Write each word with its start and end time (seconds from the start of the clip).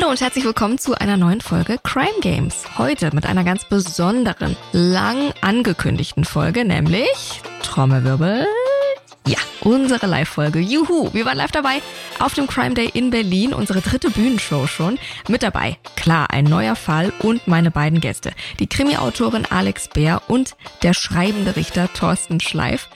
Hallo 0.00 0.10
und 0.10 0.20
herzlich 0.20 0.44
willkommen 0.44 0.78
zu 0.78 0.94
einer 0.94 1.16
neuen 1.16 1.40
Folge 1.40 1.76
Crime 1.82 2.20
Games. 2.20 2.62
Heute 2.78 3.12
mit 3.12 3.26
einer 3.26 3.42
ganz 3.42 3.64
besonderen, 3.64 4.56
lang 4.70 5.32
angekündigten 5.40 6.24
Folge, 6.24 6.64
nämlich 6.64 7.42
Trommelwirbel. 7.64 8.46
Ja, 9.26 9.38
unsere 9.62 10.06
Live-Folge. 10.06 10.60
Juhu, 10.60 11.12
wir 11.12 11.24
waren 11.24 11.36
live 11.36 11.50
dabei 11.50 11.82
auf 12.20 12.32
dem 12.34 12.46
Crime 12.46 12.74
Day 12.74 12.88
in 12.94 13.10
Berlin, 13.10 13.52
unsere 13.52 13.80
dritte 13.80 14.10
Bühnenshow 14.10 14.68
schon. 14.68 15.00
Mit 15.26 15.42
dabei, 15.42 15.78
klar, 15.96 16.30
ein 16.30 16.44
neuer 16.44 16.76
Fall 16.76 17.12
und 17.18 17.48
meine 17.48 17.72
beiden 17.72 18.00
Gäste. 18.00 18.30
Die 18.60 18.68
Krimi-Autorin 18.68 19.46
Alex 19.50 19.88
Bär 19.88 20.22
und 20.28 20.54
der 20.82 20.94
schreibende 20.94 21.56
Richter 21.56 21.92
Thorsten 21.92 22.38
Schleif. 22.38 22.88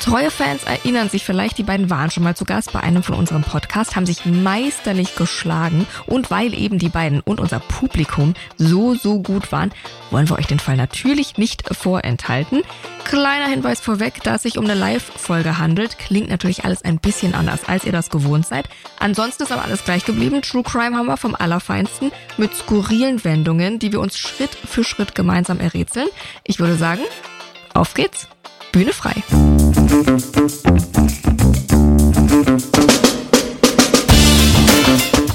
Treue 0.00 0.30
Fans 0.30 0.64
erinnern 0.64 1.10
sich 1.10 1.24
vielleicht, 1.24 1.58
die 1.58 1.62
beiden 1.62 1.90
waren 1.90 2.10
schon 2.10 2.22
mal 2.22 2.34
zu 2.34 2.46
Gast 2.46 2.72
bei 2.72 2.80
einem 2.80 3.02
von 3.02 3.14
unserem 3.14 3.42
Podcasts, 3.42 3.94
haben 3.94 4.06
sich 4.06 4.24
meisterlich 4.24 5.14
geschlagen 5.14 5.86
und 6.06 6.30
weil 6.30 6.54
eben 6.54 6.78
die 6.78 6.88
beiden 6.88 7.20
und 7.20 7.38
unser 7.38 7.60
Publikum 7.60 8.32
so, 8.56 8.94
so 8.94 9.20
gut 9.20 9.52
waren, 9.52 9.72
wollen 10.10 10.26
wir 10.30 10.38
euch 10.38 10.46
den 10.46 10.58
Fall 10.58 10.78
natürlich 10.78 11.36
nicht 11.36 11.64
vorenthalten. 11.76 12.62
Kleiner 13.04 13.46
Hinweis 13.46 13.78
vorweg, 13.80 14.22
da 14.22 14.36
es 14.36 14.42
sich 14.42 14.56
um 14.56 14.64
eine 14.64 14.74
Live-Folge 14.74 15.58
handelt, 15.58 15.98
klingt 15.98 16.30
natürlich 16.30 16.64
alles 16.64 16.82
ein 16.82 16.98
bisschen 16.98 17.34
anders, 17.34 17.68
als 17.68 17.84
ihr 17.84 17.92
das 17.92 18.08
gewohnt 18.08 18.46
seid. 18.46 18.70
Ansonsten 18.98 19.42
ist 19.42 19.52
aber 19.52 19.64
alles 19.64 19.84
gleich 19.84 20.06
geblieben. 20.06 20.40
True 20.40 20.62
Crime 20.62 20.96
haben 20.96 21.06
wir 21.08 21.18
vom 21.18 21.34
Allerfeinsten 21.34 22.10
mit 22.38 22.54
skurrilen 22.56 23.22
Wendungen, 23.22 23.78
die 23.78 23.92
wir 23.92 24.00
uns 24.00 24.18
Schritt 24.18 24.54
für 24.54 24.82
Schritt 24.82 25.14
gemeinsam 25.14 25.60
errätseln. 25.60 26.08
Ich 26.44 26.58
würde 26.58 26.76
sagen, 26.76 27.02
auf 27.74 27.92
geht's! 27.92 28.28
Bühne 28.72 28.92
frei. 28.92 29.14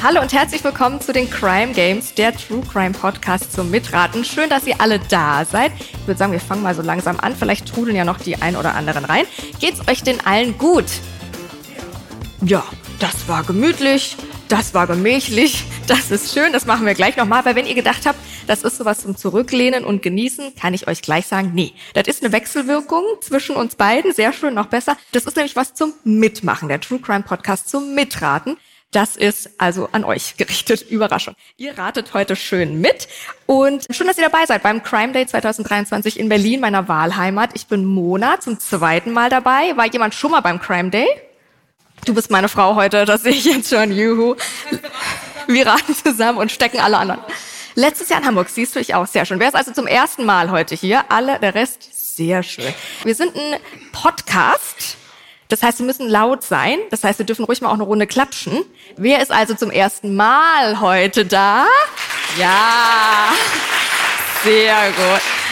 Hallo 0.02 0.22
und 0.22 0.32
herzlich 0.32 0.64
willkommen 0.64 1.02
zu 1.02 1.12
den 1.12 1.30
Crime 1.30 1.74
Games, 1.74 2.14
der 2.14 2.34
True 2.34 2.62
Crime 2.72 2.92
Podcast 2.92 3.52
zum 3.52 3.72
Mitraten. 3.72 4.24
Schön, 4.24 4.50
dass 4.50 4.66
ihr 4.68 4.80
alle 4.80 5.00
da 5.00 5.44
seid. 5.44 5.74
Ich 5.78 6.08
würde 6.08 6.18
sagen, 6.18 6.32
wir 6.32 6.40
fangen 6.40 6.64
mal 6.64 6.76
so 6.76 6.82
langsam 6.82 7.20
an. 7.20 7.36
Vielleicht 7.36 7.68
trudeln 7.68 7.98
ja 7.98 8.06
noch 8.06 8.20
die 8.20 8.42
ein 8.42 8.56
oder 8.56 8.74
anderen 8.74 9.04
rein. 9.04 9.26
Geht's 9.60 9.86
euch 9.90 10.02
denn 10.02 10.22
allen 10.26 10.58
gut? 10.58 10.86
Ja, 12.42 12.64
das 13.00 13.28
war 13.28 13.44
gemütlich, 13.44 14.16
das 14.48 14.74
war 14.74 14.88
gemächlich, 14.88 15.66
das 15.88 16.12
ist 16.12 16.34
schön, 16.34 16.52
das 16.54 16.66
machen 16.66 16.86
wir 16.86 16.94
gleich 16.94 17.18
nochmal. 17.18 17.46
Weil 17.46 17.56
wenn 17.56 17.66
ihr 17.66 17.76
gedacht 17.76 18.06
habt, 18.06 18.18
das 18.48 18.64
ist 18.64 18.78
sowas 18.78 19.02
zum 19.02 19.16
Zurücklehnen 19.16 19.86
und 19.86 20.02
Genießen, 20.02 20.56
kann 20.56 20.74
ich 20.74 20.88
euch 20.88 21.02
gleich 21.02 21.28
sagen, 21.28 21.52
nee. 21.54 21.74
Das 21.94 22.08
ist 22.08 22.24
eine 22.24 22.32
Wechselwirkung 22.32 23.04
zwischen 23.22 23.56
uns 23.56 23.76
beiden, 23.76 24.14
sehr 24.14 24.34
schön, 24.34 24.54
noch 24.54 24.68
besser. 24.68 24.98
Das 25.12 25.26
ist 25.26 25.36
nämlich 25.36 25.56
was 25.56 25.74
zum 25.74 25.94
Mitmachen, 26.04 26.70
der 26.70 26.82
True 26.82 27.00
Crime 27.00 27.24
Podcast 27.24 27.70
zum 27.70 27.94
Mitraten. 27.94 28.58
Das 28.92 29.18
ist 29.18 29.50
also 29.58 29.90
an 29.92 30.04
euch 30.06 30.38
gerichtet. 30.38 30.82
Überraschung. 30.90 31.36
Ihr 31.58 31.78
ratet 31.78 32.14
heute 32.14 32.36
schön 32.36 32.80
mit. 32.80 33.08
Und 33.46 33.86
schön, 33.90 34.08
dass 34.08 34.18
ihr 34.18 34.30
dabei 34.30 34.46
seid 34.46 34.64
beim 34.64 34.82
Crime 34.84 35.12
Day 35.12 35.28
2023 35.28 36.20
in 36.20 36.30
Berlin, 36.30 36.62
meiner 36.62 36.88
Wahlheimat. 36.88 37.52
Ich 37.56 37.68
bin 37.68 37.86
Mona 37.86 38.40
zum 38.40 38.60
zweiten 38.60 39.12
Mal 39.12 39.30
dabei. 39.30 39.76
War 39.76 39.86
jemand 39.88 40.16
schon 40.16 40.32
mal 40.32 40.42
beim 40.42 40.62
Crime 40.62 40.90
Day? 40.90 41.08
Du 42.06 42.14
bist 42.14 42.30
meine 42.32 42.50
Frau 42.50 42.76
heute, 42.76 43.06
das 43.06 43.24
sehe 43.24 43.34
ich 43.34 43.46
jetzt 43.46 43.70
schon. 43.70 43.92
Juhu. 43.92 44.36
Wir 45.48 45.68
raten 45.68 45.96
zusammen 45.96 46.38
und 46.38 46.52
stecken 46.52 46.80
alle 46.80 46.98
anderen. 46.98 47.22
Letztes 47.76 48.10
Jahr 48.10 48.22
in 48.22 48.26
Hamburg, 48.26 48.50
siehst 48.50 48.76
du, 48.76 48.80
ich 48.80 48.96
auch, 48.96 49.06
sehr 49.06 49.26
schön. 49.26 49.40
Wer 49.40 49.50
ist 49.50 49.56
also 49.56 49.74
zum 49.74 49.86
ersten 49.86 50.26
Mal 50.26 50.50
heute 50.50 50.76
hier? 50.76 51.04
Alle, 51.10 51.40
der 51.40 51.56
Rest, 51.56 52.16
sehr 52.16 52.42
schön. 52.42 52.74
Wir 53.04 53.16
sind 53.16 53.36
ein 53.36 53.60
Podcast. 53.92 54.98
Das 55.50 55.62
heißt, 55.62 55.80
wir 55.80 55.86
müssen 55.86 56.10
laut 56.10 56.44
sein. 56.44 56.80
Das 56.90 57.04
heißt, 57.04 57.20
wir 57.20 57.26
dürfen 57.26 57.46
ruhig 57.46 57.62
mal 57.62 57.70
auch 57.70 57.74
eine 57.74 57.84
Runde 57.84 58.08
klatschen. 58.08 58.64
Wer 58.96 59.22
ist 59.22 59.32
also 59.32 59.54
zum 59.54 59.72
ersten 59.72 60.16
Mal 60.16 60.80
heute 60.80 61.26
da? 61.26 61.66
Ja, 62.40 63.34
sehr 64.44 64.92
gut. 64.92 65.45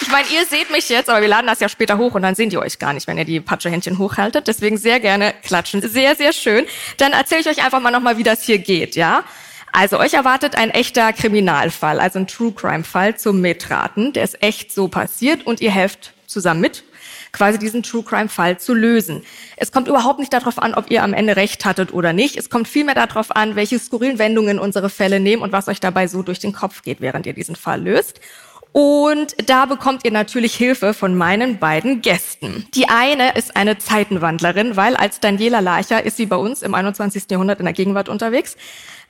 Ich 0.00 0.08
meine, 0.10 0.26
ihr 0.28 0.44
seht 0.44 0.70
mich 0.70 0.88
jetzt, 0.88 1.08
aber 1.08 1.20
wir 1.20 1.28
laden 1.28 1.46
das 1.46 1.60
ja 1.60 1.68
später 1.68 1.98
hoch 1.98 2.14
und 2.14 2.22
dann 2.22 2.34
sehen 2.34 2.50
die 2.50 2.58
euch 2.58 2.78
gar 2.78 2.92
nicht, 2.92 3.06
wenn 3.06 3.18
ihr 3.18 3.24
die 3.24 3.40
Patschehändchen 3.40 3.98
hochhaltet. 3.98 4.46
Deswegen 4.48 4.76
sehr 4.76 5.00
gerne 5.00 5.34
klatschen. 5.42 5.80
Sehr, 5.82 6.16
sehr 6.16 6.32
schön. 6.32 6.66
Dann 6.98 7.12
erzähle 7.12 7.40
ich 7.40 7.48
euch 7.48 7.64
einfach 7.64 7.80
mal 7.80 7.90
nochmal, 7.90 8.18
wie 8.18 8.22
das 8.22 8.42
hier 8.42 8.58
geht, 8.58 8.96
ja? 8.96 9.24
Also 9.72 9.98
euch 9.98 10.14
erwartet 10.14 10.54
ein 10.56 10.70
echter 10.70 11.12
Kriminalfall, 11.12 11.98
also 11.98 12.20
ein 12.20 12.28
True 12.28 12.52
Crime 12.52 12.84
Fall 12.84 13.16
zum 13.16 13.40
Mitraten. 13.40 14.12
Der 14.12 14.22
ist 14.22 14.40
echt 14.40 14.72
so 14.72 14.86
passiert 14.86 15.46
und 15.46 15.60
ihr 15.60 15.72
helft 15.72 16.12
zusammen 16.28 16.60
mit, 16.60 16.84
quasi 17.32 17.58
diesen 17.58 17.82
True 17.82 18.04
Crime 18.04 18.28
Fall 18.28 18.58
zu 18.58 18.72
lösen. 18.72 19.24
Es 19.56 19.72
kommt 19.72 19.88
überhaupt 19.88 20.20
nicht 20.20 20.32
darauf 20.32 20.58
an, 20.60 20.74
ob 20.74 20.90
ihr 20.90 21.02
am 21.02 21.12
Ende 21.12 21.34
recht 21.34 21.64
hattet 21.64 21.92
oder 21.92 22.12
nicht. 22.12 22.36
Es 22.36 22.50
kommt 22.50 22.68
vielmehr 22.68 22.94
darauf 22.94 23.34
an, 23.34 23.56
welche 23.56 23.80
skurrilen 23.80 24.20
Wendungen 24.20 24.60
unsere 24.60 24.90
Fälle 24.90 25.18
nehmen 25.18 25.42
und 25.42 25.50
was 25.50 25.66
euch 25.66 25.80
dabei 25.80 26.06
so 26.06 26.22
durch 26.22 26.38
den 26.38 26.52
Kopf 26.52 26.82
geht, 26.82 27.00
während 27.00 27.26
ihr 27.26 27.34
diesen 27.34 27.56
Fall 27.56 27.82
löst. 27.82 28.20
Und 28.76 29.36
da 29.48 29.66
bekommt 29.66 30.04
ihr 30.04 30.10
natürlich 30.10 30.56
Hilfe 30.56 30.94
von 30.94 31.14
meinen 31.14 31.58
beiden 31.60 32.02
Gästen. 32.02 32.66
Die 32.74 32.88
eine 32.88 33.36
ist 33.36 33.56
eine 33.56 33.78
Zeitenwandlerin, 33.78 34.74
weil 34.74 34.96
als 34.96 35.20
Daniela 35.20 35.60
Larcher 35.60 36.04
ist 36.04 36.16
sie 36.16 36.26
bei 36.26 36.34
uns 36.34 36.60
im 36.60 36.74
21. 36.74 37.30
Jahrhundert 37.30 37.60
in 37.60 37.66
der 37.66 37.72
Gegenwart 37.72 38.08
unterwegs. 38.08 38.56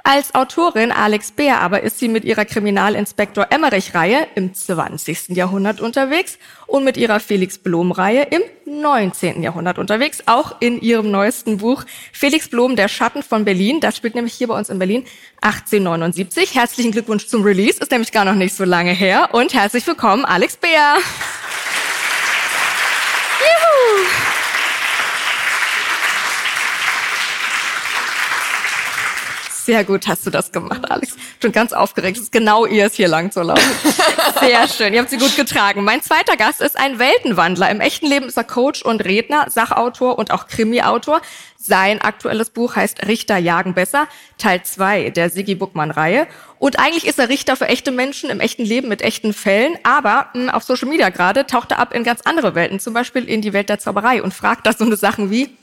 Als 0.07 0.35
Autorin 0.35 0.93
Alex 0.93 1.33
Beer 1.33 1.63
aber 1.63 1.83
ist 1.83 1.99
sie 1.99 2.09
mit 2.09 2.27
ihrer 2.27 2.45
Kriminalinspektor 2.45 3.47
Emmerich-Reihe 3.49 4.27
im 4.35 4.53
20. 4.53 5.31
Jahrhundert 5.31 5.81
unterwegs 5.81 6.39
und 6.67 6.85
mit 6.85 6.99
ihrer 6.99 7.21
Felix 7.21 7.57
Blom-Reihe 7.57 8.25
im 8.25 8.43
19. 8.67 9.43
Jahrhundert 9.43 9.79
unterwegs, 9.79 10.23
auch 10.27 10.57
in 10.61 10.79
ihrem 10.79 11.11
neuesten 11.11 11.57
Buch 11.57 11.85
Felix 12.13 12.49
Blom, 12.49 12.77
der 12.77 12.89
Schatten 12.89 13.23
von 13.23 13.47
Berlin. 13.47 13.81
Das 13.81 13.97
spielt 13.97 14.15
nämlich 14.15 14.35
hier 14.35 14.49
bei 14.49 14.59
uns 14.59 14.69
in 14.69 14.79
Berlin 14.79 15.07
1879. 15.41 16.55
Herzlichen 16.55 16.93
Glückwunsch 16.93 17.27
zum 17.27 17.43
Release, 17.43 17.81
ist 17.81 17.91
nämlich 17.91 18.13
gar 18.13 18.27
noch 18.27 18.35
nicht 18.35 18.55
so 18.55 18.65
lange 18.65 18.93
her. 18.93 19.31
Und 19.33 19.55
herzlich 19.55 19.87
willkommen, 19.87 20.27
Alex 20.27 20.59
Beer. 20.59 20.99
Juhu. 23.41 24.24
Sehr 29.65 29.83
gut 29.83 30.07
hast 30.07 30.27
du 30.27 30.31
das 30.31 30.53
gemacht, 30.53 30.91
Alex. 30.91 31.17
Schon 31.41 31.51
ganz 31.51 31.73
aufgeregt. 31.73 32.19
Es 32.19 32.25
ist 32.25 32.33
genau 32.33 32.67
ihr 32.67 32.85
es 32.85 32.93
hier 32.93 33.09
lang 33.09 33.31
zu 33.31 33.41
laufen. 33.41 33.63
Sehr 34.41 34.69
schön. 34.69 34.93
Ihr 34.93 35.01
habt 35.01 35.09
sie 35.09 35.17
gut 35.17 35.37
getragen. 35.37 35.85
Mein 35.85 36.03
zweiter 36.03 36.37
Gast 36.37 36.61
ist 36.61 36.79
ein 36.79 36.99
Weltenwandler. 36.99 37.71
Im 37.71 37.81
echten 37.81 38.07
Leben 38.07 38.27
ist 38.27 38.37
er 38.37 38.45
Coach 38.45 38.83
und 38.83 39.03
Redner, 39.03 39.47
Sachautor 39.49 40.19
und 40.19 40.33
auch 40.33 40.49
Krimi-Autor. 40.49 41.23
Sein 41.57 42.03
aktuelles 42.03 42.51
Buch 42.51 42.77
heißt 42.77 43.07
Richter 43.07 43.39
jagen 43.39 43.73
besser, 43.73 44.07
Teil 44.37 44.63
2 44.63 45.09
der 45.09 45.31
Sigi 45.31 45.55
Buckmann-Reihe. 45.55 46.27
Und 46.59 46.79
eigentlich 46.79 47.07
ist 47.07 47.19
er 47.19 47.31
Richter 47.31 47.57
für 47.57 47.67
echte 47.67 47.91
Menschen 47.91 48.29
im 48.29 48.41
echten 48.41 48.67
Leben 48.67 48.89
mit 48.89 49.01
echten 49.01 49.33
Fällen, 49.33 49.79
aber 49.83 50.29
mh, 50.35 50.41
hm, 50.43 50.51
auf 50.51 50.63
Social 50.65 50.89
Media 50.91 51.09
gerade 51.09 51.47
taucht 51.47 51.71
er 51.73 51.79
ab 51.79 51.95
in 51.95 52.05
ganz 52.05 52.21
andere 52.27 52.55
Welten, 52.55 52.81
zum 52.81 52.93
Beispiel 52.93 53.25
in 53.25 53.41
die 53.41 53.55
Welt 53.55 53.71
der 53.71 53.79
Zauberei 53.79 54.23
und 54.23 54.35
fragt 54.35 54.67
da 54.67 54.75
so 54.75 54.85
eine 54.85 54.97
Sachen 54.97 55.31
wie, 55.31 55.57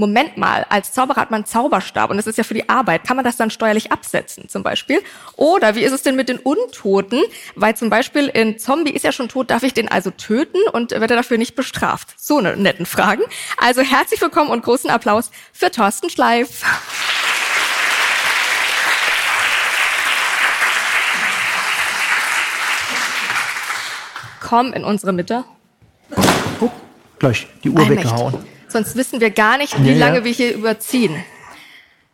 Moment 0.00 0.36
mal, 0.36 0.64
als 0.68 0.92
Zauberer 0.92 1.20
hat 1.20 1.32
man 1.32 1.44
Zauberstab 1.44 2.10
und 2.10 2.18
das 2.18 2.28
ist 2.28 2.38
ja 2.38 2.44
für 2.44 2.54
die 2.54 2.68
Arbeit. 2.68 3.02
Kann 3.02 3.16
man 3.16 3.24
das 3.24 3.36
dann 3.36 3.50
steuerlich 3.50 3.90
absetzen 3.90 4.48
zum 4.48 4.62
Beispiel? 4.62 5.02
Oder 5.34 5.74
wie 5.74 5.82
ist 5.82 5.90
es 5.90 6.02
denn 6.02 6.14
mit 6.14 6.28
den 6.28 6.38
Untoten? 6.38 7.20
Weil 7.56 7.76
zum 7.76 7.90
Beispiel 7.90 8.28
in 8.28 8.60
Zombie 8.60 8.92
ist 8.92 9.04
ja 9.04 9.10
schon 9.10 9.28
tot, 9.28 9.50
darf 9.50 9.64
ich 9.64 9.74
den 9.74 9.88
also 9.88 10.12
töten 10.12 10.60
und 10.70 10.92
werde 10.92 11.16
dafür 11.16 11.36
nicht 11.36 11.56
bestraft? 11.56 12.14
So 12.16 12.38
eine 12.38 12.56
netten 12.56 12.86
Fragen. 12.86 13.24
Also 13.56 13.82
herzlich 13.82 14.20
willkommen 14.20 14.50
und 14.50 14.62
großen 14.62 14.88
Applaus 14.88 15.32
für 15.52 15.72
Thorsten 15.72 16.10
Schleif. 16.10 16.62
Komm 24.40 24.72
in 24.74 24.84
unsere 24.84 25.12
Mitte. 25.12 25.44
Oh, 26.60 26.70
gleich 27.18 27.48
die 27.64 27.70
Uhr 27.70 27.80
Allmächtig. 27.80 28.12
weggehauen. 28.12 28.57
Sonst 28.68 28.96
wissen 28.96 29.20
wir 29.20 29.30
gar 29.30 29.58
nicht, 29.58 29.82
wie 29.82 29.92
ja, 29.92 29.98
lange 29.98 30.18
ja. 30.18 30.24
wir 30.24 30.32
hier 30.32 30.54
überziehen. 30.54 31.24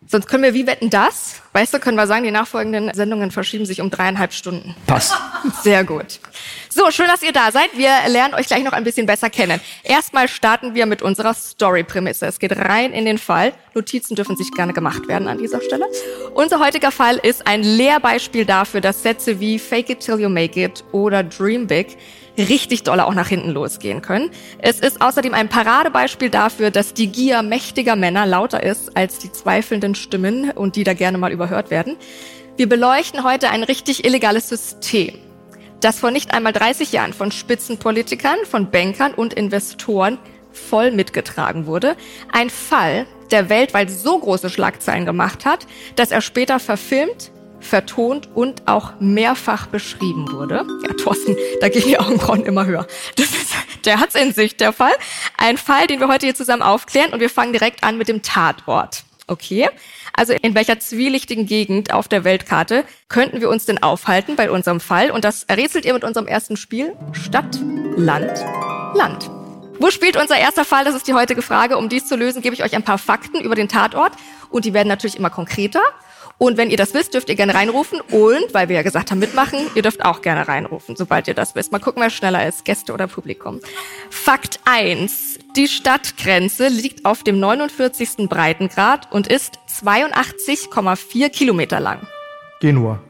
Sonst 0.07 0.27
können 0.27 0.43
wir, 0.43 0.53
wie 0.53 0.67
wetten 0.67 0.91
das? 0.91 1.41
Weißt 1.53 1.73
du, 1.73 1.79
können 1.79 1.97
wir 1.97 2.07
sagen, 2.07 2.25
die 2.25 2.31
nachfolgenden 2.31 2.93
Sendungen 2.93 3.31
verschieben 3.31 3.65
sich 3.65 3.81
um 3.81 3.91
dreieinhalb 3.91 4.35
Stunden. 4.35 4.75
Passt. 4.87 5.15
Sehr 5.63 5.83
gut. 5.83 6.21
So, 6.69 6.91
schön, 6.91 7.07
dass 7.07 7.23
ihr 7.23 7.33
da 7.33 7.51
seid. 7.51 7.71
Wir 7.77 7.91
lernen 8.09 8.35
euch 8.35 8.47
gleich 8.47 8.63
noch 8.65 8.73
ein 8.73 8.85
bisschen 8.85 9.07
besser 9.07 9.31
kennen. 9.31 9.61
Erstmal 9.83 10.29
starten 10.29 10.75
wir 10.75 10.85
mit 10.85 11.01
unserer 11.01 11.33
Story-Prämisse. 11.33 12.27
Es 12.27 12.39
geht 12.39 12.55
rein 12.57 12.93
in 12.93 13.07
den 13.07 13.17
Fall. 13.17 13.55
Notizen 13.75 14.15
dürfen 14.15 14.37
sich 14.37 14.51
gerne 14.53 14.75
gemacht 14.75 15.09
werden 15.09 15.27
an 15.27 15.39
dieser 15.39 15.63
Stelle. 15.63 15.87
Unser 16.35 16.61
heutiger 16.61 16.91
Fall 16.91 17.17
ist 17.17 17.47
ein 17.47 17.63
Lehrbeispiel 17.63 18.45
dafür, 18.45 18.83
dass 18.83 19.03
Sätze 19.03 19.41
wie 19.41 19.59
Fake 19.59 19.89
it 19.89 20.01
till 20.01 20.21
you 20.21 20.29
make 20.29 20.63
it 20.63 20.85
oder 20.93 21.23
Dream 21.23 21.67
big 21.67 21.97
richtig 22.39 22.83
doll 22.83 23.01
auch 23.01 23.15
nach 23.15 23.29
hinten 23.29 23.51
losgehen 23.51 24.03
können. 24.03 24.31
Es 24.59 24.81
ist 24.81 25.01
außerdem 25.01 25.35
ein 25.35 25.49
Paradebeispiel 25.49 26.31
dafür, 26.31 26.71
dass 26.71 26.95
die 26.95 27.09
Gier 27.09 27.43
mächtiger 27.43 27.97
Männer 27.97 28.27
lauter 28.27 28.63
ist 28.63 28.97
als 28.97 29.19
die 29.19 29.31
zweifelnden 29.31 29.95
Stimmen 29.95 30.51
und 30.51 30.77
die 30.77 30.85
da 30.85 30.95
gerne 30.95 31.19
mal 31.19 31.33
überhört 31.33 31.71
werden. 31.71 31.97
Wir 32.57 32.69
beleuchten 32.69 33.25
heute 33.25 33.51
ein 33.51 33.65
richtig 33.65 34.05
illegales 34.05 34.49
System, 34.49 35.19
das 35.81 35.99
vor 35.99 36.11
nicht 36.11 36.33
einmal 36.33 36.53
30 36.53 36.93
Jahren 36.93 37.13
von 37.13 37.33
Spitzenpolitikern, 37.33 38.39
von 38.49 38.71
Bankern 38.71 39.13
und 39.15 39.35
Investoren 39.35 40.19
voll 40.53 40.93
mitgetragen 40.93 41.67
wurde. 41.67 41.97
Ein 42.33 42.51
Fall, 42.51 43.07
der 43.31 43.49
weltweit 43.49 43.91
so 43.91 44.19
große 44.19 44.51
Schlagzeilen 44.51 45.05
gemacht 45.05 45.45
hat, 45.45 45.67
dass 45.97 46.13
er 46.13 46.21
später 46.21 46.61
verfilmt, 46.61 47.33
vertont 47.65 48.29
und 48.35 48.67
auch 48.67 48.93
mehrfach 49.01 49.67
beschrieben 49.67 50.31
wurde. 50.31 50.67
Ja, 50.87 50.95
Thorsten, 50.95 51.37
da 51.61 51.69
gehen 51.69 51.85
die 51.87 51.99
Augenbrauen 51.99 52.45
immer 52.45 52.67
höher. 52.67 52.87
Ist, 53.19 53.35
der 53.85 54.01
hat's 54.01 54.15
in 54.15 54.33
sich, 54.33 54.57
der 54.57 54.73
Fall. 54.73 54.93
Ein 55.37 55.59
Fall, 55.59 55.87
den 55.87 56.01
wir 56.01 56.09
heute 56.09 56.27
hier 56.27 56.35
zusammen 56.35 56.63
aufklären 56.63 57.13
und 57.13 57.21
wir 57.21 57.31
fangen 57.31 57.53
direkt 57.53 57.83
an 57.83 57.99
mit 57.99 58.09
dem 58.09 58.23
Tatort. 58.23 59.05
Okay? 59.27 59.69
Also 60.13 60.33
in 60.33 60.55
welcher 60.55 60.79
zwielichtigen 60.79 61.47
Gegend 61.47 61.93
auf 61.93 62.09
der 62.09 62.25
Weltkarte 62.25 62.85
könnten 63.09 63.41
wir 63.41 63.49
uns 63.49 63.65
denn 63.65 63.83
aufhalten 63.83 64.37
bei 64.37 64.51
unserem 64.51 64.81
Fall? 64.81 65.11
Und 65.11 65.25
das 65.25 65.45
errätselt 65.45 65.85
ihr 65.85 65.95
mit 65.95 66.05
unserem 66.05 66.27
ersten 66.27 66.57
Spiel. 66.57 66.95
Stadt, 67.13 67.59
Land, 67.97 68.45
Land. 68.95 69.31
Wo 69.81 69.91
spielt 69.91 70.17
unser 70.17 70.37
erster 70.37 70.65
Fall? 70.65 70.85
Das 70.85 70.95
ist 70.95 71.09
die 71.09 71.15
heutige 71.15 71.43
Frage. 71.43 71.77
Um 71.77 71.89
dies 71.89 72.07
zu 72.07 72.17
lösen, 72.17 72.43
gebe 72.43 72.55
ich 72.55 72.63
euch 72.63 72.75
ein 72.75 72.85
paar 72.85 72.99
Fakten 72.99 73.41
über 73.41 73.57
den 73.57 73.69
Tatort. 73.69 74.13
Und 74.51 74.65
die 74.65 74.73
werden 74.73 74.89
natürlich 74.89 75.17
immer 75.17 75.31
konkreter. 75.31 75.83
Und 76.39 76.57
wenn 76.57 76.71
ihr 76.71 76.77
das 76.77 76.95
wisst, 76.95 77.15
dürft 77.15 77.29
ihr 77.29 77.37
gerne 77.37 77.55
reinrufen. 77.55 78.01
Und, 78.01 78.53
weil 78.53 78.69
wir 78.69 78.77
ja 78.77 78.83
gesagt 78.83 79.11
haben, 79.11 79.19
mitmachen, 79.19 79.59
ihr 79.75 79.83
dürft 79.83 80.05
auch 80.05 80.21
gerne 80.23 80.47
reinrufen, 80.49 80.97
sobald 80.97 81.29
ihr 81.29 81.35
das 81.35 81.55
wisst. 81.55 81.73
Mal 81.73 81.79
gucken, 81.79 82.03
wer 82.03 82.11
schneller 82.11 82.47
ist, 82.47 82.65
Gäste 82.65 82.93
oder 82.93 83.07
Publikum. 83.07 83.61
Fakt 84.11 84.61
eins: 84.65 85.39
Die 85.57 85.69
Stadtgrenze 85.69 86.69
liegt 86.69 87.05
auf 87.05 87.23
dem 87.23 87.39
49. 87.39 88.29
Breitengrad 88.29 89.13
und 89.13 89.27
ist 89.27 89.59
82,4 89.83 91.29
Kilometer 91.29 91.81
lang. 91.81 92.07
Genua. 92.61 93.01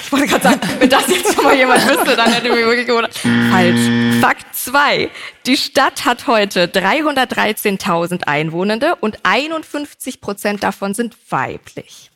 Ich 0.00 0.12
wollte 0.12 0.26
gerade 0.26 0.44
sagen, 0.44 0.60
wenn 0.78 0.88
das 0.88 1.08
jetzt 1.08 1.34
schon 1.34 1.44
mal 1.44 1.56
jemand 1.56 1.88
wüsste, 1.88 2.14
dann 2.14 2.32
hätte 2.32 2.46
ich 2.46 2.54
mich 2.54 2.64
wirklich 2.64 2.86
gewundert. 2.86 3.16
Falsch. 3.16 4.20
Fakt 4.20 4.54
zwei: 4.54 5.10
Die 5.46 5.56
Stadt 5.56 6.04
hat 6.04 6.26
heute 6.26 6.66
313.000 6.66 8.24
Einwohnende 8.24 8.94
und 8.96 9.18
51 9.22 10.20
Prozent 10.20 10.62
davon 10.62 10.94
sind 10.94 11.16
weiblich. 11.30 12.10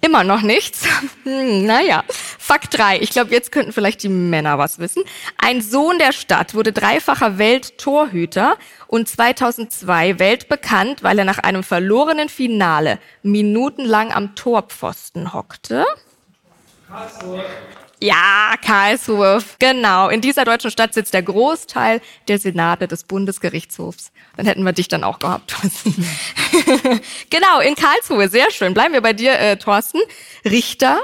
Immer 0.00 0.24
noch 0.24 0.42
nichts. 0.42 0.84
Hm, 1.24 1.66
naja. 1.66 2.02
Fakt 2.38 2.78
drei. 2.78 2.98
Ich 2.98 3.10
glaube, 3.10 3.30
jetzt 3.30 3.52
könnten 3.52 3.72
vielleicht 3.74 4.02
die 4.02 4.08
Männer 4.08 4.56
was 4.56 4.78
wissen. 4.78 5.02
Ein 5.36 5.60
Sohn 5.60 5.98
der 5.98 6.12
Stadt 6.12 6.54
wurde 6.54 6.72
dreifacher 6.72 7.36
Welttorhüter 7.36 8.56
und 8.86 9.06
2002 9.06 10.18
weltbekannt, 10.18 11.02
weil 11.02 11.18
er 11.18 11.26
nach 11.26 11.38
einem 11.38 11.62
verlorenen 11.62 12.30
Finale 12.30 12.98
minutenlang 13.22 14.12
am 14.12 14.34
Torpfosten 14.34 15.34
hockte. 15.34 15.84
Karlsruhe. 16.88 17.44
Ja, 18.02 18.54
Karlsruhe. 18.64 19.42
Genau. 19.58 20.08
In 20.08 20.20
dieser 20.22 20.44
deutschen 20.44 20.70
Stadt 20.70 20.94
sitzt 20.94 21.12
der 21.12 21.22
Großteil 21.22 22.00
der 22.28 22.38
Senate 22.38 22.88
des 22.88 23.04
Bundesgerichtshofs. 23.04 24.10
Dann 24.36 24.46
hätten 24.46 24.62
wir 24.62 24.72
dich 24.72 24.88
dann 24.88 25.04
auch 25.04 25.18
gehabt, 25.18 25.54
genau, 27.30 27.60
in 27.60 27.74
Karlsruhe. 27.74 28.28
Sehr 28.28 28.50
schön. 28.50 28.72
Bleiben 28.72 28.94
wir 28.94 29.02
bei 29.02 29.12
dir, 29.12 29.38
äh, 29.38 29.58
Thorsten. 29.58 30.00
Richter, 30.46 30.98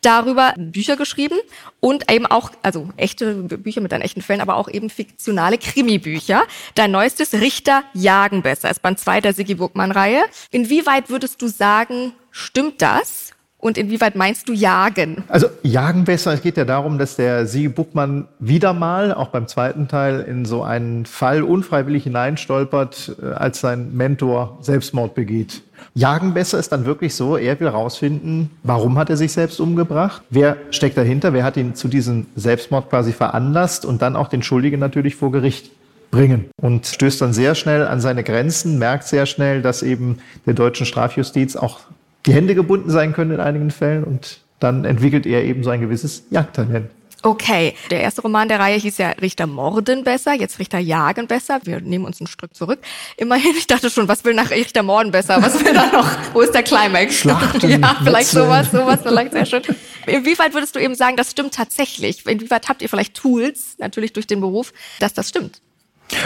darüber 0.00 0.54
Bücher 0.56 0.96
geschrieben 0.96 1.36
und 1.80 2.10
eben 2.10 2.26
auch, 2.26 2.50
also 2.62 2.88
echte 2.96 3.34
Bücher 3.34 3.80
mit 3.80 3.92
deinen 3.92 4.02
echten 4.02 4.22
Fällen, 4.22 4.40
aber 4.40 4.56
auch 4.56 4.68
eben 4.68 4.90
fiktionale 4.90 5.58
Krimi-Bücher. 5.58 6.44
Dein 6.74 6.90
neuestes 6.90 7.34
Richter 7.34 7.84
jagen 7.94 8.42
besser 8.42 8.70
ist 8.70 8.80
Band 8.80 8.98
2 8.98 9.20
der 9.20 9.34
Sigi 9.34 9.54
Burgmann-Reihe. 9.54 10.24
Inwieweit 10.50 11.10
würdest 11.10 11.42
du 11.42 11.48
sagen, 11.48 12.12
stimmt 12.30 12.80
das? 12.80 13.32
Und 13.60 13.76
inwieweit 13.76 14.14
meinst 14.14 14.48
du 14.48 14.52
jagen? 14.52 15.24
Also 15.26 15.48
jagen 15.64 16.04
besser. 16.04 16.32
Es 16.32 16.42
geht 16.42 16.56
ja 16.56 16.64
darum, 16.64 16.96
dass 16.96 17.16
der 17.16 17.44
Siege 17.46 17.70
Buckmann 17.70 18.28
wieder 18.38 18.72
mal, 18.72 19.12
auch 19.12 19.28
beim 19.28 19.48
zweiten 19.48 19.88
Teil, 19.88 20.20
in 20.20 20.44
so 20.44 20.62
einen 20.62 21.06
Fall 21.06 21.42
unfreiwillig 21.42 22.04
hineinstolpert, 22.04 23.16
äh, 23.20 23.26
als 23.32 23.60
sein 23.60 23.96
Mentor 23.96 24.58
Selbstmord 24.60 25.16
begeht. 25.16 25.62
Jagen 25.94 26.34
besser 26.34 26.58
ist 26.58 26.70
dann 26.70 26.84
wirklich 26.84 27.16
so, 27.16 27.36
er 27.36 27.58
will 27.58 27.66
rausfinden, 27.66 28.50
warum 28.62 28.96
hat 28.96 29.10
er 29.10 29.16
sich 29.16 29.32
selbst 29.32 29.60
umgebracht, 29.60 30.22
wer 30.30 30.56
steckt 30.70 30.96
dahinter, 30.96 31.32
wer 31.32 31.42
hat 31.42 31.56
ihn 31.56 31.74
zu 31.74 31.88
diesem 31.88 32.26
Selbstmord 32.36 32.90
quasi 32.90 33.12
veranlasst 33.12 33.84
und 33.84 34.02
dann 34.02 34.14
auch 34.14 34.28
den 34.28 34.42
Schuldigen 34.42 34.78
natürlich 34.78 35.16
vor 35.16 35.32
Gericht 35.32 35.72
bringen 36.10 36.46
und 36.60 36.86
stößt 36.86 37.20
dann 37.20 37.32
sehr 37.32 37.54
schnell 37.54 37.86
an 37.86 38.00
seine 38.00 38.24
Grenzen, 38.24 38.78
merkt 38.78 39.04
sehr 39.04 39.26
schnell, 39.26 39.62
dass 39.62 39.82
eben 39.82 40.18
der 40.46 40.54
deutschen 40.54 40.86
Strafjustiz 40.86 41.56
auch 41.56 41.80
die 42.28 42.34
Hände 42.34 42.54
gebunden 42.54 42.90
sein 42.90 43.12
können 43.14 43.32
in 43.32 43.40
einigen 43.40 43.70
Fällen 43.70 44.04
und 44.04 44.40
dann 44.60 44.84
entwickelt 44.84 45.24
er 45.24 45.44
eben 45.44 45.64
so 45.64 45.70
ein 45.70 45.80
gewisses 45.80 46.24
Jagdtalent. 46.30 46.90
Okay, 47.22 47.74
der 47.90 48.00
erste 48.00 48.22
Roman 48.22 48.48
der 48.48 48.60
Reihe 48.60 48.78
hieß 48.78 48.98
ja 48.98 49.08
Richter 49.08 49.48
Morden 49.48 50.04
besser, 50.04 50.34
jetzt 50.34 50.60
Richter 50.60 50.78
Jagen 50.78 51.26
besser. 51.26 51.58
Wir 51.64 51.80
nehmen 51.80 52.04
uns 52.04 52.20
ein 52.20 52.28
Stück 52.28 52.54
zurück. 52.54 52.78
Immerhin, 53.16 53.56
ich 53.56 53.66
dachte 53.66 53.90
schon, 53.90 54.06
was 54.06 54.24
will 54.24 54.34
nach 54.34 54.50
Richter 54.50 54.84
Morden 54.84 55.10
besser? 55.10 55.42
Was 55.42 55.64
will 55.64 55.72
da 55.72 55.86
noch? 55.86 56.08
Wo 56.32 56.42
ist 56.42 56.54
der 56.54 56.62
Climax? 56.62 57.16
Schlachten, 57.16 57.68
ja, 57.82 57.96
vielleicht 58.04 58.34
Wetzeln. 58.34 58.44
sowas, 58.44 58.70
sowas, 58.70 59.00
vielleicht 59.02 59.32
sehr 59.32 59.46
schön. 59.46 59.62
Inwieweit 60.06 60.54
würdest 60.54 60.76
du 60.76 60.80
eben 60.80 60.94
sagen, 60.94 61.16
das 61.16 61.32
stimmt 61.32 61.54
tatsächlich? 61.54 62.24
Inwieweit 62.24 62.68
habt 62.68 62.82
ihr 62.82 62.88
vielleicht 62.88 63.14
Tools, 63.14 63.74
natürlich 63.78 64.12
durch 64.12 64.28
den 64.28 64.40
Beruf, 64.40 64.72
dass 65.00 65.12
das 65.12 65.28
stimmt? 65.28 65.60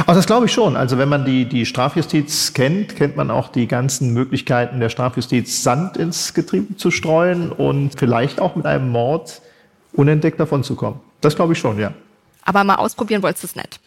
Also 0.06 0.18
das 0.18 0.26
glaube 0.26 0.46
ich 0.46 0.52
schon. 0.52 0.76
Also 0.76 0.98
wenn 0.98 1.08
man 1.08 1.24
die, 1.24 1.44
die 1.44 1.66
Strafjustiz 1.66 2.52
kennt, 2.54 2.96
kennt 2.96 3.16
man 3.16 3.30
auch 3.30 3.48
die 3.48 3.66
ganzen 3.66 4.12
Möglichkeiten 4.12 4.80
der 4.80 4.88
Strafjustiz, 4.88 5.62
Sand 5.62 5.96
ins 5.96 6.34
Getriebe 6.34 6.76
zu 6.76 6.90
streuen 6.90 7.50
und 7.50 7.98
vielleicht 7.98 8.40
auch 8.40 8.54
mit 8.54 8.66
einem 8.66 8.90
Mord 8.90 9.42
unentdeckt 9.92 10.38
davon 10.38 10.64
zu 10.64 10.76
kommen. 10.76 11.00
Das 11.20 11.36
glaube 11.36 11.52
ich 11.52 11.58
schon, 11.58 11.78
ja. 11.78 11.92
Aber 12.44 12.64
mal 12.64 12.76
ausprobieren 12.76 13.22
wolltest 13.22 13.44
du 13.44 13.46
es 13.48 13.56
nicht. 13.56 13.80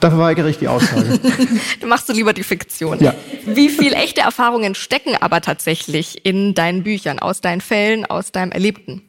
Da 0.00 0.10
verweigere 0.10 0.50
ich 0.50 0.58
die 0.58 0.68
Aussage. 0.68 1.18
du 1.80 1.86
machst 1.86 2.08
du 2.08 2.12
lieber 2.12 2.34
die 2.34 2.42
Fiktion. 2.42 2.98
Ja. 3.00 3.14
Wie 3.46 3.70
viel 3.70 3.94
echte 3.94 4.20
Erfahrungen 4.20 4.74
stecken 4.74 5.16
aber 5.18 5.40
tatsächlich 5.40 6.26
in 6.26 6.54
deinen 6.54 6.82
Büchern, 6.82 7.18
aus 7.18 7.40
deinen 7.40 7.62
Fällen, 7.62 8.04
aus 8.04 8.30
deinem 8.30 8.52
Erlebten? 8.52 9.02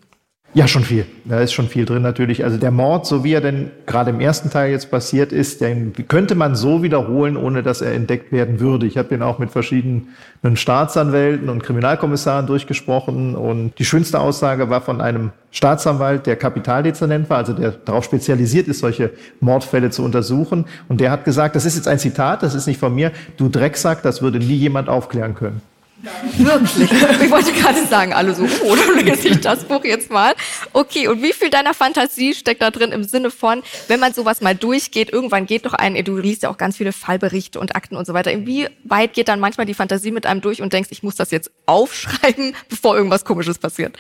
Ja, 0.53 0.67
schon 0.67 0.83
viel. 0.83 1.05
Da 1.25 1.41
ist 1.41 1.51
schon 1.53 1.67
viel 1.67 1.85
drin 1.85 2.01
natürlich. 2.01 2.43
Also 2.43 2.57
der 2.57 2.71
Mord, 2.71 3.05
so 3.05 3.23
wie 3.23 3.33
er 3.33 3.41
denn 3.41 3.69
gerade 3.85 4.09
im 4.09 4.19
ersten 4.19 4.49
Teil 4.49 4.71
jetzt 4.71 4.89
passiert 4.89 5.31
ist, 5.31 5.61
den 5.61 5.93
könnte 6.07 6.35
man 6.35 6.55
so 6.55 6.81
wiederholen, 6.81 7.37
ohne 7.37 7.61
dass 7.61 7.81
er 7.81 7.93
entdeckt 7.93 8.31
werden 8.31 8.59
würde. 8.59 8.87
Ich 8.87 8.97
habe 8.97 9.09
den 9.09 9.21
auch 9.21 9.39
mit 9.39 9.51
verschiedenen 9.51 10.07
Staatsanwälten 10.55 11.49
und 11.49 11.63
Kriminalkommissaren 11.63 12.47
durchgesprochen 12.47 13.35
und 13.35 13.77
die 13.77 13.85
schönste 13.85 14.19
Aussage 14.19 14.69
war 14.69 14.81
von 14.81 15.01
einem 15.01 15.31
Staatsanwalt, 15.51 16.25
der 16.25 16.37
Kapitaldezernent 16.37 17.29
war, 17.29 17.37
also 17.37 17.53
der 17.53 17.71
darauf 17.71 18.05
spezialisiert 18.05 18.67
ist, 18.67 18.79
solche 18.79 19.11
Mordfälle 19.41 19.91
zu 19.91 20.03
untersuchen. 20.03 20.65
Und 20.87 21.01
der 21.01 21.11
hat 21.11 21.25
gesagt, 21.25 21.55
das 21.55 21.65
ist 21.65 21.75
jetzt 21.75 21.87
ein 21.87 21.99
Zitat, 21.99 22.41
das 22.41 22.55
ist 22.55 22.67
nicht 22.67 22.79
von 22.79 22.95
mir, 22.95 23.11
du 23.35 23.49
Drecksack, 23.49 24.01
das 24.01 24.21
würde 24.21 24.39
nie 24.39 24.55
jemand 24.55 24.89
aufklären 24.89 25.35
können. 25.35 25.61
Wirklich. 26.01 26.91
Ich 27.21 27.31
wollte 27.31 27.51
gerade 27.51 27.85
sagen, 27.85 28.13
alle 28.13 28.33
so, 28.33 28.43
oh, 28.63 28.75
dann 28.75 29.05
lese 29.05 29.29
ich 29.29 29.41
das 29.41 29.63
Buch 29.63 29.83
jetzt 29.83 30.11
mal. 30.11 30.33
Okay, 30.73 31.07
und 31.07 31.21
wie 31.21 31.33
viel 31.33 31.49
deiner 31.49 31.73
Fantasie 31.73 32.33
steckt 32.33 32.61
da 32.61 32.71
drin 32.71 32.91
im 32.91 33.03
Sinne 33.03 33.31
von, 33.31 33.63
wenn 33.87 33.99
man 33.99 34.13
sowas 34.13 34.41
mal 34.41 34.55
durchgeht, 34.55 35.11
irgendwann 35.11 35.45
geht 35.45 35.65
doch 35.65 35.73
ein, 35.73 35.95
du 36.03 36.17
liest 36.17 36.43
ja 36.43 36.49
auch 36.49 36.57
ganz 36.57 36.77
viele 36.77 36.93
Fallberichte 36.93 37.59
und 37.59 37.75
Akten 37.75 37.95
und 37.95 38.05
so 38.05 38.13
weiter. 38.13 38.31
Wie 38.45 38.67
weit 38.83 39.13
geht 39.13 39.27
dann 39.27 39.39
manchmal 39.39 39.65
die 39.65 39.73
Fantasie 39.73 40.11
mit 40.11 40.25
einem 40.25 40.41
durch 40.41 40.61
und 40.61 40.73
denkst, 40.73 40.89
ich 40.91 41.03
muss 41.03 41.15
das 41.15 41.31
jetzt 41.31 41.51
aufschreiben, 41.65 42.55
bevor 42.69 42.95
irgendwas 42.95 43.25
Komisches 43.25 43.57
passiert? 43.57 43.97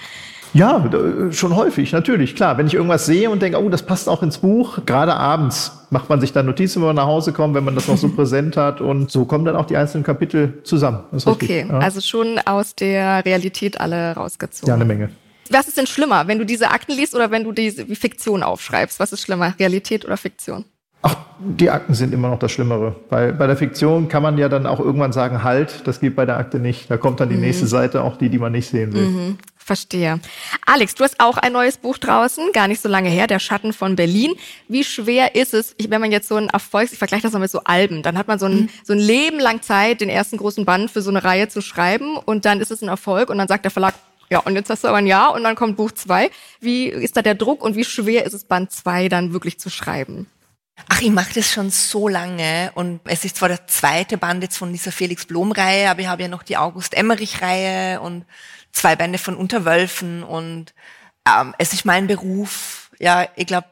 Ja, 0.53 0.89
schon 1.31 1.55
häufig, 1.55 1.91
natürlich, 1.91 2.35
klar. 2.35 2.57
Wenn 2.57 2.67
ich 2.67 2.73
irgendwas 2.73 3.05
sehe 3.05 3.29
und 3.29 3.41
denke, 3.41 3.61
oh, 3.61 3.69
das 3.69 3.83
passt 3.83 4.09
auch 4.09 4.23
ins 4.23 4.39
Buch, 4.39 4.79
gerade 4.85 5.13
abends 5.15 5.85
macht 5.89 6.09
man 6.09 6.19
sich 6.19 6.33
dann 6.33 6.45
Notizen, 6.45 6.81
wenn 6.81 6.87
man 6.87 6.95
nach 6.95 7.05
Hause 7.05 7.33
kommt, 7.33 7.55
wenn 7.55 7.63
man 7.63 7.75
das 7.75 7.87
noch 7.87 7.97
so 7.97 8.09
präsent 8.15 8.57
hat 8.57 8.81
und 8.81 9.11
so 9.11 9.25
kommen 9.25 9.45
dann 9.45 9.55
auch 9.55 9.65
die 9.65 9.77
einzelnen 9.77 10.03
Kapitel 10.03 10.59
zusammen. 10.63 11.03
Okay, 11.25 11.65
ja. 11.67 11.79
also 11.79 12.01
schon 12.01 12.39
aus 12.45 12.75
der 12.75 13.23
Realität 13.25 13.79
alle 13.79 14.13
rausgezogen. 14.13 14.67
Ja, 14.67 14.75
eine 14.75 14.85
Menge. 14.85 15.09
Was 15.49 15.67
ist 15.67 15.77
denn 15.77 15.87
schlimmer, 15.87 16.27
wenn 16.27 16.39
du 16.39 16.45
diese 16.45 16.71
Akten 16.71 16.91
liest 16.91 17.15
oder 17.15 17.31
wenn 17.31 17.43
du 17.43 17.51
diese 17.51 17.85
Fiktion 17.85 18.43
aufschreibst? 18.43 18.99
Was 18.99 19.13
ist 19.13 19.21
schlimmer, 19.21 19.53
Realität 19.59 20.05
oder 20.05 20.17
Fiktion? 20.17 20.65
Ach, 21.03 21.15
die 21.39 21.69
Akten 21.69 21.93
sind 21.93 22.13
immer 22.13 22.29
noch 22.29 22.39
das 22.39 22.51
Schlimmere. 22.51 22.95
Weil 23.09 23.31
bei 23.33 23.47
der 23.47 23.55
Fiktion 23.55 24.09
kann 24.09 24.23
man 24.23 24.37
ja 24.37 24.49
dann 24.49 24.65
auch 24.65 24.79
irgendwann 24.79 25.13
sagen, 25.13 25.43
halt, 25.43 25.87
das 25.87 25.99
geht 25.99 26.15
bei 26.15 26.25
der 26.25 26.37
Akte 26.37 26.59
nicht. 26.59 26.89
Da 26.91 26.97
kommt 26.97 27.19
dann 27.19 27.29
die 27.29 27.35
mhm. 27.35 27.41
nächste 27.41 27.67
Seite, 27.67 28.03
auch 28.03 28.17
die, 28.17 28.29
die 28.29 28.39
man 28.39 28.51
nicht 28.51 28.67
sehen 28.67 28.93
will. 28.93 29.07
Mhm. 29.07 29.37
Verstehe. 29.67 30.21
Alex, 30.65 30.95
du 30.95 31.03
hast 31.03 31.19
auch 31.19 31.37
ein 31.37 31.51
neues 31.51 31.75
Buch 31.75 31.97
draußen, 31.97 32.53
gar 32.53 32.69
nicht 32.69 32.81
so 32.81 32.87
lange 32.87 33.09
her, 33.09 33.27
Der 33.27 33.39
Schatten 33.39 33.73
von 33.73 33.97
Berlin. 33.97 34.33
Wie 34.69 34.85
schwer 34.85 35.35
ist 35.35 35.53
es, 35.53 35.75
wenn 35.89 35.99
man 35.99 36.13
jetzt 36.13 36.29
so 36.29 36.37
ein 36.37 36.47
Erfolgs, 36.47 36.93
ich 36.93 36.97
vergleiche 36.97 37.23
das 37.23 37.33
mal 37.33 37.39
mit 37.39 37.51
so 37.51 37.59
Alben, 37.65 38.01
dann 38.01 38.17
hat 38.17 38.29
man 38.29 38.39
so 38.39 38.45
ein, 38.45 38.61
mhm. 38.61 38.69
so 38.85 38.93
ein 38.93 38.99
Leben 38.99 39.41
lang 39.41 39.61
Zeit, 39.61 39.99
den 39.99 40.07
ersten 40.07 40.37
großen 40.37 40.63
Band 40.63 40.89
für 40.89 41.01
so 41.01 41.09
eine 41.09 41.21
Reihe 41.21 41.49
zu 41.49 41.59
schreiben 41.59 42.15
und 42.15 42.45
dann 42.45 42.61
ist 42.61 42.71
es 42.71 42.81
ein 42.81 42.87
Erfolg 42.87 43.29
und 43.29 43.39
dann 43.39 43.49
sagt 43.49 43.65
der 43.65 43.71
Verlag, 43.71 43.93
ja, 44.29 44.39
und 44.39 44.55
jetzt 44.55 44.69
hast 44.69 44.85
du 44.85 44.87
aber 44.87 44.99
ein 44.99 45.07
Jahr 45.07 45.33
und 45.33 45.43
dann 45.43 45.55
kommt 45.57 45.75
Buch 45.75 45.91
zwei. 45.91 46.31
Wie 46.61 46.87
ist 46.87 47.17
da 47.17 47.21
der 47.21 47.35
Druck 47.35 47.61
und 47.61 47.75
wie 47.75 47.83
schwer 47.83 48.25
ist 48.25 48.33
es, 48.33 48.45
Band 48.45 48.71
zwei 48.71 49.09
dann 49.09 49.33
wirklich 49.33 49.59
zu 49.59 49.69
schreiben? 49.69 50.27
Ach, 50.87 51.01
ich 51.01 51.11
mache 51.11 51.33
das 51.33 51.51
schon 51.51 51.71
so 51.71 52.07
lange 52.07 52.71
und 52.75 53.01
es 53.03 53.25
ist 53.25 53.37
zwar 53.37 53.49
der 53.49 53.67
zweite 53.67 54.17
Band 54.17 54.43
jetzt 54.43 54.57
von 54.57 54.71
dieser 54.71 54.91
Felix 54.93 55.25
Blom-Reihe, 55.25 55.89
aber 55.89 56.01
ich 56.01 56.07
habe 56.07 56.21
ja 56.21 56.27
noch 56.29 56.43
die 56.43 56.55
August 56.55 56.93
Emmerich-Reihe 56.93 57.99
und 57.99 58.25
zwei 58.77 58.95
Bände 58.95 59.17
von 59.17 59.35
Unterwölfen 59.35 60.23
und 60.23 60.73
ähm, 61.27 61.53
es 61.57 61.73
ist 61.73 61.85
mein 61.85 62.07
Beruf. 62.07 62.91
Ja, 62.99 63.27
ich 63.35 63.47
glaube, 63.47 63.67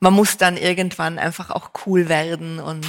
man 0.00 0.12
muss 0.12 0.36
dann 0.36 0.56
irgendwann 0.56 1.18
einfach 1.18 1.50
auch 1.50 1.70
cool 1.86 2.08
werden 2.08 2.58
und 2.58 2.84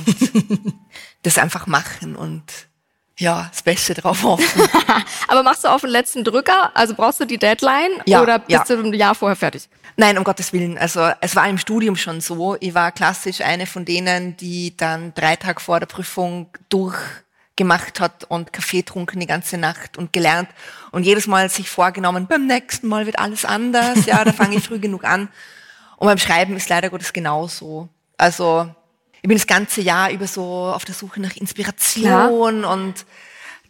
das 1.23 1.37
einfach 1.37 1.67
machen 1.67 2.15
und 2.15 2.43
ja, 3.19 3.47
das 3.51 3.61
Beste 3.61 3.93
drauf 3.93 4.23
hoffen. 4.23 4.61
Aber 5.27 5.43
machst 5.43 5.63
du 5.63 5.67
auf 5.67 5.81
den 5.81 5.91
letzten 5.91 6.23
Drücker? 6.23 6.75
Also 6.75 6.95
brauchst 6.95 7.19
du 7.19 7.25
die 7.25 7.37
Deadline 7.37 7.91
Ja, 8.05 8.21
oder 8.21 8.39
bist 8.39 8.69
ja. 8.69 8.75
du 8.75 8.83
ein 8.83 8.93
Jahr 8.93 9.13
vorher 9.13 9.35
fertig? 9.35 9.69
Nein, 9.95 10.17
um 10.17 10.23
Gottes 10.23 10.51
Willen. 10.53 10.77
Also 10.79 11.11
es 11.21 11.35
war 11.35 11.47
im 11.47 11.59
Studium 11.59 11.95
schon 11.95 12.21
so. 12.21 12.57
Ich 12.59 12.73
war 12.73 12.91
klassisch 12.91 13.41
eine 13.41 13.67
von 13.67 13.85
denen, 13.85 14.35
die 14.37 14.75
dann 14.75 15.13
drei 15.13 15.35
Tage 15.35 15.59
vor 15.59 15.79
der 15.79 15.85
Prüfung 15.85 16.47
durchgemacht 17.55 17.99
hat 17.99 18.25
und 18.25 18.53
Kaffee 18.53 18.83
trunken 18.83 19.19
die 19.19 19.27
ganze 19.27 19.57
Nacht 19.57 19.97
und 19.97 20.13
gelernt 20.13 20.49
und 20.91 21.03
jedes 21.03 21.27
Mal 21.27 21.49
sich 21.49 21.69
vorgenommen, 21.69 22.27
beim 22.27 22.47
nächsten 22.47 22.87
Mal 22.87 23.05
wird 23.05 23.19
alles 23.19 23.45
anders. 23.45 24.05
Ja, 24.05 24.23
da 24.23 24.33
fange 24.33 24.57
ich 24.57 24.63
früh 24.63 24.79
genug 24.79 25.03
an. 25.03 25.29
Und 25.97 26.07
beim 26.07 26.17
Schreiben 26.17 26.55
ist 26.55 26.69
leider 26.69 26.89
Gottes 26.89 27.13
genauso. 27.13 27.89
Also 28.17 28.69
ich 29.21 29.27
bin 29.27 29.37
das 29.37 29.47
ganze 29.47 29.81
Jahr 29.81 30.11
über 30.11 30.27
so 30.27 30.43
auf 30.43 30.85
der 30.85 30.95
Suche 30.95 31.21
nach 31.21 31.35
Inspiration 31.35 32.65
und 32.65 33.05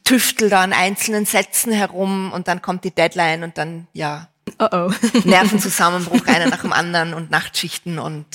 tüftel 0.04 0.50
da 0.50 0.62
an 0.62 0.74
einzelnen 0.74 1.26
Sätzen 1.26 1.72
herum 1.72 2.32
und 2.34 2.48
dann 2.48 2.62
kommt 2.62 2.84
die 2.84 2.92
Deadline 2.92 3.44
und 3.44 3.58
dann, 3.58 3.88
ja, 3.94 4.28
Oh 4.60 4.68
oh. 4.72 4.92
Nervenzusammenbruch, 5.24 6.28
einer 6.28 6.48
nach 6.48 6.62
dem 6.62 6.74
anderen 6.74 7.14
und 7.14 7.32
Nachtschichten 7.32 7.98
und 7.98 8.26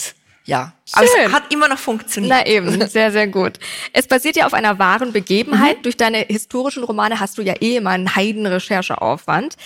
ja. 0.49 0.73
Aber 0.93 1.07
Schön. 1.07 1.27
es 1.27 1.33
hat 1.33 1.53
immer 1.53 1.69
noch 1.69 1.77
funktioniert. 1.77 2.35
Na 2.35 2.47
eben, 2.47 2.89
sehr, 2.89 3.13
sehr 3.13 3.29
gut. 3.29 3.59
Es 3.93 4.07
basiert 4.07 4.35
ja 4.35 4.47
auf 4.47 4.55
einer 4.55 4.79
wahren 4.79 5.13
Begebenheit. 5.13 5.79
Mhm. 5.79 5.83
Durch 5.83 5.99
deine 5.99 6.21
historischen 6.21 6.85
Romane 6.85 7.21
hast 7.21 7.37
du 7.37 7.43
ja 7.43 7.53
eh 7.61 7.77
immer 7.77 7.91
einen 7.91 8.17
Heidenrechercheaufwand. 8.17 9.57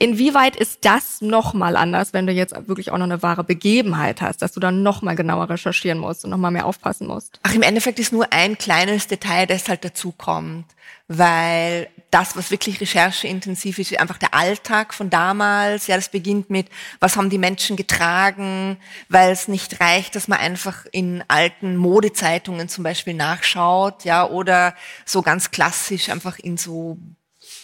Inwieweit 0.00 0.56
ist 0.56 0.84
das 0.84 1.20
nochmal 1.20 1.76
anders, 1.76 2.12
wenn 2.12 2.26
du 2.26 2.32
jetzt 2.32 2.54
wirklich 2.66 2.90
auch 2.90 2.98
noch 2.98 3.04
eine 3.04 3.22
wahre 3.22 3.44
Begebenheit 3.44 4.20
hast, 4.20 4.42
dass 4.42 4.50
du 4.50 4.58
dann 4.58 4.82
nochmal 4.82 5.14
genauer 5.14 5.48
recherchieren 5.48 5.98
musst 5.98 6.24
und 6.24 6.30
nochmal 6.32 6.50
mehr 6.50 6.66
aufpassen 6.66 7.06
musst? 7.06 7.38
Ach, 7.44 7.54
im 7.54 7.62
Endeffekt 7.62 8.00
ist 8.00 8.12
nur 8.12 8.26
ein 8.32 8.58
kleines 8.58 9.06
Detail, 9.06 9.46
das 9.46 9.68
halt 9.68 9.84
dazukommt, 9.84 10.66
weil 11.06 11.86
das, 12.12 12.36
was 12.36 12.50
wirklich 12.50 12.80
rechercheintensiv 12.80 13.78
ist, 13.78 13.98
einfach 13.98 14.18
der 14.18 14.34
Alltag 14.34 14.92
von 14.92 15.08
damals. 15.08 15.86
Ja, 15.86 15.96
das 15.96 16.10
beginnt 16.10 16.50
mit, 16.50 16.68
was 17.00 17.16
haben 17.16 17.30
die 17.30 17.38
Menschen 17.38 17.76
getragen, 17.76 18.76
weil 19.08 19.32
es 19.32 19.48
nicht 19.48 19.80
reicht, 19.80 20.14
dass 20.14 20.28
man 20.28 20.38
einfach 20.38 20.84
in 20.92 21.24
alten 21.28 21.76
Modezeitungen 21.76 22.68
zum 22.68 22.84
Beispiel 22.84 23.14
nachschaut, 23.14 24.04
ja, 24.04 24.28
oder 24.28 24.74
so 25.06 25.22
ganz 25.22 25.50
klassisch 25.50 26.10
einfach 26.10 26.38
in 26.38 26.58
so, 26.58 26.98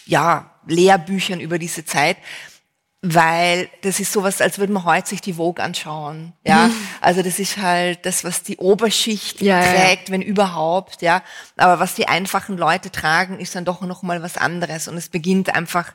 ja, 0.05 0.59
Lehrbüchern 0.65 1.39
über 1.39 1.59
diese 1.59 1.85
Zeit, 1.85 2.17
weil 3.01 3.69
das 3.81 4.01
ist 4.01 4.11
sowas, 4.11 4.41
als 4.41 4.57
würde 4.59 4.73
man 4.73 4.83
heute 4.83 5.07
sich 5.09 5.21
die 5.21 5.33
Vogue 5.33 5.63
anschauen. 5.63 6.33
Ja, 6.45 6.69
also 6.99 7.21
das 7.23 7.39
ist 7.39 7.57
halt 7.57 8.05
das, 8.05 8.25
was 8.25 8.43
die 8.43 8.57
Oberschicht 8.57 9.39
Ja, 9.41 9.59
ja, 9.59 9.65
ja. 9.65 9.71
trägt, 9.73 10.11
wenn 10.11 10.21
überhaupt. 10.21 11.01
Ja, 11.01 11.23
aber 11.55 11.79
was 11.79 11.95
die 11.95 12.09
einfachen 12.09 12.57
Leute 12.57 12.91
tragen, 12.91 13.39
ist 13.39 13.55
dann 13.55 13.63
doch 13.63 13.79
noch 13.81 14.03
mal 14.03 14.21
was 14.21 14.35
anderes. 14.35 14.89
Und 14.89 14.97
es 14.97 15.07
beginnt 15.07 15.55
einfach, 15.55 15.93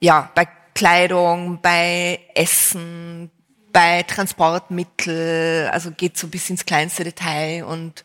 ja, 0.00 0.30
bei 0.34 0.46
Kleidung, 0.74 1.60
bei 1.62 2.20
Essen, 2.34 3.30
bei 3.72 4.02
Transportmittel, 4.02 5.70
also 5.72 5.92
geht 5.92 6.18
so 6.18 6.28
bis 6.28 6.50
ins 6.50 6.66
kleinste 6.66 7.04
Detail. 7.04 7.64
Und 7.64 8.04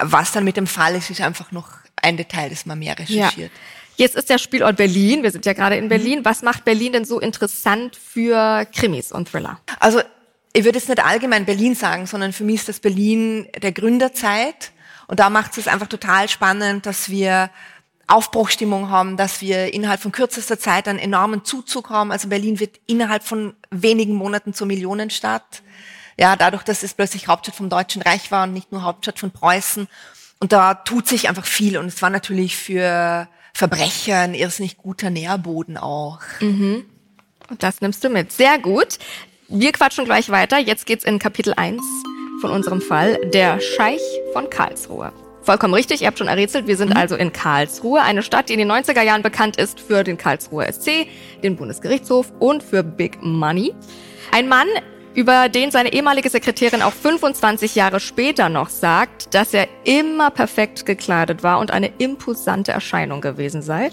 was 0.00 0.32
dann 0.32 0.42
mit 0.42 0.56
dem 0.56 0.66
Fall 0.66 0.96
ist, 0.96 1.10
ist 1.10 1.20
einfach 1.20 1.52
noch 1.52 1.68
ein 2.02 2.16
Detail, 2.16 2.50
das 2.50 2.66
man 2.66 2.80
mehr 2.80 2.98
recherchiert. 2.98 3.52
Jetzt 4.00 4.16
ist 4.16 4.30
der 4.30 4.38
Spielort 4.38 4.78
Berlin. 4.78 5.22
Wir 5.22 5.30
sind 5.30 5.44
ja 5.44 5.52
gerade 5.52 5.76
in 5.76 5.90
Berlin. 5.90 6.24
Was 6.24 6.40
macht 6.40 6.64
Berlin 6.64 6.94
denn 6.94 7.04
so 7.04 7.20
interessant 7.20 7.96
für 7.96 8.64
Krimis 8.74 9.12
und 9.12 9.30
Thriller? 9.30 9.60
Also 9.78 10.00
ich 10.54 10.64
würde 10.64 10.78
jetzt 10.78 10.88
nicht 10.88 11.04
allgemein 11.04 11.44
Berlin 11.44 11.74
sagen, 11.74 12.06
sondern 12.06 12.32
für 12.32 12.44
mich 12.44 12.60
ist 12.60 12.70
das 12.70 12.80
Berlin 12.80 13.46
der 13.60 13.72
Gründerzeit. 13.72 14.72
Und 15.06 15.20
da 15.20 15.28
macht 15.28 15.58
es 15.58 15.68
einfach 15.68 15.86
total 15.86 16.30
spannend, 16.30 16.86
dass 16.86 17.10
wir 17.10 17.50
Aufbruchstimmung 18.06 18.88
haben, 18.88 19.18
dass 19.18 19.42
wir 19.42 19.74
innerhalb 19.74 20.00
von 20.00 20.12
kürzester 20.12 20.58
Zeit 20.58 20.88
einen 20.88 20.98
enormen 20.98 21.44
Zuzug 21.44 21.90
haben. 21.90 22.10
Also 22.10 22.28
Berlin 22.28 22.58
wird 22.58 22.80
innerhalb 22.86 23.22
von 23.22 23.52
wenigen 23.70 24.14
Monaten 24.14 24.54
zur 24.54 24.66
Millionenstadt. 24.66 25.62
Ja, 26.18 26.36
dadurch, 26.36 26.62
dass 26.62 26.82
es 26.82 26.94
plötzlich 26.94 27.28
Hauptstadt 27.28 27.54
vom 27.54 27.68
Deutschen 27.68 28.00
Reich 28.00 28.30
war 28.30 28.44
und 28.44 28.54
nicht 28.54 28.72
nur 28.72 28.82
Hauptstadt 28.82 29.18
von 29.18 29.30
Preußen. 29.30 29.88
Und 30.40 30.52
da 30.52 30.74
tut 30.74 31.06
sich 31.06 31.28
einfach 31.28 31.44
viel. 31.44 31.76
Und 31.78 31.86
es 31.86 32.00
war 32.02 32.10
natürlich 32.10 32.56
für 32.56 33.28
Verbrecher 33.52 34.20
ein 34.20 34.34
irrsinnig 34.34 34.78
guter 34.78 35.10
Nährboden 35.10 35.76
auch. 35.76 36.20
Und 37.50 37.62
das 37.62 37.80
nimmst 37.80 38.02
du 38.02 38.08
mit. 38.08 38.32
Sehr 38.32 38.58
gut. 38.58 38.98
Wir 39.48 39.72
quatschen 39.72 40.04
gleich 40.04 40.30
weiter. 40.30 40.58
Jetzt 40.58 40.86
geht's 40.86 41.04
in 41.04 41.18
Kapitel 41.18 41.52
1 41.54 41.82
von 42.40 42.50
unserem 42.50 42.80
Fall. 42.80 43.18
Der 43.34 43.60
Scheich 43.60 44.00
von 44.32 44.48
Karlsruhe. 44.48 45.12
Vollkommen 45.42 45.72
richtig, 45.72 46.02
ihr 46.02 46.06
habt 46.06 46.18
schon 46.18 46.28
errätselt, 46.28 46.66
wir 46.66 46.76
sind 46.76 46.94
also 46.94 47.16
in 47.16 47.32
Karlsruhe, 47.32 48.02
eine 48.02 48.22
Stadt, 48.22 48.50
die 48.50 48.52
in 48.52 48.58
den 48.58 48.70
90er 48.70 49.00
Jahren 49.00 49.22
bekannt 49.22 49.56
ist 49.56 49.80
für 49.80 50.04
den 50.04 50.18
Karlsruher 50.18 50.70
SC, 50.70 51.06
den 51.42 51.56
Bundesgerichtshof 51.56 52.30
und 52.38 52.62
für 52.62 52.82
Big 52.82 53.22
Money. 53.22 53.74
Ein 54.32 54.48
Mann, 54.48 54.68
über 55.14 55.48
den 55.48 55.70
seine 55.70 55.92
ehemalige 55.92 56.30
Sekretärin 56.30 56.82
auch 56.82 56.92
25 56.92 57.74
Jahre 57.74 58.00
später 58.00 58.48
noch 58.48 58.68
sagt, 58.68 59.34
dass 59.34 59.54
er 59.54 59.68
immer 59.84 60.30
perfekt 60.30 60.86
gekleidet 60.86 61.42
war 61.42 61.58
und 61.58 61.70
eine 61.70 61.92
imposante 61.98 62.72
Erscheinung 62.72 63.20
gewesen 63.20 63.62
sei. 63.62 63.90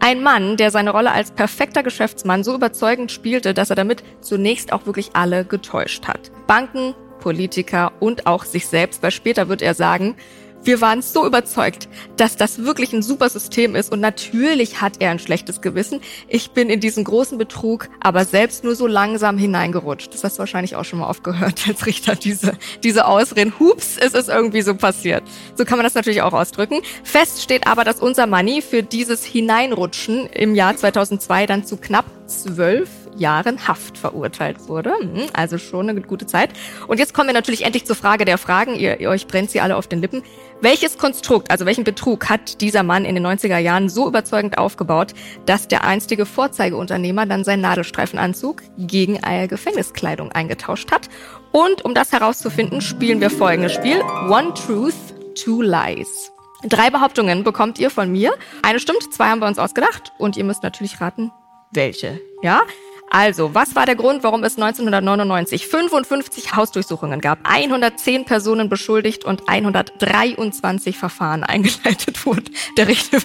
Ein 0.00 0.22
Mann, 0.22 0.56
der 0.56 0.70
seine 0.70 0.90
Rolle 0.90 1.10
als 1.10 1.32
perfekter 1.32 1.82
Geschäftsmann 1.82 2.44
so 2.44 2.54
überzeugend 2.54 3.10
spielte, 3.10 3.54
dass 3.54 3.70
er 3.70 3.76
damit 3.76 4.04
zunächst 4.20 4.72
auch 4.72 4.86
wirklich 4.86 5.10
alle 5.14 5.44
getäuscht 5.44 6.06
hat. 6.06 6.30
Banken, 6.46 6.94
Politiker 7.18 7.92
und 7.98 8.26
auch 8.26 8.44
sich 8.44 8.66
selbst, 8.66 9.02
weil 9.02 9.10
später 9.10 9.48
wird 9.48 9.62
er 9.62 9.74
sagen, 9.74 10.16
wir 10.64 10.80
waren 10.80 11.02
so 11.02 11.26
überzeugt, 11.26 11.88
dass 12.16 12.36
das 12.36 12.64
wirklich 12.64 12.92
ein 12.92 13.02
super 13.02 13.28
System 13.28 13.74
ist 13.74 13.92
und 13.92 14.00
natürlich 14.00 14.80
hat 14.80 15.00
er 15.00 15.10
ein 15.10 15.18
schlechtes 15.18 15.60
Gewissen. 15.60 16.00
Ich 16.28 16.50
bin 16.50 16.68
in 16.68 16.80
diesen 16.80 17.04
großen 17.04 17.38
Betrug 17.38 17.88
aber 18.00 18.24
selbst 18.24 18.64
nur 18.64 18.74
so 18.74 18.86
langsam 18.86 19.38
hineingerutscht. 19.38 20.12
Das 20.12 20.24
hast 20.24 20.36
du 20.36 20.40
wahrscheinlich 20.40 20.76
auch 20.76 20.84
schon 20.84 20.98
mal 20.98 21.08
oft 21.08 21.24
gehört 21.24 21.62
als 21.68 21.86
Richter, 21.86 22.16
diese, 22.16 22.52
diese 22.82 23.06
Ausreden. 23.06 23.54
Hups, 23.58 23.96
es 23.98 24.14
ist 24.14 24.28
irgendwie 24.28 24.62
so 24.62 24.74
passiert. 24.74 25.22
So 25.54 25.64
kann 25.64 25.78
man 25.78 25.84
das 25.84 25.94
natürlich 25.94 26.22
auch 26.22 26.32
ausdrücken. 26.32 26.82
Fest 27.04 27.42
steht 27.42 27.66
aber, 27.66 27.84
dass 27.84 28.00
unser 28.00 28.26
Money 28.26 28.62
für 28.62 28.82
dieses 28.82 29.24
Hineinrutschen 29.24 30.26
im 30.26 30.54
Jahr 30.54 30.76
2002 30.76 31.46
dann 31.46 31.64
zu 31.64 31.76
knapp 31.76 32.06
zwölf 32.26 32.88
Jahren 33.18 33.66
Haft 33.68 33.98
verurteilt 33.98 34.68
wurde. 34.68 34.92
Hm, 34.98 35.26
Also 35.32 35.58
schon 35.58 35.88
eine 35.88 36.00
gute 36.00 36.26
Zeit. 36.26 36.50
Und 36.86 36.98
jetzt 36.98 37.14
kommen 37.14 37.28
wir 37.28 37.34
natürlich 37.34 37.64
endlich 37.64 37.84
zur 37.84 37.96
Frage 37.96 38.24
der 38.24 38.38
Fragen. 38.38 38.74
Ihr, 38.74 39.00
ihr 39.00 39.10
euch 39.10 39.26
brennt 39.26 39.50
sie 39.50 39.60
alle 39.60 39.76
auf 39.76 39.86
den 39.86 40.00
Lippen. 40.00 40.22
Welches 40.60 40.98
Konstrukt, 40.98 41.50
also 41.50 41.66
welchen 41.66 41.84
Betrug 41.84 42.28
hat 42.28 42.60
dieser 42.60 42.82
Mann 42.82 43.04
in 43.04 43.14
den 43.14 43.26
90er 43.26 43.58
Jahren 43.58 43.88
so 43.88 44.08
überzeugend 44.08 44.58
aufgebaut, 44.58 45.14
dass 45.46 45.68
der 45.68 45.84
einstige 45.84 46.26
Vorzeigeunternehmer 46.26 47.26
dann 47.26 47.44
seinen 47.44 47.60
Nadelstreifenanzug 47.60 48.62
gegen 48.76 49.22
eine 49.22 49.46
Gefängniskleidung 49.48 50.32
eingetauscht 50.32 50.90
hat? 50.90 51.08
Und 51.52 51.84
um 51.84 51.94
das 51.94 52.12
herauszufinden, 52.12 52.80
spielen 52.80 53.20
wir 53.20 53.30
folgendes 53.30 53.72
Spiel. 53.72 54.00
One 54.28 54.52
Truth, 54.54 54.94
Two 55.34 55.62
Lies. 55.62 56.32
Drei 56.64 56.90
Behauptungen 56.90 57.44
bekommt 57.44 57.78
ihr 57.78 57.88
von 57.88 58.10
mir. 58.10 58.32
Eine 58.62 58.80
stimmt, 58.80 59.12
zwei 59.14 59.28
haben 59.28 59.40
wir 59.40 59.46
uns 59.46 59.60
ausgedacht. 59.60 60.12
Und 60.18 60.36
ihr 60.36 60.42
müsst 60.42 60.64
natürlich 60.64 61.00
raten, 61.00 61.30
welche. 61.70 62.20
Ja? 62.42 62.62
Also, 63.10 63.54
was 63.54 63.74
war 63.74 63.86
der 63.86 63.94
Grund, 63.94 64.22
warum 64.22 64.44
es 64.44 64.56
1999 64.56 65.66
55 65.66 66.54
Hausdurchsuchungen 66.54 67.20
gab, 67.20 67.38
110 67.44 68.26
Personen 68.26 68.68
beschuldigt 68.68 69.24
und 69.24 69.48
123 69.48 70.96
Verfahren 70.96 71.42
eingeleitet 71.44 72.24
wurden? 72.26 72.50
Der 72.76 72.88
Richter, 72.88 73.18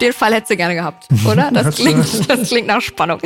den 0.00 0.12
Fall 0.12 0.34
hätte 0.34 0.48
sie 0.48 0.56
gerne 0.56 0.74
gehabt, 0.74 1.08
oder? 1.30 1.50
Das 1.52 1.76
klingt, 1.76 2.30
das 2.30 2.48
klingt 2.48 2.66
nach 2.66 2.80
Spannung. 2.80 3.20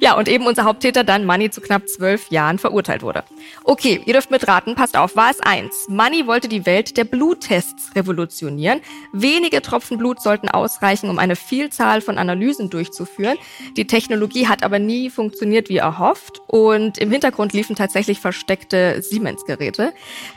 Ja, 0.00 0.16
und 0.16 0.28
eben 0.28 0.46
unser 0.46 0.64
Haupttäter 0.64 1.02
dann 1.02 1.26
Money 1.26 1.50
zu 1.50 1.60
knapp 1.60 1.88
zwölf 1.88 2.30
Jahren 2.30 2.58
verurteilt 2.58 3.02
wurde. 3.02 3.24
Okay, 3.64 4.00
ihr 4.06 4.12
dürft 4.12 4.30
mitraten, 4.30 4.74
passt 4.74 4.96
auf, 4.96 5.16
war 5.16 5.30
es 5.30 5.40
eins. 5.40 5.86
Money 5.88 6.26
wollte 6.26 6.48
die 6.48 6.66
Welt 6.66 6.96
der 6.96 7.04
Bluttests 7.04 7.94
revolutionieren. 7.96 8.80
Wenige 9.12 9.60
Tropfen 9.60 9.98
Blut 9.98 10.22
sollten 10.22 10.48
ausreichen, 10.48 11.10
um 11.10 11.18
eine 11.18 11.34
Vielzahl 11.36 12.00
von 12.00 12.16
Analysen 12.18 12.70
durchzuführen. 12.70 13.38
Die 13.76 13.86
Technologie 13.86 14.46
hat 14.46 14.62
aber 14.62 14.78
nie 14.78 15.10
funktioniert 15.10 15.47
wie 15.68 15.78
erhofft 15.78 16.40
und 16.46 16.98
im 16.98 17.10
Hintergrund 17.10 17.52
liefen 17.52 17.76
tatsächlich 17.76 18.20
versteckte 18.20 19.02
Siemens-Geräte. 19.02 19.92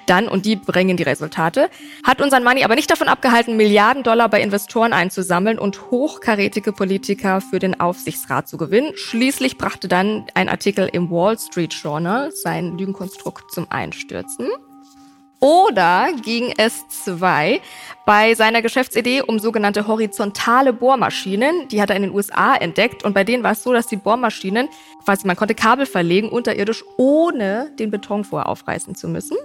Dann, 0.06 0.28
und 0.28 0.46
die 0.46 0.56
bringen 0.56 0.98
die 0.98 1.04
Resultate, 1.04 1.70
hat 2.04 2.22
unseren 2.22 2.44
Money 2.44 2.64
aber 2.64 2.76
nicht 2.76 2.90
davon 2.90 3.08
abgehalten, 3.08 3.58
Milliarden 3.58 4.04
Dollar 4.04 4.30
bei 4.30 4.42
Investoren 4.42 4.94
einzusammeln 4.94 5.60
und 5.60 5.92
hochkarätige 5.92 6.72
Politiker 6.74 7.42
für 7.42 7.60
den 7.60 7.80
Aufsichtsrat 7.80 8.48
zu 8.48 8.58
gewinnen. 8.58 8.92
Schließlich 8.96 9.58
brachte 9.58 9.88
dann 9.88 10.26
ein 10.34 10.50
Artikel 10.50 10.90
im 10.92 11.10
Wall 11.10 11.38
Street 11.38 11.74
Journal 11.74 12.32
sein 12.32 12.78
Lügenkonstrukt 12.78 13.52
zum 13.52 13.70
Einstürzen. 13.70 14.50
Oder 15.44 16.10
ging 16.24 16.54
es 16.56 16.88
zwei 16.88 17.62
bei 18.06 18.36
seiner 18.36 18.62
Geschäftsidee 18.62 19.24
um 19.24 19.40
sogenannte 19.40 19.88
horizontale 19.88 20.72
Bohrmaschinen? 20.72 21.68
Die 21.70 21.82
hat 21.82 21.90
er 21.90 21.96
in 21.96 22.04
den 22.04 22.14
USA 22.14 22.56
entdeckt 22.56 23.04
und 23.04 23.14
bei 23.14 23.24
denen 23.24 23.42
war 23.42 23.54
es 23.54 23.64
so, 23.64 23.74
dass 23.74 23.88
die 23.88 23.96
Bohrmaschinen 23.96 24.70
quasi 25.04 25.26
man 25.26 25.36
konnte 25.36 25.56
Kabel 25.56 25.88
verlegen 25.88 26.30
unterirdisch, 26.30 26.84
ohne 26.98 27.72
den 27.80 27.90
Beton 27.90 28.24
vorher 28.24 28.50
aufreißen 28.50 28.94
zu 28.94 29.08
müssen. 29.08 29.36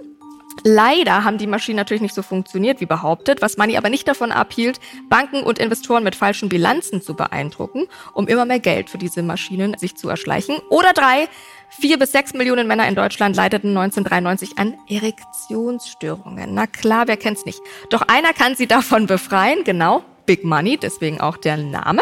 Leider 0.63 1.23
haben 1.23 1.37
die 1.37 1.47
Maschinen 1.47 1.77
natürlich 1.77 2.01
nicht 2.01 2.15
so 2.15 2.21
funktioniert 2.21 2.81
wie 2.81 2.85
behauptet, 2.85 3.41
was 3.41 3.57
Money 3.57 3.77
aber 3.77 3.89
nicht 3.89 4.07
davon 4.07 4.31
abhielt, 4.31 4.79
Banken 5.09 5.43
und 5.43 5.59
Investoren 5.59 6.03
mit 6.03 6.15
falschen 6.15 6.49
Bilanzen 6.49 7.01
zu 7.01 7.15
beeindrucken, 7.15 7.87
um 8.13 8.27
immer 8.27 8.45
mehr 8.45 8.59
Geld 8.59 8.89
für 8.89 8.97
diese 8.97 9.23
Maschinen 9.23 9.77
sich 9.77 9.95
zu 9.95 10.09
erschleichen. 10.09 10.57
Oder 10.69 10.93
drei, 10.93 11.27
vier 11.69 11.99
bis 11.99 12.11
sechs 12.11 12.33
Millionen 12.33 12.67
Männer 12.67 12.87
in 12.87 12.95
Deutschland 12.95 13.35
leideten 13.35 13.69
1993 13.69 14.57
an 14.57 14.75
Erektionsstörungen. 14.87 16.53
Na 16.53 16.67
klar, 16.67 17.07
wer 17.07 17.17
kennt's 17.17 17.45
nicht. 17.45 17.59
Doch 17.89 18.03
einer 18.03 18.33
kann 18.33 18.55
sie 18.55 18.67
davon 18.67 19.07
befreien, 19.07 19.63
genau, 19.63 20.03
Big 20.25 20.43
Money, 20.43 20.77
deswegen 20.77 21.21
auch 21.21 21.37
der 21.37 21.57
Name. 21.57 22.01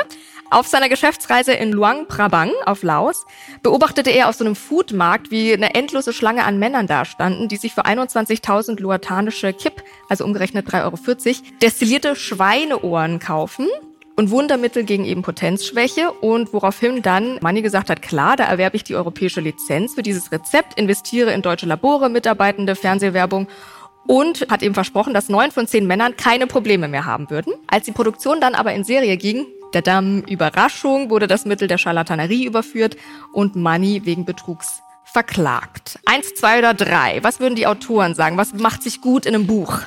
Auf 0.51 0.67
seiner 0.67 0.89
Geschäftsreise 0.89 1.53
in 1.53 1.71
Luang 1.71 2.07
Prabang 2.07 2.51
auf 2.65 2.83
Laos 2.83 3.25
beobachtete 3.63 4.11
er 4.11 4.29
auf 4.29 4.35
so 4.35 4.45
einem 4.45 4.55
Foodmarkt, 4.55 5.31
wie 5.31 5.51
eine 5.51 5.73
endlose 5.73 6.13
Schlange 6.13 6.43
an 6.43 6.59
Männern 6.59 6.85
dastanden, 6.85 7.47
die 7.47 7.57
sich 7.57 7.73
für 7.73 7.85
21.000 7.85 8.79
luatanische 8.79 9.53
Kipp, 9.53 9.83
also 10.07 10.23
umgerechnet 10.23 10.67
3,40 10.69 10.83
Euro, 10.83 11.57
destillierte 11.61 12.15
Schweineohren 12.15 13.19
kaufen 13.19 13.67
und 14.15 14.31
Wundermittel 14.31 14.83
gegen 14.83 15.05
eben 15.05 15.21
Potenzschwäche 15.21 16.11
und 16.11 16.53
woraufhin 16.53 17.01
dann 17.01 17.37
Manni 17.41 17.61
gesagt 17.61 17.89
hat, 17.89 18.01
klar, 18.01 18.35
da 18.35 18.45
erwerbe 18.45 18.77
ich 18.77 18.83
die 18.83 18.95
europäische 18.95 19.41
Lizenz 19.41 19.95
für 19.95 20.03
dieses 20.03 20.31
Rezept, 20.31 20.79
investiere 20.79 21.33
in 21.33 21.41
deutsche 21.41 21.65
Labore, 21.65 22.09
Mitarbeitende, 22.09 22.75
Fernsehwerbung 22.75 23.47
und 24.07 24.47
hat 24.49 24.63
eben 24.63 24.73
versprochen, 24.73 25.13
dass 25.13 25.29
neun 25.29 25.51
von 25.51 25.67
zehn 25.67 25.87
Männern 25.87 26.15
keine 26.15 26.47
Probleme 26.47 26.87
mehr 26.87 27.05
haben 27.05 27.29
würden. 27.29 27.53
Als 27.67 27.85
die 27.85 27.91
Produktion 27.91 28.39
dann 28.39 28.55
aber 28.55 28.73
in 28.73 28.83
Serie 28.83 29.17
ging, 29.17 29.45
der 29.73 29.81
Damm 29.81 30.21
Überraschung 30.21 31.09
wurde 31.09 31.27
das 31.27 31.45
Mittel 31.45 31.67
der 31.67 31.77
Scharlatanerie 31.77 32.45
überführt 32.45 32.95
und 33.33 33.55
Money 33.55 34.01
wegen 34.05 34.23
Betrugs 34.23 34.81
verklagt. 35.03 35.99
Eins, 36.05 36.33
zwei 36.35 36.59
oder 36.59 36.73
drei. 36.73 37.19
Was 37.23 37.39
würden 37.39 37.55
die 37.55 37.67
Autoren 37.67 38.15
sagen? 38.15 38.37
Was 38.37 38.53
macht 38.53 38.83
sich 38.83 39.01
gut 39.01 39.25
in 39.25 39.35
einem 39.35 39.47
Buch? 39.47 39.79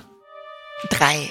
Drei. 0.91 1.31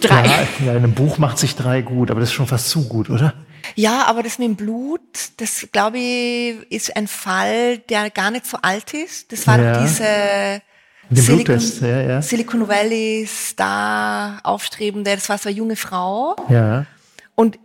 Drei. 0.00 0.46
Ja, 0.64 0.72
in 0.72 0.78
einem 0.78 0.94
Buch 0.94 1.18
macht 1.18 1.38
sich 1.38 1.56
drei 1.56 1.82
gut, 1.82 2.10
aber 2.10 2.20
das 2.20 2.28
ist 2.30 2.34
schon 2.34 2.46
fast 2.46 2.70
zu 2.70 2.86
gut, 2.88 3.10
oder? 3.10 3.34
Ja, 3.74 4.06
aber 4.06 4.22
das 4.22 4.38
mit 4.38 4.48
dem 4.48 4.56
Blut, 4.56 5.00
das 5.38 5.68
glaube 5.72 5.98
ich, 5.98 6.70
ist 6.70 6.96
ein 6.96 7.08
Fall, 7.08 7.78
der 7.78 8.10
gar 8.10 8.30
nicht 8.30 8.46
so 8.46 8.58
alt 8.62 8.94
ist. 8.94 9.32
Das 9.32 9.46
war 9.46 9.58
Ja. 9.60 9.80
diese 9.82 10.62
Silicon, 11.10 11.60
ja, 11.80 12.00
ja. 12.02 12.22
Silicon 12.22 12.68
Valley 12.68 13.26
Star 13.26 14.40
aufstrebende, 14.44 15.14
das 15.14 15.28
war 15.28 15.38
so 15.38 15.48
eine 15.48 15.56
junge 15.58 15.76
Frau. 15.76 16.36
Ja. 16.48 16.86
Und 17.34 17.58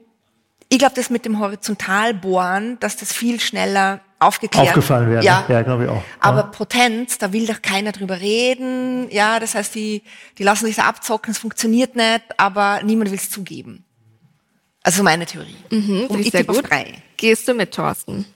ich 0.69 0.79
glaube, 0.79 0.95
das 0.95 1.09
mit 1.09 1.25
dem 1.25 1.39
Horizontalbohren, 1.39 2.79
dass 2.79 2.97
das 2.97 3.13
viel 3.13 3.39
schneller 3.39 3.99
aufgeklärt 4.25 4.67
Aufgefallen 4.67 5.09
werden. 5.09 5.23
Ja, 5.25 5.45
Ja, 5.47 5.61
glaube 5.61 5.83
ich 5.85 5.89
auch. 5.89 6.03
Aber 6.19 6.37
Ja. 6.37 6.43
Potenz, 6.43 7.17
da 7.17 7.31
will 7.33 7.45
doch 7.47 7.61
keiner 7.61 7.91
drüber 7.91 8.19
reden. 8.19 9.07
Ja, 9.11 9.39
das 9.39 9.55
heißt, 9.55 9.73
die, 9.75 10.03
die 10.37 10.43
lassen 10.43 10.65
sich 10.65 10.75
da 10.75 10.83
abzocken, 10.83 11.31
es 11.31 11.37
funktioniert 11.37 11.95
nicht, 11.95 12.21
aber 12.37 12.81
niemand 12.83 13.11
will 13.11 13.17
es 13.17 13.29
zugeben. 13.29 13.83
Also 14.83 15.01
meine 15.03 15.25
Theorie. 15.25 15.55
Mhm, 15.69 16.01
Und 16.01 16.07
finde 16.07 16.19
ich 16.21 16.25
ich 16.27 16.31
sehr 16.33 16.43
gut. 16.43 16.69
drei. 16.69 16.93
Gehst 17.17 17.47
du 17.47 17.53
mit, 17.53 17.73
Thorsten? 17.73 18.25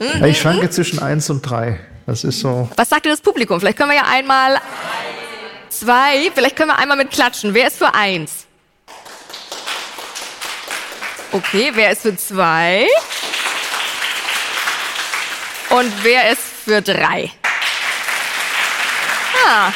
Ja, 0.00 0.26
Ich 0.26 0.40
schwanke 0.40 0.68
zwischen 0.70 0.98
eins 0.98 1.30
und 1.30 1.42
drei. 1.42 1.78
Das 2.06 2.24
ist 2.24 2.40
so. 2.40 2.68
Was 2.76 2.88
sagt 2.88 3.06
dir 3.06 3.10
das 3.10 3.20
Publikum? 3.20 3.60
Vielleicht 3.60 3.78
können 3.78 3.90
wir 3.90 3.96
ja 3.96 4.04
einmal 4.06 4.60
zwei, 5.70 6.30
vielleicht 6.34 6.56
können 6.56 6.70
wir 6.70 6.78
einmal 6.78 6.96
mit 6.96 7.10
klatschen. 7.10 7.54
Wer 7.54 7.68
ist 7.68 7.78
für 7.78 7.94
eins? 7.94 8.46
Okay, 11.32 11.70
wer 11.74 11.90
ist 11.92 12.02
für 12.02 12.16
zwei? 12.16 12.86
Und 15.76 15.92
wer 16.02 16.30
ist 16.30 16.40
für 16.40 16.80
drei? 16.82 17.30
Ah. 19.46 19.72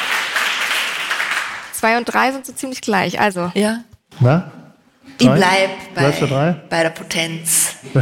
Zwei 1.73 1.97
und 1.97 2.05
drei 2.05 2.31
sind 2.31 2.45
so 2.45 2.53
ziemlich 2.53 2.81
gleich. 2.81 3.19
Also, 3.19 3.51
Ja. 3.53 3.79
Na? 4.19 4.51
Ich 5.21 5.27
bleib 5.29 5.69
bei, 5.95 6.11
drei? 6.11 6.55
bei 6.69 6.83
der 6.83 6.89
Potenz. 6.91 7.75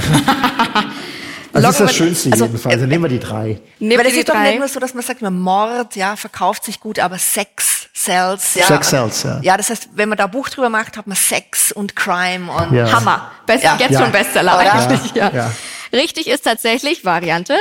Das 1.53 1.63
Locken 1.63 1.71
ist 1.87 1.89
das 1.89 1.95
Schönste 1.95 2.31
also, 2.33 2.45
jedenfalls. 2.45 2.75
Also 2.75 2.85
nehmen 2.85 3.03
wir 3.05 3.09
die 3.09 3.19
drei. 3.19 3.59
nehmen 3.79 3.97
Weil 3.97 3.97
wir 3.99 4.05
es 4.09 4.13
die 4.13 4.19
ist 4.19 4.29
doch 4.29 4.35
nicht 4.35 4.45
drei. 4.53 4.57
nur 4.59 4.67
so, 4.67 4.79
dass 4.79 4.93
man 4.93 5.01
sagt, 5.03 5.23
man 5.23 5.39
Mord, 5.39 5.95
ja, 5.95 6.15
verkauft 6.15 6.63
sich 6.63 6.79
gut, 6.79 6.99
aber 6.99 7.17
Sex 7.17 7.87
sells, 7.95 8.53
ja. 8.53 8.65
Sex 8.65 8.89
sells, 8.91 9.23
ja. 9.23 9.39
Ja, 9.41 9.57
das 9.57 9.71
heißt, 9.71 9.89
wenn 9.95 10.07
man 10.07 10.19
da 10.19 10.25
ein 10.25 10.31
Buch 10.31 10.49
drüber 10.49 10.69
macht, 10.69 10.97
hat 10.97 11.07
man 11.07 11.15
Sex 11.15 11.71
und 11.71 11.95
Crime 11.95 12.51
und 12.51 12.73
Ja. 12.75 12.91
Hammer. 12.91 13.31
Best, 13.47 13.63
Ja. 13.63 13.75
Jetzt 13.79 13.93
Ja. 13.93 14.01
schon 14.01 14.11
Bestseller 14.11 14.55
eigentlich. 14.55 15.13
Ja. 15.15 15.31
Ja. 15.33 15.51
Richtig 15.93 16.27
ist 16.27 16.43
tatsächlich 16.43 17.05
Variante 17.05 17.55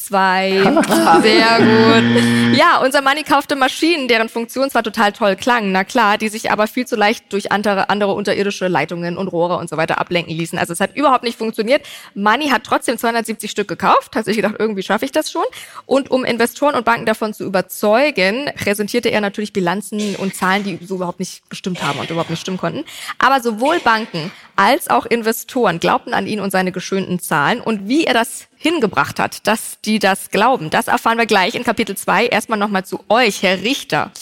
zwei. 0.00 0.62
Sehr 1.22 1.58
gut. 1.58 2.56
Ja, 2.56 2.78
unser 2.82 3.02
Manni 3.02 3.22
kaufte 3.22 3.56
Maschinen, 3.56 4.08
deren 4.08 4.28
Funktion 4.28 4.70
zwar 4.70 4.82
total 4.82 5.12
toll 5.12 5.36
klang, 5.36 5.72
na 5.72 5.84
klar, 5.84 6.18
die 6.18 6.28
sich 6.28 6.50
aber 6.50 6.66
viel 6.66 6.86
zu 6.86 6.96
leicht 6.96 7.32
durch 7.32 7.52
andere, 7.52 7.90
andere 7.90 8.14
unterirdische 8.14 8.68
Leitungen 8.68 9.16
und 9.16 9.28
Rohre 9.28 9.56
und 9.56 9.68
so 9.68 9.76
weiter 9.76 9.98
ablenken 9.98 10.34
ließen. 10.34 10.58
Also 10.58 10.72
es 10.72 10.80
hat 10.80 10.96
überhaupt 10.96 11.24
nicht 11.24 11.38
funktioniert. 11.38 11.86
Manni 12.14 12.48
hat 12.48 12.64
trotzdem 12.64 12.98
270 12.98 13.50
Stück 13.50 13.68
gekauft, 13.68 14.16
hat 14.16 14.24
sich 14.24 14.36
gedacht, 14.36 14.56
irgendwie 14.58 14.82
schaffe 14.82 15.04
ich 15.04 15.12
das 15.12 15.30
schon. 15.30 15.44
Und 15.86 16.10
um 16.10 16.24
Investoren 16.24 16.74
und 16.74 16.84
Banken 16.84 17.06
davon 17.06 17.34
zu 17.34 17.44
überzeugen, 17.44 18.50
präsentierte 18.56 19.10
er 19.10 19.20
natürlich 19.20 19.52
Bilanzen 19.52 20.16
und 20.16 20.34
Zahlen, 20.34 20.64
die 20.64 20.78
so 20.84 20.96
überhaupt 20.96 21.20
nicht 21.20 21.48
gestimmt 21.50 21.82
haben 21.82 21.98
und 21.98 22.10
überhaupt 22.10 22.30
nicht 22.30 22.40
stimmen 22.40 22.58
konnten. 22.58 22.84
Aber 23.18 23.40
sowohl 23.40 23.78
Banken 23.80 24.32
als 24.56 24.88
auch 24.88 25.06
Investoren 25.06 25.80
glaubten 25.80 26.14
an 26.14 26.26
ihn 26.26 26.40
und 26.40 26.50
seine 26.50 26.72
geschönten 26.72 27.18
Zahlen 27.18 27.60
und 27.60 27.88
wie 27.88 28.04
er 28.04 28.14
das 28.14 28.49
hingebracht 28.60 29.18
hat, 29.18 29.46
dass 29.46 29.80
die 29.80 29.98
das 29.98 30.30
glauben. 30.30 30.68
Das 30.68 30.86
erfahren 30.86 31.16
wir 31.16 31.24
gleich 31.24 31.54
in 31.54 31.64
Kapitel 31.64 31.96
2. 31.96 32.26
Erstmal 32.26 32.58
nochmal 32.58 32.84
zu 32.84 33.02
euch, 33.08 33.42
Herr 33.42 33.62
Richter. 33.62 34.12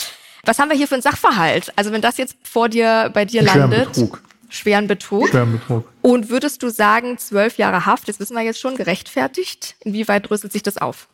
Was 0.44 0.60
haben 0.60 0.70
wir 0.70 0.76
hier 0.76 0.86
für 0.86 0.94
einen 0.94 1.02
Sachverhalt? 1.02 1.72
Also 1.74 1.90
wenn 1.90 2.00
das 2.00 2.18
jetzt 2.18 2.36
vor 2.44 2.68
dir, 2.68 3.10
bei 3.12 3.24
dir 3.24 3.42
Schweren 3.42 3.60
landet. 3.60 3.92
Betrug. 3.92 4.22
Schweren 4.48 4.86
Betrug. 4.86 5.28
Schweren 5.28 5.52
Betrug. 5.52 5.92
Und 6.02 6.30
würdest 6.30 6.62
du 6.62 6.70
sagen, 6.70 7.18
zwölf 7.18 7.58
Jahre 7.58 7.84
Haft, 7.84 8.08
das 8.08 8.20
wissen 8.20 8.36
wir 8.36 8.42
jetzt 8.42 8.60
schon, 8.60 8.76
gerechtfertigt? 8.76 9.74
Inwieweit 9.80 10.30
dröselt 10.30 10.52
sich 10.52 10.62
das 10.62 10.78
auf? 10.78 11.08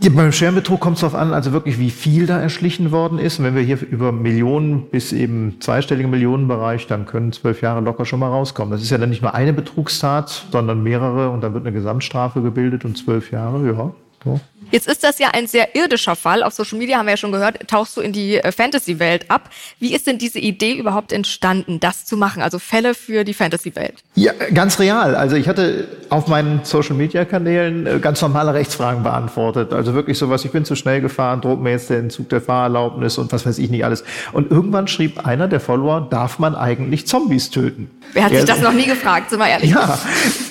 Ja, 0.00 0.10
beim 0.10 0.32
Schwerbetrug 0.32 0.80
kommt 0.80 0.96
es 0.96 1.02
darauf 1.02 1.14
an, 1.14 1.32
also 1.32 1.52
wirklich, 1.52 1.78
wie 1.78 1.90
viel 1.90 2.26
da 2.26 2.40
erschlichen 2.40 2.90
worden 2.90 3.18
ist. 3.18 3.38
Und 3.38 3.44
wenn 3.44 3.54
wir 3.54 3.62
hier 3.62 3.78
über 3.88 4.10
Millionen 4.10 4.88
bis 4.90 5.12
eben 5.12 5.60
zweistelligen 5.60 6.10
Millionenbereich, 6.10 6.88
dann 6.88 7.06
können 7.06 7.32
zwölf 7.32 7.62
Jahre 7.62 7.80
locker 7.80 8.04
schon 8.04 8.18
mal 8.18 8.28
rauskommen. 8.28 8.72
Das 8.72 8.82
ist 8.82 8.90
ja 8.90 8.98
dann 8.98 9.10
nicht 9.10 9.22
nur 9.22 9.34
eine 9.34 9.52
Betrugstat, 9.52 10.46
sondern 10.50 10.82
mehrere 10.82 11.30
und 11.30 11.42
dann 11.42 11.54
wird 11.54 11.64
eine 11.64 11.72
Gesamtstrafe 11.72 12.42
gebildet 12.42 12.84
und 12.84 12.98
zwölf 12.98 13.30
Jahre, 13.30 13.64
ja. 13.66 13.92
So. 14.24 14.40
Jetzt 14.72 14.88
ist 14.88 15.04
das 15.04 15.18
ja 15.18 15.28
ein 15.32 15.46
sehr 15.46 15.76
irdischer 15.76 16.16
Fall. 16.16 16.42
Auf 16.42 16.54
Social 16.54 16.78
Media 16.78 16.96
haben 16.98 17.06
wir 17.06 17.12
ja 17.12 17.16
schon 17.16 17.30
gehört, 17.30 17.68
tauchst 17.68 17.96
du 17.96 18.00
in 18.00 18.12
die 18.12 18.36
äh, 18.38 18.50
Fantasy-Welt 18.50 19.26
ab. 19.30 19.50
Wie 19.78 19.94
ist 19.94 20.06
denn 20.06 20.18
diese 20.18 20.38
Idee 20.38 20.72
überhaupt 20.72 21.12
entstanden, 21.12 21.78
das 21.78 22.04
zu 22.06 22.16
machen? 22.16 22.42
Also 22.42 22.58
Fälle 22.58 22.94
für 22.94 23.22
die 23.24 23.34
Fantasy-Welt. 23.34 23.94
Ja, 24.14 24.32
ganz 24.54 24.78
real. 24.78 25.14
Also 25.14 25.36
ich 25.36 25.46
hatte 25.46 25.86
auf 26.08 26.26
meinen 26.26 26.60
Social-Media-Kanälen 26.64 27.86
äh, 27.86 27.98
ganz 28.00 28.20
normale 28.22 28.54
Rechtsfragen 28.54 29.02
beantwortet. 29.02 29.72
Also 29.72 29.94
wirklich 29.94 30.18
sowas, 30.18 30.44
ich 30.44 30.50
bin 30.50 30.64
zu 30.64 30.74
schnell 30.74 31.00
gefahren, 31.00 31.40
droht 31.40 31.60
mir 31.60 31.70
jetzt 31.70 31.90
der 31.90 31.98
Entzug 31.98 32.28
der 32.30 32.40
Fahrerlaubnis 32.40 33.18
und 33.18 33.30
was 33.32 33.44
weiß 33.46 33.58
ich 33.58 33.70
nicht 33.70 33.84
alles. 33.84 34.04
Und 34.32 34.50
irgendwann 34.50 34.88
schrieb 34.88 35.26
einer 35.26 35.48
der 35.48 35.60
Follower, 35.60 36.06
darf 36.10 36.38
man 36.38 36.54
eigentlich 36.54 37.06
Zombies 37.06 37.50
töten? 37.50 37.90
Wer 38.14 38.24
hat 38.24 38.32
Er- 38.32 38.38
sich 38.40 38.48
das 38.48 38.60
noch 38.60 38.72
nie 38.72 38.86
gefragt, 38.86 39.30
sind 39.30 39.38
wir 39.38 39.48
ehrlich? 39.48 39.70
Ja, 39.70 39.98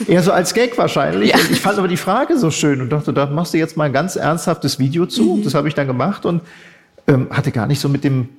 eher 0.07 0.23
so 0.23 0.31
als 0.31 0.53
Gag 0.53 0.77
wahrscheinlich. 0.77 1.31
Ja. 1.31 1.37
Ich 1.51 1.59
fand 1.61 1.77
aber 1.77 1.87
die 1.87 1.97
Frage 1.97 2.37
so 2.37 2.51
schön 2.51 2.81
und 2.81 2.89
dachte, 2.91 3.13
da 3.13 3.25
machst 3.25 3.53
du 3.53 3.57
jetzt 3.57 3.77
mal 3.77 3.85
ein 3.85 3.93
ganz 3.93 4.10
ernsthaftes 4.15 4.79
Video 4.79 5.05
zu. 5.05 5.35
Mhm. 5.35 5.43
Das 5.43 5.53
habe 5.53 5.67
ich 5.67 5.73
dann 5.75 5.87
gemacht 5.87 6.25
und 6.25 6.41
ähm, 7.07 7.27
hatte 7.31 7.51
gar 7.51 7.67
nicht 7.67 7.79
so 7.79 7.89
mit 7.89 8.03
dem 8.03 8.29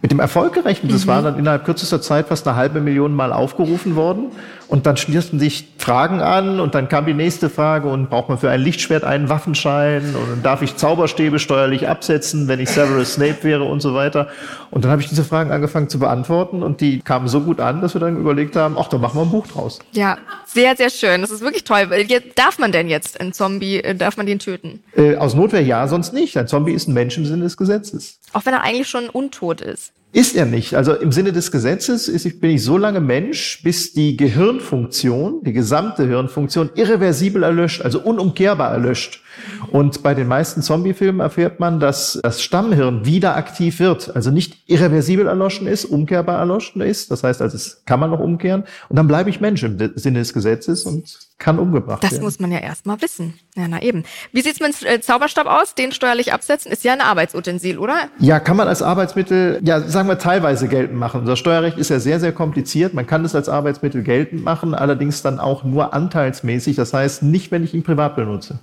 mit 0.00 0.12
dem 0.12 0.20
Erfolg 0.20 0.52
gerechnet. 0.52 0.92
Das 0.92 1.04
Mhm. 1.06 1.08
war 1.08 1.22
dann 1.22 1.38
innerhalb 1.40 1.64
kürzester 1.64 2.00
Zeit 2.00 2.28
fast 2.28 2.46
eine 2.46 2.56
halbe 2.56 2.80
Million 2.80 3.14
Mal 3.14 3.32
aufgerufen 3.32 3.96
worden. 3.96 4.26
Und 4.68 4.84
dann 4.84 4.98
schließen 4.98 5.38
sich 5.38 5.66
Fragen 5.78 6.20
an 6.20 6.60
und 6.60 6.74
dann 6.74 6.90
kam 6.90 7.06
die 7.06 7.14
nächste 7.14 7.48
Frage 7.48 7.88
und 7.88 8.10
braucht 8.10 8.28
man 8.28 8.36
für 8.36 8.50
ein 8.50 8.60
Lichtschwert 8.60 9.02
einen 9.02 9.30
Waffenschein 9.30 10.14
und 10.14 10.44
darf 10.44 10.60
ich 10.60 10.76
Zauberstäbe 10.76 11.38
steuerlich 11.38 11.88
absetzen, 11.88 12.48
wenn 12.48 12.60
ich 12.60 12.68
Severus 12.68 13.14
Snape 13.14 13.42
wäre 13.42 13.64
und 13.64 13.80
so 13.80 13.94
weiter. 13.94 14.28
Und 14.70 14.84
dann 14.84 14.90
habe 14.90 15.00
ich 15.00 15.08
diese 15.08 15.24
Fragen 15.24 15.50
angefangen 15.50 15.88
zu 15.88 15.98
beantworten 15.98 16.62
und 16.62 16.82
die 16.82 17.00
kamen 17.00 17.28
so 17.28 17.40
gut 17.40 17.60
an, 17.60 17.80
dass 17.80 17.94
wir 17.94 18.00
dann 18.00 18.18
überlegt 18.18 18.56
haben, 18.56 18.76
ach, 18.78 18.88
da 18.88 18.98
machen 18.98 19.18
wir 19.18 19.22
ein 19.22 19.30
Buch 19.30 19.46
draus. 19.46 19.78
Ja, 19.92 20.18
sehr, 20.44 20.76
sehr 20.76 20.90
schön. 20.90 21.22
Das 21.22 21.30
ist 21.30 21.40
wirklich 21.40 21.64
toll. 21.64 21.88
Darf 22.34 22.58
man 22.58 22.70
denn 22.70 22.88
jetzt 22.88 23.20
einen 23.20 23.32
Zombie, 23.32 23.80
äh, 23.80 23.94
darf 23.94 24.18
man 24.18 24.26
den 24.26 24.38
töten? 24.38 24.82
Äh, 24.94 25.16
aus 25.16 25.34
Notwehr 25.34 25.62
ja, 25.62 25.88
sonst 25.88 26.12
nicht. 26.12 26.36
Ein 26.36 26.46
Zombie 26.46 26.72
ist 26.72 26.88
ein 26.88 26.92
Mensch 26.92 27.16
im 27.16 27.24
Sinne 27.24 27.44
des 27.44 27.56
Gesetzes. 27.56 28.18
Auch 28.34 28.44
wenn 28.44 28.52
er 28.52 28.62
eigentlich 28.62 28.88
schon 28.88 29.08
untot 29.08 29.62
ist. 29.62 29.92
Ist 30.10 30.36
er 30.36 30.46
nicht. 30.46 30.74
Also 30.74 30.94
im 30.94 31.12
Sinne 31.12 31.32
des 31.32 31.50
Gesetzes 31.50 32.08
ich, 32.08 32.40
bin 32.40 32.52
ich 32.52 32.64
so 32.64 32.78
lange 32.78 33.00
Mensch, 33.00 33.62
bis 33.62 33.92
die 33.92 34.16
Gehirnfunktion, 34.16 35.44
die 35.44 35.52
gesamte 35.52 36.06
Hirnfunktion 36.06 36.70
irreversibel 36.74 37.42
erlöscht, 37.42 37.82
also 37.82 38.00
unumkehrbar 38.00 38.72
erlöscht. 38.72 39.22
Und 39.70 40.02
bei 40.02 40.14
den 40.14 40.26
meisten 40.26 40.62
Zombie-Filmen 40.62 41.20
erfährt 41.20 41.60
man, 41.60 41.78
dass 41.78 42.18
das 42.22 42.42
Stammhirn 42.42 43.04
wieder 43.04 43.36
aktiv 43.36 43.80
wird, 43.80 44.16
also 44.16 44.30
nicht 44.30 44.56
irreversibel 44.66 45.26
erloschen 45.26 45.66
ist, 45.66 45.84
umkehrbar 45.84 46.38
erloschen 46.38 46.80
ist. 46.80 47.10
Das 47.10 47.22
heißt, 47.22 47.42
also 47.42 47.56
es 47.56 47.82
kann 47.84 48.00
man 48.00 48.10
noch 48.10 48.20
umkehren. 48.20 48.64
Und 48.88 48.96
dann 48.96 49.08
bleibe 49.08 49.28
ich 49.28 49.42
Mensch 49.42 49.62
im 49.62 49.76
Sinne 49.94 50.20
des 50.20 50.32
Gesetzes 50.32 50.84
und 50.84 51.18
kann 51.38 51.58
umgebracht 51.60 52.02
Das 52.02 52.12
werden. 52.12 52.24
muss 52.24 52.40
man 52.40 52.50
ja 52.50 52.58
erstmal 52.58 53.00
wissen. 53.00 53.38
Ja, 53.54 53.68
na 53.68 53.80
eben. 53.80 54.02
Wie 54.32 54.40
sieht's 54.40 54.58
mit 54.58 54.80
dem 54.82 54.86
äh, 54.88 55.00
Zauberstab 55.00 55.46
aus? 55.46 55.74
Den 55.74 55.92
steuerlich 55.92 56.32
absetzen 56.32 56.72
ist 56.72 56.82
ja 56.82 56.92
ein 56.92 57.00
Arbeitsutensil, 57.00 57.78
oder? 57.78 58.08
Ja, 58.18 58.40
kann 58.40 58.56
man 58.56 58.66
als 58.66 58.82
Arbeitsmittel, 58.82 59.60
ja, 59.62 59.80
sagen 59.80 60.08
wir 60.08 60.18
teilweise 60.18 60.66
geltend 60.66 60.98
machen. 60.98 61.20
Unser 61.20 61.36
Steuerrecht 61.36 61.78
ist 61.78 61.90
ja 61.90 62.00
sehr, 62.00 62.18
sehr 62.18 62.32
kompliziert. 62.32 62.92
Man 62.92 63.06
kann 63.06 63.24
es 63.24 63.34
als 63.36 63.48
Arbeitsmittel 63.48 64.02
geltend 64.02 64.42
machen, 64.42 64.74
allerdings 64.74 65.22
dann 65.22 65.38
auch 65.38 65.62
nur 65.62 65.94
anteilsmäßig. 65.94 66.74
Das 66.74 66.92
heißt, 66.92 67.22
nicht, 67.22 67.52
wenn 67.52 67.62
ich 67.62 67.72
ihn 67.72 67.84
privat 67.84 68.16
benutze. 68.16 68.58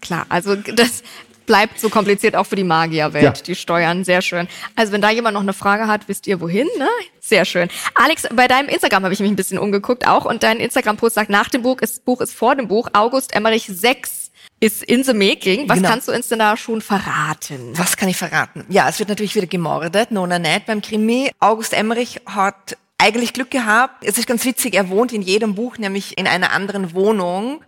Klar, 0.00 0.24
also 0.30 0.54
das 0.56 1.02
bleibt 1.48 1.80
so 1.80 1.88
kompliziert 1.88 2.36
auch 2.36 2.44
für 2.46 2.54
die 2.54 2.62
Magierwelt, 2.62 3.24
Ja. 3.24 3.32
die 3.32 3.56
Steuern. 3.56 4.04
Sehr 4.04 4.22
schön. 4.22 4.46
Also 4.76 4.92
wenn 4.92 5.00
da 5.00 5.10
jemand 5.10 5.34
noch 5.34 5.40
eine 5.42 5.52
Frage 5.52 5.88
hat, 5.88 6.06
wisst 6.06 6.28
ihr 6.28 6.40
wohin, 6.40 6.68
ne? 6.78 6.88
Sehr 7.20 7.44
schön. 7.44 7.68
Alex, 7.96 8.28
bei 8.32 8.46
deinem 8.46 8.68
Instagram 8.68 9.02
habe 9.02 9.12
ich 9.14 9.18
mich 9.20 9.30
ein 9.30 9.34
bisschen 9.36 9.58
umgeguckt 9.58 10.06
auch 10.06 10.24
und 10.24 10.44
dein 10.44 10.60
Instagram-Post 10.60 11.16
sagt, 11.16 11.30
nach 11.30 11.48
dem 11.48 11.62
Buch 11.62 11.80
ist, 11.80 12.04
Buch 12.04 12.20
ist 12.20 12.34
vor 12.34 12.54
dem 12.54 12.68
Buch. 12.68 12.88
August 12.92 13.34
Emmerich 13.34 13.66
6 13.66 14.30
ist 14.60 14.82
in 14.84 15.02
the 15.04 15.14
making. 15.14 15.68
Was 15.68 15.78
Genau. 15.78 15.88
kannst 15.90 16.06
du 16.08 16.12
uns 16.12 16.28
denn 16.28 16.38
da 16.38 16.56
schon 16.56 16.80
verraten? 16.80 17.72
Was 17.74 17.96
kann 17.96 18.08
ich 18.08 18.16
verraten? 18.16 18.64
Ja, 18.68 18.88
es 18.88 18.98
wird 18.98 19.08
natürlich 19.08 19.34
wieder 19.34 19.46
gemordet, 19.46 20.10
Nona 20.12 20.38
nicht 20.38 20.66
beim 20.66 20.80
Krimi. 20.82 21.30
August 21.40 21.72
Emmerich 21.74 22.20
hat 22.26 22.76
eigentlich 22.98 23.32
Glück 23.32 23.50
gehabt. 23.50 24.04
Es 24.04 24.18
ist 24.18 24.26
ganz 24.26 24.44
witzig, 24.44 24.74
er 24.74 24.88
wohnt 24.90 25.12
in 25.12 25.22
jedem 25.22 25.54
Buch, 25.54 25.78
nämlich 25.78 26.18
in 26.18 26.26
einer 26.26 26.52
anderen 26.52 26.92
Wohnung. 26.94 27.62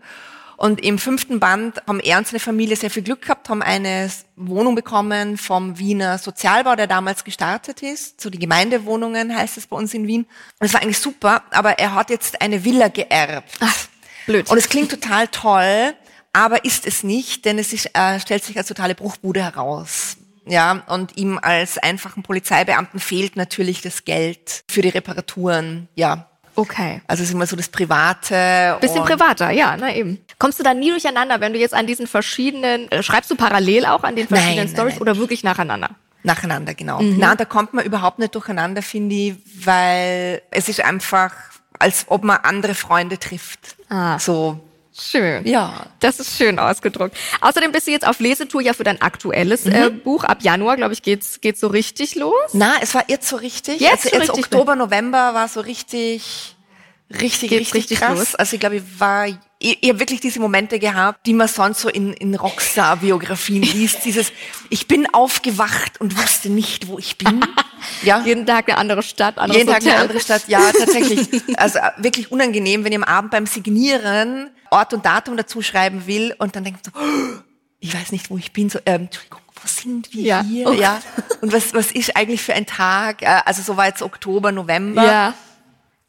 Und 0.61 0.85
im 0.85 0.99
fünften 0.99 1.41
Band 1.41 1.81
haben 1.87 2.01
er 2.01 2.19
und 2.19 2.27
seine 2.27 2.39
Familie 2.39 2.77
sehr 2.77 2.91
viel 2.91 3.03
Glück 3.03 3.23
gehabt, 3.23 3.49
haben 3.49 3.63
eine 3.63 4.11
Wohnung 4.37 4.75
bekommen 4.75 5.39
vom 5.39 5.79
Wiener 5.79 6.19
Sozialbau, 6.19 6.77
der 6.77 6.87
damals 6.87 7.25
gestartet 7.25 7.83
ist. 7.83 8.21
So 8.21 8.29
die 8.29 8.39
Gemeindewohnungen 8.39 9.35
heißt 9.35 9.57
es 9.57 9.67
bei 9.67 9.77
uns 9.79 9.95
in 9.95 10.07
Wien. 10.07 10.27
Und 10.59 10.67
es 10.67 10.75
war 10.75 10.83
eigentlich 10.83 10.99
super, 10.99 11.45
aber 11.51 11.79
er 11.79 11.95
hat 11.95 12.11
jetzt 12.11 12.43
eine 12.43 12.63
Villa 12.63 12.89
geerbt. 12.89 13.49
Ach, 13.61 13.87
blöd. 14.27 14.51
Und 14.51 14.59
es 14.59 14.69
klingt 14.69 14.91
total 14.91 15.29
toll, 15.29 15.95
aber 16.35 16.63
ist 16.67 16.87
es 16.87 17.05
nicht, 17.05 17.47
denn 17.47 17.59
es 17.59 17.73
ist, 17.73 17.89
äh, 17.95 18.21
stellt 18.21 18.45
sich 18.45 18.59
als 18.59 18.69
totale 18.69 18.95
Bruchbude 18.95 19.43
heraus. 19.43 20.19
Ja, 20.45 20.83
und 20.89 21.17
ihm 21.17 21.39
als 21.41 21.79
einfachen 21.79 22.23
Polizeibeamten 22.23 23.01
fehlt 23.01 23.35
natürlich 23.35 23.81
das 23.81 24.05
Geld 24.05 24.65
für 24.69 24.83
die 24.83 24.91
Reparaturen. 24.91 25.89
Ja, 25.95 26.30
okay. 26.61 27.01
also 27.07 27.23
es 27.23 27.29
ist 27.29 27.35
immer 27.35 27.47
so 27.47 27.57
das 27.57 27.69
Private. 27.69 28.79
Bisschen 28.81 29.05
privater, 29.05 29.51
ja, 29.51 29.77
na 29.77 29.95
eben. 29.95 30.19
Kommst 30.39 30.59
du 30.59 30.63
da 30.63 30.75
nie 30.75 30.91
durcheinander, 30.91 31.41
wenn 31.41 31.53
du 31.53 31.59
jetzt 31.59 31.75
an 31.75 31.87
diesen 31.87 32.07
verschiedenen, 32.07 32.91
äh, 32.91 33.03
schreibst 33.03 33.31
du 33.31 33.37
parallel 33.37 33.87
auch 33.87 34.05
an 34.05 34.17
den 34.17 34.29
verschiedenen 34.29 34.69
Stories 34.69 35.01
oder 35.01 35.17
wirklich 35.17 35.45
nacheinander? 35.45 35.91
Nacheinander, 36.23 36.75
genau. 36.75 37.01
Mhm. 37.01 37.17
Na, 37.19 37.35
da 37.35 37.45
kommt 37.45 37.73
man 37.73 37.85
überhaupt 37.85 38.19
nicht 38.19 38.35
durcheinander, 38.35 38.83
finde 38.83 39.15
ich, 39.15 39.35
weil 39.65 40.43
es 40.51 40.69
ist 40.69 40.81
einfach, 40.83 41.33
als 41.79 42.05
ob 42.09 42.25
man 42.25 42.39
andere 42.43 42.75
Freunde 42.75 43.19
trifft. 43.19 43.77
Ah. 43.89 44.19
So, 44.19 44.61
Schön. 45.01 45.47
ja. 45.47 45.87
Das 46.01 46.21
ist 46.21 46.37
schön 46.37 46.59
ausgedruckt. 46.59 47.17
Außerdem 47.41 47.73
bist 47.73 47.87
du 47.87 47.91
jetzt 47.91 48.07
auf 48.07 48.21
Lesetour 48.21 48.61
ja 48.61 48.73
für 48.73 48.85
dein 48.85 49.01
aktuelles 49.01 49.67
äh, 49.67 49.91
Mhm. 49.91 50.01
Buch. 50.01 50.25
Ab 50.25 50.39
Januar, 50.43 50.77
glaube 50.77 50.93
ich, 50.93 51.03
geht's, 51.03 51.41
geht's 51.41 51.61
so 51.61 51.69
richtig 51.69 52.15
los. 52.17 52.35
Na, 52.53 52.75
es 52.81 52.95
war 52.95 53.05
jetzt 53.09 53.29
so 53.29 53.37
richtig. 53.37 53.81
Jetzt 53.81 54.07
also 54.07 54.09
so 54.11 54.17
jetzt 54.17 54.29
richtig 54.37 54.45
Oktober, 54.45 54.77
November 54.77 55.35
war 55.35 55.49
so 55.49 55.61
richtig, 55.61 56.57
richtig, 57.11 57.51
Geht's 57.51 57.61
richtig, 57.61 57.75
richtig 57.75 58.01
krass. 58.01 58.19
los? 58.19 58.35
Also 58.35 58.55
ich 58.55 58.61
glaube, 58.61 58.77
ich 58.77 58.83
war, 58.99 59.27
ich, 59.27 59.39
ich 59.83 59.89
habe 59.89 60.01
wirklich 60.01 60.21
diese 60.21 60.41
Momente 60.41 60.79
gehabt, 60.79 61.27
die 61.27 61.35
man 61.35 61.49
sonst 61.49 61.81
so 61.81 61.89
in, 61.89 62.13
in 62.15 62.35
Rockstar-Biografien 62.35 63.63
liest. 63.75 64.05
Dieses, 64.05 64.33
ich 64.71 64.87
bin 64.87 65.07
aufgewacht 65.13 66.01
und 66.01 66.17
wusste 66.21 66.49
nicht, 66.51 66.89
wo 66.89 66.99
ich 66.99 67.17
bin. 67.19 67.45
ja. 68.03 68.23
Jeden 68.25 68.47
Tag 68.47 68.69
eine 68.69 68.79
andere 68.79 69.03
Stadt, 69.03 69.39
anderes 69.39 69.59
Jeden 69.59 69.69
Tag 69.73 69.81
Hotel. 69.83 69.93
eine 69.93 70.03
andere 70.03 70.21
Stadt, 70.21 70.43
ja, 70.49 70.61
tatsächlich. 70.73 71.29
Also 71.57 71.79
äh, 71.79 71.91
wirklich 71.99 72.31
unangenehm, 72.33 72.85
wenn 72.85 72.93
ihr 72.93 72.99
am 72.99 73.05
Abend 73.05 73.31
beim 73.33 73.47
Signieren 73.47 74.51
Ort 74.71 74.93
und 74.95 75.05
Datum 75.05 75.37
dazu 75.37 75.63
schreiben 75.63 76.07
will 76.07 76.35
und 76.39 76.57
dann 76.57 76.65
denkt 76.65 76.85
so, 76.85 76.93
oh, 76.95 77.39
ich 77.81 77.95
weiß 77.95 78.13
nicht, 78.13 78.31
wo 78.31 78.37
ich 78.39 78.53
bin. 78.53 78.69
So, 78.71 78.79
ähm, 78.87 79.03
Entschuldigung, 79.03 79.41
wo 79.55 79.67
sind 79.69 80.13
wir 80.13 80.23
Ja. 80.23 80.43
hier? 80.43 80.69
Oh. 80.69 80.73
Ja. 80.73 81.01
Und 81.41 81.53
was, 81.53 81.73
was 81.75 81.91
ist 81.93 82.17
eigentlich 82.17 82.43
für 82.43 82.55
ein 82.55 82.67
Tag? 82.67 83.23
Also 83.47 83.63
so 83.63 83.77
war 83.77 83.87
jetzt 83.87 84.03
Oktober, 84.03 84.53
November. 84.53 85.05
Ja. 85.05 85.35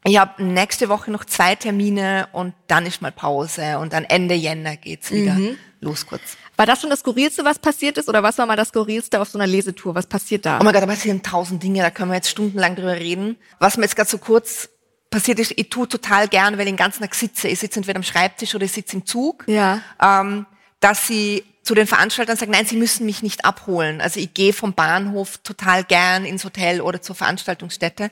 Ich 0.03 0.17
habe 0.17 0.43
nächste 0.43 0.89
Woche 0.89 1.11
noch 1.11 1.25
zwei 1.25 1.53
Termine 1.55 2.27
und 2.31 2.53
dann 2.67 2.85
ist 2.87 3.01
mal 3.03 3.11
Pause 3.11 3.77
und 3.77 3.93
dann 3.93 4.03
Ende 4.03 4.33
Jänner 4.33 4.75
geht's 4.75 5.11
wieder 5.11 5.33
Mhm. 5.35 5.57
los 5.79 6.07
kurz. 6.07 6.37
War 6.57 6.65
das 6.65 6.81
schon 6.81 6.89
das 6.89 6.99
Skurrilste, 6.99 7.45
was 7.45 7.59
passiert 7.59 7.97
ist? 7.97 8.09
Oder 8.09 8.21
was 8.23 8.37
war 8.39 8.45
mal 8.47 8.55
das 8.55 8.69
Skurrilste 8.69 9.19
auf 9.21 9.29
so 9.29 9.37
einer 9.37 9.47
Lesetour? 9.47 9.93
Was 9.95 10.07
passiert 10.07 10.45
da? 10.45 10.59
Oh 10.59 10.63
mein 10.63 10.73
Gott, 10.73 10.81
da 10.83 10.87
passieren 10.87 11.21
tausend 11.23 11.61
Dinge, 11.63 11.81
da 11.81 11.89
können 11.91 12.09
wir 12.11 12.15
jetzt 12.15 12.29
stundenlang 12.29 12.75
drüber 12.75 12.95
reden. 12.95 13.37
Was 13.59 13.77
mir 13.77 13.83
jetzt 13.83 13.95
gerade 13.95 14.09
so 14.09 14.17
kurz 14.17 14.69
passiert 15.11 15.39
ist, 15.39 15.53
ich 15.55 15.69
tue 15.69 15.87
total 15.87 16.27
gern, 16.27 16.53
weil 16.53 16.61
ich 16.61 16.71
den 16.71 16.77
ganzen 16.77 17.01
Tag 17.01 17.13
sitze. 17.13 17.47
Ich 17.47 17.59
sitze 17.59 17.79
entweder 17.79 17.97
am 17.97 18.03
Schreibtisch 18.03 18.55
oder 18.55 18.65
ich 18.65 18.71
sitze 18.71 18.95
im 18.95 19.05
Zug. 19.05 19.43
Ja. 19.47 19.81
Ähm, 20.01 20.47
dass 20.79 21.05
sie 21.05 21.43
zu 21.61 21.75
den 21.75 21.85
Veranstaltern 21.85 22.37
sagen, 22.37 22.51
nein, 22.51 22.65
sie 22.65 22.77
müssen 22.77 23.05
mich 23.05 23.21
nicht 23.21 23.45
abholen. 23.45 24.01
Also 24.01 24.19
ich 24.19 24.33
gehe 24.33 24.53
vom 24.53 24.73
Bahnhof 24.73 25.37
total 25.37 25.83
gern 25.83 26.25
ins 26.25 26.43
Hotel 26.43 26.81
oder 26.81 27.01
zur 27.01 27.15
Veranstaltungsstätte. 27.15 28.09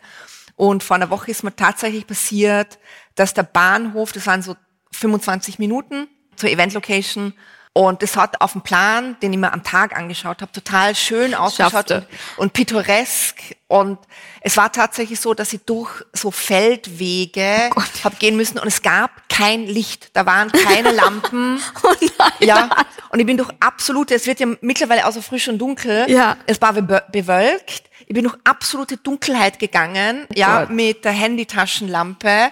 Und 0.56 0.84
vor 0.84 0.98
einer 0.98 1.10
Woche 1.10 1.32
ist 1.32 1.44
mir 1.44 1.56
tatsächlich 1.56 2.06
passiert, 2.06 2.78
dass 3.16 3.34
der 3.34 3.44
Bahnhof, 3.44 4.12
das 4.12 4.28
waren 4.28 4.44
so 4.44 4.56
25 4.92 5.58
Minuten 5.58 6.08
zur 6.36 6.50
Event-Location, 6.50 7.34
und 7.74 8.02
das 8.02 8.16
hat 8.18 8.42
auf 8.42 8.54
dem 8.54 8.62
Plan, 8.62 9.16
den 9.22 9.32
ich 9.32 9.40
mir 9.40 9.54
am 9.54 9.64
Tag 9.64 9.96
angeschaut 9.96 10.42
habe, 10.42 10.52
total 10.52 10.96
schön 10.96 11.34
ausgeschaut 11.36 11.92
und, 11.92 12.08
und 12.38 12.54
pittoresk. 12.54 13.56
Und 13.68 14.00
es 14.42 14.58
war 14.58 14.72
tatsächlich 14.72 15.20
so, 15.20 15.34
dass 15.34 15.54
ich 15.54 15.62
durch 15.66 15.90
so 16.12 16.32
Feldwege 16.32 17.70
Oh 17.76 17.82
hab 18.04 18.20
gehen 18.20 18.36
müssen 18.36 18.58
und 18.60 18.68
es 18.68 18.82
gab 18.82 19.30
kein 19.30 19.66
Licht. 19.66 20.10
Da 20.14 20.26
waren 20.26 20.52
keine 20.52 20.92
Lampen. 20.92 21.62
Oh 21.84 21.94
nein. 22.18 22.32
Ja, 22.40 22.70
und 23.10 23.20
ich 23.20 23.26
bin 23.26 23.38
durch 23.38 23.50
absolute, 23.60 24.14
es 24.16 24.26
wird 24.26 24.40
ja 24.40 24.48
mittlerweile 24.62 25.06
auch 25.08 25.12
so 25.12 25.22
frisch 25.22 25.48
und 25.48 25.58
dunkel. 25.60 26.10
Ja. 26.10 26.38
Es 26.46 26.62
war 26.62 26.74
be- 26.74 27.04
bewölkt. 27.12 27.84
Ich 28.08 28.14
bin 28.14 28.24
durch 28.24 28.36
absolute 28.44 28.98
Dunkelheit 28.98 29.60
gegangen, 29.60 30.26
ja, 30.34 30.62
Gott. 30.62 30.72
mit 30.72 31.06
der 31.06 31.12
Handytaschenlampe, 31.12 32.52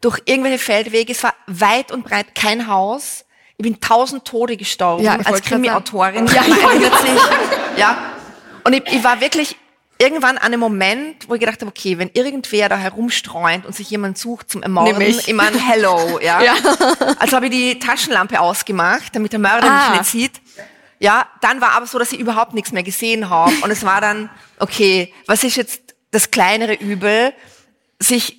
durch 0.00 0.20
irgendwelche 0.24 0.58
Feldwege. 0.58 1.12
Es 1.12 1.22
war 1.22 1.34
weit 1.46 1.92
und 1.92 2.04
breit 2.04 2.34
kein 2.34 2.66
Haus. 2.68 3.21
Ich 3.56 3.62
bin 3.62 3.80
tausend 3.80 4.24
Tode 4.24 4.56
gestorben 4.56 5.04
Ja, 5.04 5.16
als 5.16 5.42
Krimi-Autorin. 5.42 6.26
Ja. 6.26 6.42
Ja. 7.76 7.96
Und 8.64 8.74
ich, 8.74 8.82
ich 8.86 9.02
war 9.02 9.20
wirklich 9.20 9.56
irgendwann 9.98 10.36
an 10.36 10.44
einem 10.48 10.60
Moment, 10.60 11.28
wo 11.28 11.34
ich 11.34 11.40
gedacht 11.40 11.60
habe, 11.60 11.70
okay, 11.70 11.96
wenn 11.98 12.10
irgendwer 12.12 12.68
da 12.68 12.76
herumstreunt 12.76 13.64
und 13.64 13.74
sich 13.74 13.88
jemand 13.88 14.18
sucht 14.18 14.50
zum 14.50 14.62
Ermorden, 14.62 14.98
Nimm 14.98 15.18
ich. 15.18 15.32
meine, 15.32 15.58
hello, 15.58 16.18
ja. 16.20 16.42
Ja. 16.44 16.54
Also 17.18 17.36
habe 17.36 17.46
ich 17.46 17.52
die 17.52 17.78
Taschenlampe 17.78 18.40
ausgemacht, 18.40 19.14
damit 19.14 19.32
der 19.32 19.38
Mörder 19.38 19.68
Ah. 19.70 19.90
mich 19.90 20.00
nicht 20.00 20.10
sieht. 20.10 20.40
Ja, 20.98 21.26
dann 21.40 21.60
war 21.60 21.70
aber 21.72 21.86
so, 21.86 21.98
dass 21.98 22.12
ich 22.12 22.20
überhaupt 22.20 22.52
nichts 22.54 22.72
mehr 22.72 22.82
gesehen 22.82 23.28
habe. 23.30 23.52
Und 23.62 23.70
es 23.70 23.84
war 23.84 24.00
dann, 24.00 24.28
okay, 24.58 25.12
was 25.26 25.42
ist 25.44 25.56
jetzt 25.56 25.80
das 26.10 26.30
kleinere 26.30 26.74
Übel, 26.74 27.32
sich 27.98 28.36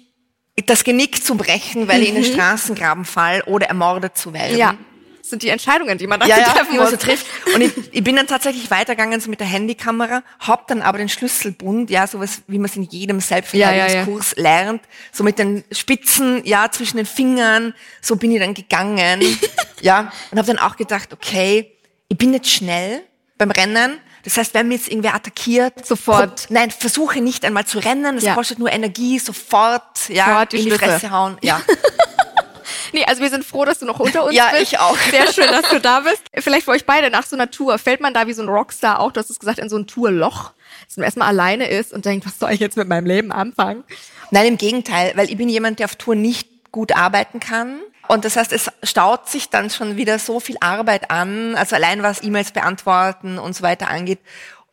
das 0.65 0.84
Genick 0.84 1.23
zu 1.26 1.36
brechen, 1.36 1.88
weil 1.88 2.04
ich 2.04 2.10
in 2.10 2.15
den 2.15 2.23
Straßengraben 2.23 3.04
fall 3.06 3.41
oder 3.47 3.67
ermordet 3.67 4.17
zu 4.17 4.34
werden. 4.34 4.54
Mhm. 4.54 4.58
Ja. 4.60 4.76
Das 5.24 5.30
sind 5.30 5.42
die 5.42 5.48
Entscheidungen, 5.48 5.98
die 5.98 6.06
man 6.06 6.20
da 6.20 6.26
Ja, 6.26 6.38
ja, 6.38 6.50
treffen 6.50 6.76
muss. 6.76 6.92
trifft. 7.00 7.26
Und 7.56 7.62
ich, 7.62 7.72
ich 7.94 8.04
bin 8.04 8.18
dann 8.18 8.28
tatsächlich 8.28 8.70
weitergegangen 8.70 9.22
so 9.22 9.30
mit 9.30 9.40
der 9.40 9.48
Handykamera, 9.48 10.22
hab 10.42 10.68
dann 10.68 10.82
aber 10.82 10.98
den 10.98 11.08
Schlüsselbund, 11.08 11.90
ja, 11.90 12.06
sowas, 12.08 12.42
wie 12.48 12.58
man 12.58 12.66
es 12.66 12.76
in 12.76 12.84
jedem 12.84 13.22
Selbstverteidigungskurs 13.22 14.36
lernt, 14.36 14.82
so 15.14 15.24
mit 15.24 15.40
den 15.40 15.64
Spitzen, 15.72 16.44
ja, 16.44 16.70
zwischen 16.70 16.98
den 16.98 17.06
Fingern, 17.06 17.74
so 18.02 18.18
bin 18.18 18.32
ich 18.34 18.40
dann 18.42 18.54
gegangen, 18.54 19.22
ja, 19.82 20.12
und 20.32 20.38
habe 20.38 20.48
dann 20.48 20.60
auch 20.60 20.76
gedacht, 20.76 21.14
okay, 21.14 21.72
ich 22.10 22.18
bin 22.18 22.32
nicht 22.32 22.48
schnell 22.48 23.02
beim 23.38 23.52
Rennen. 23.52 24.00
Das 24.26 24.38
heißt, 24.38 24.54
wenn 24.54 24.68
mir 24.70 24.76
jetzt 24.76 24.88
irgendwer 24.90 25.16
attackiert, 25.16 25.86
Sofort. 25.86 26.48
nein, 26.50 26.72
versuche 26.72 27.20
nicht 27.22 27.44
einmal 27.44 27.66
zu 27.66 27.80
rennen, 27.80 28.16
das 28.16 28.24
Ja. 28.26 28.36
kostet 28.36 28.58
nur 28.60 28.72
Energie, 28.72 29.20
sofort, 29.20 30.08
ja, 30.10 30.26
Sofort 30.28 30.52
die 30.54 30.58
in 30.58 30.64
die 30.66 30.70
Schlüsse. 30.72 30.86
Fresse 30.86 31.12
hauen, 31.12 31.38
ja. 31.42 31.62
Nee, 32.93 33.03
also 33.06 33.21
wir 33.21 33.29
sind 33.29 33.43
froh, 33.43 33.65
dass 33.65 33.79
du 33.79 33.86
noch 33.86 33.99
unter 33.99 34.23
uns 34.25 34.36
Ja, 34.36 34.49
bist. 34.51 34.62
ich 34.62 34.79
auch. 34.79 34.97
Sehr 35.12 35.32
schön, 35.34 35.47
dass 35.47 35.67
du 35.69 35.79
da 35.79 36.01
bist. 36.01 36.21
Vielleicht 36.38 36.65
für 36.65 36.71
euch 36.71 36.86
beide 36.86 37.10
nach 37.10 37.25
so 37.25 37.36
einer 37.36 37.49
Tour, 37.51 37.77
fällt 37.79 37.99
man 38.01 38.13
da 38.13 38.27
wie 38.27 38.34
so 38.34 38.41
ein 38.41 38.47
Rockstar 38.49 38.99
auch, 38.99 39.12
du 39.12 39.19
hast 39.19 39.29
es 39.29 39.39
gesagt, 39.39 39.60
in 39.60 39.67
so 39.69 39.77
ein 39.77 39.88
Tourloch, 39.88 40.51
dass 40.88 40.97
man 40.97 41.06
erstmal 41.06 41.27
alleine 41.27 41.67
ist 41.69 41.91
und 41.91 42.06
denkt, 42.06 42.25
was 42.25 42.39
soll 42.39 42.51
ich 42.51 42.60
jetzt 42.60 42.77
mit 42.77 42.88
meinem 42.88 43.06
Leben 43.06 43.32
anfangen? 43.32 43.84
Nein, 44.32 44.45
im 44.45 44.58
Gegenteil, 44.58 45.12
weil 45.15 45.29
ich 45.29 45.38
bin 45.38 45.49
jemand, 45.49 45.79
der 45.79 45.86
auf 45.86 45.95
Tour 45.95 46.15
nicht 46.15 46.47
gut 46.71 46.95
arbeiten 46.95 47.39
kann. 47.39 47.79
Und 48.08 48.25
das 48.25 48.36
heißt, 48.36 48.51
es 48.51 48.69
staut 48.84 49.29
sich 49.29 49.49
dann 49.49 49.69
schon 49.69 49.95
wieder 49.95 50.19
so 50.19 50.39
viel 50.39 50.58
Arbeit 50.60 51.10
an, 51.10 51.56
also 51.56 51.75
allein 51.75 52.03
was 52.03 52.21
E-Mails 52.23 52.51
beantworten 52.51 53.38
und 53.39 53.56
so 53.56 53.63
weiter 53.63 53.89
angeht, 53.89 54.19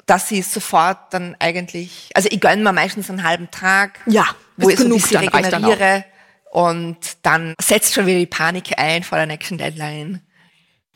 dass 0.07 0.29
sie 0.29 0.43
sofort 0.43 0.99
dann 1.11 1.37
eigentlich, 1.39 2.11
also 2.15 2.29
ich 2.33 2.41
gönne 2.41 2.63
mir 2.63 2.73
meistens 2.73 3.09
einen 3.09 3.23
halben 3.23 3.51
Tag, 3.53 4.01
Ja, 4.07 4.27
wo 4.57 4.69
ist 4.69 4.75
ich 4.75 4.79
so 4.81 4.85
ein 4.87 4.89
genug 4.91 5.03
bisschen 5.03 5.21
dann, 5.27 5.29
reicht 5.29 5.53
dann 5.53 5.65
regeneriere 5.65 6.05
und 6.51 6.99
dann 7.23 7.55
setzt 7.61 7.95
schon 7.95 8.07
wieder 8.07 8.19
die 8.19 8.27
Panik 8.27 8.77
ein 8.77 9.05
vor 9.05 9.19
der 9.19 9.27
nächsten 9.27 9.57
Deadline. 9.57 10.21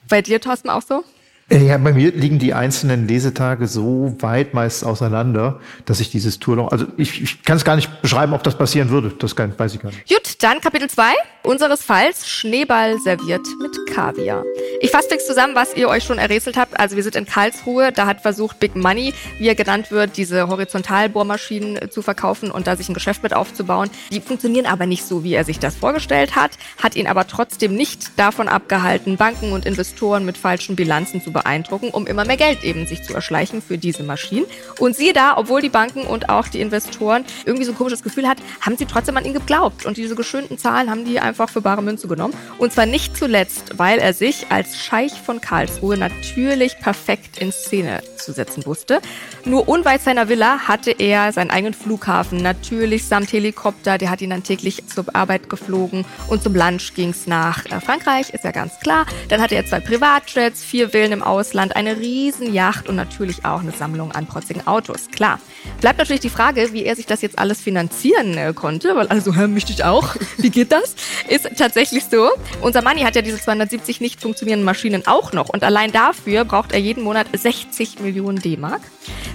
Bei 0.09 0.21
dir, 0.21 0.41
Thorsten, 0.41 0.69
auch 0.69 0.83
so? 0.83 1.05
Äh, 1.51 1.67
ja, 1.67 1.77
bei 1.77 1.93
mir 1.93 2.11
liegen 2.13 2.39
die 2.39 2.55
einzelnen 2.55 3.07
Lesetage 3.07 3.67
so 3.67 4.17
weit 4.21 4.55
meist 4.55 4.85
auseinander, 4.85 5.61
dass 5.85 6.01
ich 6.01 6.11
dieses 6.11 6.39
Tour 6.39 6.57
noch, 6.57 6.73
also 6.73 6.87
ich, 6.97 7.23
ich 7.23 7.43
kann 7.43 7.59
es 7.59 7.65
gar 7.65 7.77
nicht 7.77 8.01
beschreiben, 8.01 8.33
ob 8.33 8.43
das 8.43 8.57
passieren 8.57 8.89
würde. 8.89 9.13
Das 9.19 9.37
kann, 9.37 9.53
weiß 9.57 9.75
ich 9.75 9.81
gar 9.81 9.91
nicht. 9.91 10.09
Gut, 10.09 10.43
dann 10.43 10.61
Kapitel 10.63 10.89
2 10.89 11.13
unseres 11.43 11.83
Falls 11.83 12.27
Schneeball 12.27 12.99
serviert 12.99 13.47
mit 13.61 13.95
Kaviar. 13.95 14.45
Ich 14.81 14.91
fasse 14.91 15.09
fix 15.11 15.27
zusammen, 15.27 15.55
was 15.55 15.77
ihr 15.77 15.89
euch 15.89 16.05
schon 16.05 16.17
errätselt 16.17 16.57
habt. 16.57 16.81
Also 16.81 16.97
wir 16.97 17.03
sind 17.03 17.17
in 17.17 17.27
Karlsruhe, 17.27 17.93
da 17.93 18.07
hat 18.07 18.23
versucht 18.23 18.59
Big 18.59 18.75
Money, 18.75 19.13
wie 19.39 19.49
er 19.49 19.55
genannt 19.55 19.91
wird, 19.91 20.17
diese 20.17 20.49
Horizontalbohrmaschinen 20.49 21.91
zu 21.91 22.01
verkaufen 22.01 22.51
und 22.51 22.67
da 22.67 22.77
sich 22.77 22.89
ein 22.89 22.95
Geschäft 22.95 23.23
mit 23.23 23.35
aufzubauen. 23.35 23.91
Die 24.11 24.23
funktionieren 24.23 24.65
aber 24.65 24.87
nicht 24.87 25.05
so, 25.05 25.23
wie 25.23 25.35
er 25.35 25.45
sich 25.45 25.59
das 25.59 25.77
vorgestellt 25.77 26.35
hat, 26.37 26.53
hat 26.83 26.97
ihn 26.97 27.07
aber 27.07 27.27
trotzdem 27.27 27.75
nicht 27.75 28.19
davon 28.19 28.49
abgehalten, 28.49 29.19
Banken 29.19 29.53
und 29.53 29.67
Investoren 29.67 30.25
mit 30.25 30.39
falschen 30.39 30.77
Bilanzen 30.77 31.21
zu 31.21 31.34
beeindrucken, 31.35 31.91
um 31.91 32.07
immer 32.07 32.25
mehr 32.25 32.39
Geld 32.39 32.65
eben 32.65 32.87
sich 32.87 33.03
zu 33.03 33.13
erschleichen 33.15 33.61
für 33.61 33.77
diese 33.77 34.03
Maschinen. 34.03 34.47
Und 34.79 34.97
siehe 34.97 35.13
da, 35.13 35.37
obwohl 35.37 35.61
die 35.61 35.69
Banken 35.69 36.07
und 36.07 36.31
auch 36.31 36.49
die 36.49 36.61
Investoren 36.61 37.27
irgendwie 37.45 37.65
so 37.65 37.73
ein 37.73 37.77
komisches 37.77 38.03
Gefühl 38.03 38.27
hat, 38.27 38.39
haben 38.63 38.79
sie 38.79 38.87
trotzdem 38.87 39.19
an 39.19 39.27
ihn 39.27 39.35
geglaubt. 39.35 39.85
Und 39.85 39.99
diese 39.99 40.15
geschönten 40.15 40.57
Zahlen 40.57 40.89
haben 40.89 41.05
die 41.05 41.21
einfach 41.21 41.51
für 41.51 41.61
bare 41.61 41.83
Münze 41.83 42.09
genommen. 42.09 42.35
Und 42.57 42.73
zwar 42.73 42.87
nicht 42.87 43.17
zuletzt, 43.17 43.79
weil 43.79 43.99
er 43.99 44.15
sich 44.15 44.47
als 44.49 44.79
Scheich 44.79 45.13
von 45.13 45.43
Karlsruhe 45.43 45.99
natürlich 45.99 46.79
perfekt 46.79 47.39
in 47.39 47.53
Szene 47.53 48.03
zu 48.17 48.33
setzen 48.33 48.65
wusste. 48.65 49.01
Nur 49.45 49.69
unweit 49.69 50.01
seiner 50.01 50.29
Villa 50.29 50.61
hatte 50.61 50.93
er 50.93 51.33
seinen 51.33 51.51
eigenen 51.51 51.75
Flughafen, 51.75 52.39
natürlich 52.39 53.05
samt 53.05 53.33
Helikopter. 53.33 53.99
Der 53.99 54.11
hat 54.11 54.23
ihn 54.23 54.31
dann 54.31 54.43
täglich 54.43 54.87
zur 54.87 55.05
Arbeit 55.15 55.51
geflogen. 55.51 56.05
Und 56.29 56.43
zum 56.43 56.55
Lunch 56.55 56.95
ging's 56.95 57.27
nach 57.27 57.67
äh, 57.67 57.81
Frankreich, 57.81 58.31
ist 58.31 58.45
ja 58.45 58.53
ganz 58.53 58.79
klar. 58.81 59.07
Dann 59.29 59.41
hatte 59.41 59.55
er 59.55 59.67
zwei 59.67 59.81
Privatjets, 59.81 60.63
vier 60.63 60.91
Villen 60.91 61.13
im 61.13 61.23
Ausland, 61.25 61.77
eine 61.77 61.97
Riesenjacht 61.97 62.89
und 62.89 62.97
natürlich 62.97 63.45
auch 63.45 63.61
eine 63.61 63.73
Sammlung 63.73 64.13
an 64.13 64.27
protzigen 64.27 64.67
Autos. 64.67 65.09
Klar. 65.11 65.41
Bleibt 65.81 65.99
natürlich 65.99 66.21
die 66.21 66.31
Frage, 66.31 66.73
wie 66.73 66.85
er 66.85 66.97
sich 66.97 67.07
das 67.07 67.23
jetzt 67.23 67.39
alles 67.39 67.61
finanzieren 67.61 68.37
äh, 68.37 68.53
konnte, 68.55 68.95
weil 68.97 69.09
also, 69.09 69.35
hä, 69.35 69.47
möchte 69.47 69.73
ich 69.73 69.85
auch. 69.85 70.15
Wie 70.39 70.51
geht 70.51 70.73
das? 70.73 70.95
Ist 71.29 71.49
tatsächlich 71.57 72.05
so. 72.05 72.31
Unser 72.61 72.83
Money 72.83 73.01
hat 73.03 73.17
ja 73.17 73.23
diese 73.23 73.39
270 73.39 74.01
nicht 74.01 74.21
funktionierenden 74.21 74.65
Maschinen 74.65 75.07
auch 75.07 75.33
noch 75.33 75.49
und 75.49 75.65
allein 75.65 75.93
dafür 75.93 76.45
braucht 76.45 76.73
er 76.73 76.81
jeden 76.81 77.03
Monat 77.03 77.27
60 77.33 78.01
Millionen 78.01 78.39
D-Mark. 78.39 78.83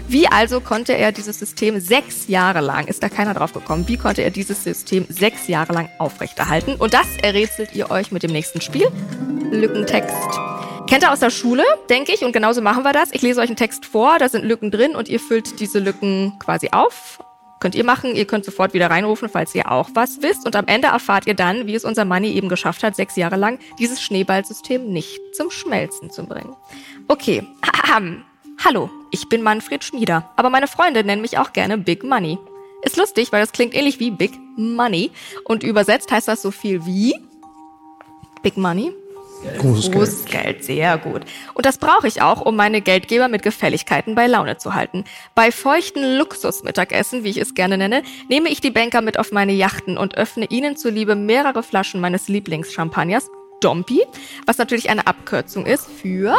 Wie 0.08 0.28
also 0.28 0.60
konnte 0.60 0.94
er 0.94 1.12
dieses 1.12 1.38
System 1.38 1.80
sechs 1.80 2.28
Jahre 2.28 2.62
lang, 2.62 2.88
ist 2.88 3.04
da 3.04 3.10
keiner 3.10 3.34
drauf 3.34 3.54
gekommen, 3.54 3.88
wie 3.88 3.98
konnte 3.98 4.24
er 4.24 4.32
dieses 4.32 4.64
System 4.64 5.06
sechs 5.08 5.48
Jahre 5.48 5.74
lang 5.74 5.90
aufrechterhalten? 6.00 6.76
Und 6.76 6.94
das 6.94 7.08
errätselt 7.22 7.76
ihr 7.76 7.92
euch 7.92 8.12
mit 8.12 8.24
dem 8.24 8.32
nächsten 8.32 8.62
Spiel. 8.62 8.88
Lückentext. 9.52 10.40
Kennt 10.90 11.04
ihr 11.04 11.12
aus 11.12 11.20
der 11.20 11.30
Schule, 11.30 11.64
denke 11.88 12.12
ich, 12.16 12.24
und 12.26 12.32
genauso 12.32 12.64
machen 12.64 12.82
wir 12.82 12.94
das. 12.94 13.12
Ich 13.12 13.22
lese 13.22 13.40
euch 13.42 13.50
einen 13.50 13.58
Text 13.58 13.86
vor, 13.86 14.18
da 14.18 14.28
sind 14.28 14.44
Lücken 14.44 14.72
drin 14.72 14.96
und 14.96 15.08
ihr 15.08 15.20
füllt 15.20 15.60
diese 15.60 15.78
Lücken 15.78 16.34
quasi 16.40 16.70
auf. 16.72 17.20
Könnt 17.60 17.76
ihr 17.76 17.84
machen, 17.84 18.16
ihr 18.16 18.26
könnt 18.26 18.44
sofort 18.44 18.74
wieder 18.74 18.90
reinrufen, 18.90 19.30
falls 19.30 19.54
ihr 19.54 19.72
auch 19.72 19.92
was 19.94 20.24
wisst. 20.24 20.48
Und 20.48 20.56
am 20.56 20.66
Ende 20.66 20.88
erfahrt 20.88 21.28
ihr 21.28 21.36
dann, 21.36 21.68
wie 21.68 21.76
es 21.76 21.86
unser 21.86 22.06
Money 22.06 22.32
eben 22.32 22.50
geschafft 22.50 22.82
hat, 22.82 22.96
sechs 22.96 23.16
Jahre 23.18 23.36
lang 23.36 23.60
dieses 23.78 24.02
Schneeballsystem 24.02 24.92
nicht 24.92 25.20
zum 25.34 25.52
Schmelzen 25.52 26.10
zu 26.10 26.26
bringen. 26.26 26.56
Okay, 27.08 27.44
hallo, 28.66 28.90
ich 29.12 29.30
bin 29.30 29.44
Manfred 29.44 29.84
Schmieder, 29.84 30.32
aber 30.38 30.50
meine 30.50 30.68
Freunde 30.68 31.04
nennen 31.04 31.22
mich 31.22 31.38
auch 31.38 31.54
gerne 31.54 31.78
Big 31.78 32.04
Money. 32.04 32.40
Ist 32.82 32.98
lustig, 32.98 33.32
weil 33.32 33.42
das 33.42 33.52
klingt 33.52 33.76
ähnlich 33.76 34.00
wie 34.00 34.10
Big 34.10 34.32
Money 34.58 35.12
und 35.44 35.62
übersetzt 35.62 36.12
heißt 36.12 36.28
das 36.28 36.42
so 36.42 36.50
viel 36.50 36.84
wie 36.88 37.14
Big 38.42 38.58
Money 38.58 38.92
Großes, 39.58 39.92
Großes 39.92 40.26
Geld. 40.26 40.44
Geld. 40.44 40.64
sehr 40.64 40.98
gut. 40.98 41.22
Und 41.54 41.66
das 41.66 41.78
brauche 41.78 42.08
ich 42.08 42.22
auch, 42.22 42.42
um 42.42 42.56
meine 42.56 42.82
Geldgeber 42.82 43.28
mit 43.28 43.42
Gefälligkeiten 43.42 44.16
bei 44.16 44.28
Laune 44.28 44.58
zu 44.58 44.74
halten. 44.74 45.04
Bei 45.36 45.52
feuchten 45.52 46.18
Luxusmittagessen, 46.18 47.24
wie 47.24 47.30
ich 47.30 47.38
es 47.38 47.54
gerne 47.54 47.78
nenne, 47.78 48.04
nehme 48.28 48.50
ich 48.50 48.62
die 48.62 48.72
Banker 48.72 49.02
mit 49.02 49.18
auf 49.18 49.32
meine 49.32 49.54
Yachten 49.54 49.98
und 49.98 50.18
öffne 50.18 50.46
ihnen 50.46 50.78
zuliebe 50.78 51.16
mehrere 51.16 51.64
Flaschen 51.64 52.02
meines 52.02 52.28
Lieblingschampagners, 52.28 53.30
Dompi, 53.62 54.02
was 54.46 54.58
natürlich 54.58 54.90
eine 54.90 55.06
Abkürzung 55.08 55.66
ist 55.66 55.86
für 55.86 56.34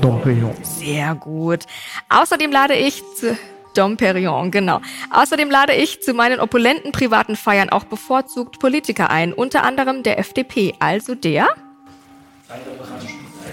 Dompignon. 0.00 0.54
Sehr 0.62 1.14
gut. 1.14 1.64
Außerdem 2.08 2.50
lade 2.50 2.74
ich 2.74 3.02
zu 3.16 3.36
Domperion, 3.74 4.50
genau. 4.50 4.80
Außerdem 5.10 5.50
lade 5.50 5.74
ich 5.74 6.00
zu 6.00 6.14
meinen 6.14 6.40
opulenten 6.40 6.92
privaten 6.92 7.36
Feiern 7.36 7.70
auch 7.70 7.84
bevorzugt 7.84 8.60
Politiker 8.60 9.10
ein, 9.10 9.32
unter 9.32 9.64
anderem 9.64 10.02
der 10.02 10.18
FDP, 10.18 10.74
also 10.78 11.14
der 11.14 11.48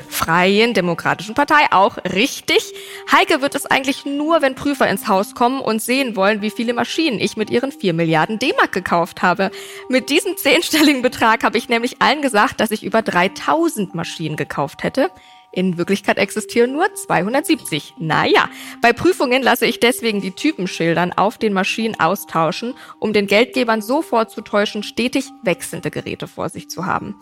Freien 0.10 0.73
Demokratischen 0.73 1.34
Partei, 1.34 1.65
auch 1.71 1.97
richtig. 2.04 2.73
Heike 3.12 3.41
wird 3.41 3.56
es 3.56 3.65
eigentlich 3.65 4.06
nur, 4.06 4.41
wenn 4.41 4.56
Prüfer 4.56 4.89
ins 4.89 5.08
Haus 5.08 5.34
kommen 5.34 5.62
und 5.62 5.82
sehen 5.82 6.15
wollen, 6.15 6.41
wie 6.41 6.51
viele 6.51 6.73
Maschinen 6.73 7.19
ich 7.19 7.38
mit 7.38 7.49
ihren 7.49 7.71
4 7.71 7.93
Milliarden 7.93 8.38
D-Mark 8.38 8.71
gekauft 8.71 9.21
habe. 9.21 9.51
Mit 9.89 10.10
diesem 10.10 10.38
zehnstelligen 10.38 11.01
Betrag 11.01 11.43
habe 11.43 11.58
ich 11.58 11.69
nämlich 11.69 12.01
allen 12.01 12.21
gesagt, 12.21 12.60
dass 12.60 12.71
ich 12.71 12.84
über 12.84 13.01
3000 13.01 13.95
Maschinen 13.95 14.36
gekauft 14.36 14.84
hätte. 14.84 15.10
In 15.54 15.78
Wirklichkeit 15.78 16.18
existieren 16.18 16.72
nur 16.72 16.94
270. 16.94 17.96
Naja, 17.98 18.50
bei 18.82 18.94
Prüfungen 18.94 19.44
lasse 19.44 19.66
ich 19.66 19.82
deswegen 19.82 20.22
die 20.22 20.32
Typenschildern 20.32 21.12
auf 21.12 21.38
den 21.38 21.52
Maschinen 21.52 22.00
austauschen, 22.00 22.74
um 23.00 23.12
den 23.12 23.28
Geldgebern 23.28 23.82
so 23.82 24.02
vorzutäuschen, 24.02 24.82
stetig 24.82 25.26
wechselnde 25.44 25.92
Geräte 25.92 26.28
vor 26.28 26.48
sich 26.48 26.70
zu 26.70 26.86
haben. 26.86 27.16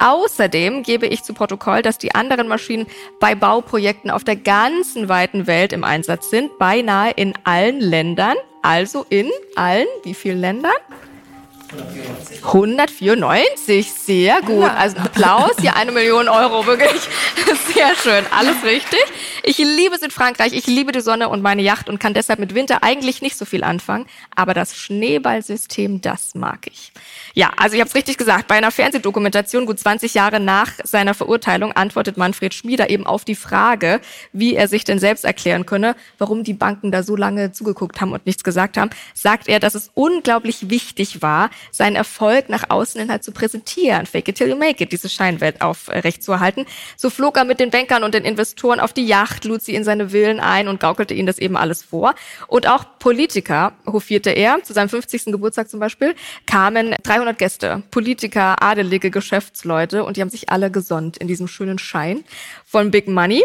Außerdem 0.00 0.82
gebe 0.82 1.06
ich 1.06 1.22
zu 1.22 1.32
Protokoll, 1.32 1.82
dass 1.82 1.98
die 1.98 2.14
anderen 2.14 2.48
Maschinen 2.48 2.86
bei 3.20 3.36
Bauprojekten 3.36 4.10
auf 4.10 4.24
der 4.24 4.36
ganzen 4.36 5.08
weiten 5.08 5.46
Welt 5.46 5.72
im 5.72 5.84
Einsatz 5.84 6.30
sind, 6.30 6.58
beinahe 6.58 7.12
in 7.12 7.34
allen 7.44 7.80
Ländern, 7.80 8.36
also 8.62 9.06
in 9.10 9.30
allen, 9.54 9.86
wie 10.02 10.14
vielen 10.14 10.40
Ländern? 10.40 10.72
194, 12.42 13.92
sehr 13.92 14.40
gut. 14.42 14.64
Also 14.64 14.98
Applaus, 14.98 15.52
hier 15.60 15.74
eine 15.76 15.92
Million 15.92 16.28
Euro, 16.28 16.66
wirklich. 16.66 16.90
Sehr 17.74 17.94
schön, 17.96 18.24
alles 18.30 18.62
richtig. 18.64 19.00
Ich 19.42 19.58
liebe 19.58 19.98
Südfrankreich, 19.98 20.52
ich 20.52 20.66
liebe 20.66 20.92
die 20.92 21.00
Sonne 21.00 21.28
und 21.28 21.42
meine 21.42 21.62
Yacht 21.62 21.88
und 21.88 21.98
kann 21.98 22.14
deshalb 22.14 22.38
mit 22.38 22.54
Winter 22.54 22.82
eigentlich 22.82 23.20
nicht 23.20 23.36
so 23.36 23.44
viel 23.44 23.64
anfangen. 23.64 24.06
Aber 24.34 24.54
das 24.54 24.76
Schneeballsystem, 24.76 26.00
das 26.00 26.34
mag 26.34 26.66
ich. 26.66 26.92
Ja, 27.34 27.50
also 27.56 27.74
ich 27.74 27.80
habe 27.80 27.88
es 27.88 27.94
richtig 27.94 28.16
gesagt. 28.16 28.48
Bei 28.48 28.54
einer 28.56 28.70
Fernsehdokumentation 28.70 29.66
gut 29.66 29.78
20 29.78 30.14
Jahre 30.14 30.40
nach 30.40 30.72
seiner 30.84 31.14
Verurteilung 31.14 31.72
antwortet 31.72 32.16
Manfred 32.16 32.54
Schmieder 32.54 32.88
eben 32.90 33.06
auf 33.06 33.24
die 33.24 33.34
Frage, 33.34 34.00
wie 34.32 34.54
er 34.54 34.68
sich 34.68 34.84
denn 34.84 34.98
selbst 34.98 35.24
erklären 35.24 35.66
könne, 35.66 35.96
warum 36.18 36.44
die 36.44 36.54
Banken 36.54 36.90
da 36.90 37.02
so 37.02 37.14
lange 37.14 37.52
zugeguckt 37.52 38.00
haben 38.00 38.12
und 38.12 38.24
nichts 38.24 38.42
gesagt 38.42 38.76
haben. 38.76 38.90
Sagt 39.14 39.48
er, 39.48 39.60
dass 39.60 39.74
es 39.74 39.90
unglaublich 39.94 40.70
wichtig 40.70 41.22
war, 41.22 41.50
seinen 41.70 41.96
Erfolg 41.96 42.48
nach 42.48 42.70
außen 42.70 43.00
hin 43.00 43.10
halt 43.10 43.24
zu 43.24 43.32
präsentieren. 43.32 44.06
Fake 44.06 44.28
it 44.28 44.36
till 44.36 44.48
you 44.48 44.56
make 44.56 44.82
it, 44.82 44.92
diese 44.92 45.08
Scheinwelt 45.08 45.60
aufrecht 45.62 46.22
zu 46.22 46.32
erhalten. 46.32 46.66
So 46.96 47.10
flog 47.10 47.36
er 47.36 47.44
mit 47.44 47.60
den 47.60 47.70
Bankern 47.70 48.04
und 48.04 48.14
den 48.14 48.24
Investoren 48.24 48.80
auf 48.80 48.92
die 48.92 49.06
Yacht, 49.06 49.44
lud 49.44 49.62
sie 49.62 49.74
in 49.74 49.84
seine 49.84 50.10
Villen 50.10 50.40
ein 50.40 50.68
und 50.68 50.80
gaukelte 50.80 51.14
ihnen 51.14 51.26
das 51.26 51.38
eben 51.38 51.56
alles 51.56 51.82
vor. 51.82 52.14
Und 52.46 52.68
auch 52.68 52.84
Politiker 52.98 53.72
hofierte 53.86 54.30
er, 54.30 54.62
zu 54.62 54.72
seinem 54.72 54.88
50. 54.88 55.26
Geburtstag 55.26 55.68
zum 55.68 55.80
Beispiel, 55.80 56.14
kamen 56.46 56.94
300 57.02 57.38
Gäste, 57.38 57.82
Politiker, 57.90 58.62
Adelige, 58.62 59.10
Geschäftsleute 59.10 60.04
und 60.04 60.16
die 60.16 60.20
haben 60.20 60.30
sich 60.30 60.50
alle 60.50 60.70
gesonnt 60.70 61.16
in 61.16 61.28
diesem 61.28 61.48
schönen 61.48 61.78
Schein 61.78 62.24
von 62.64 62.90
Big 62.90 63.08
Money. 63.08 63.44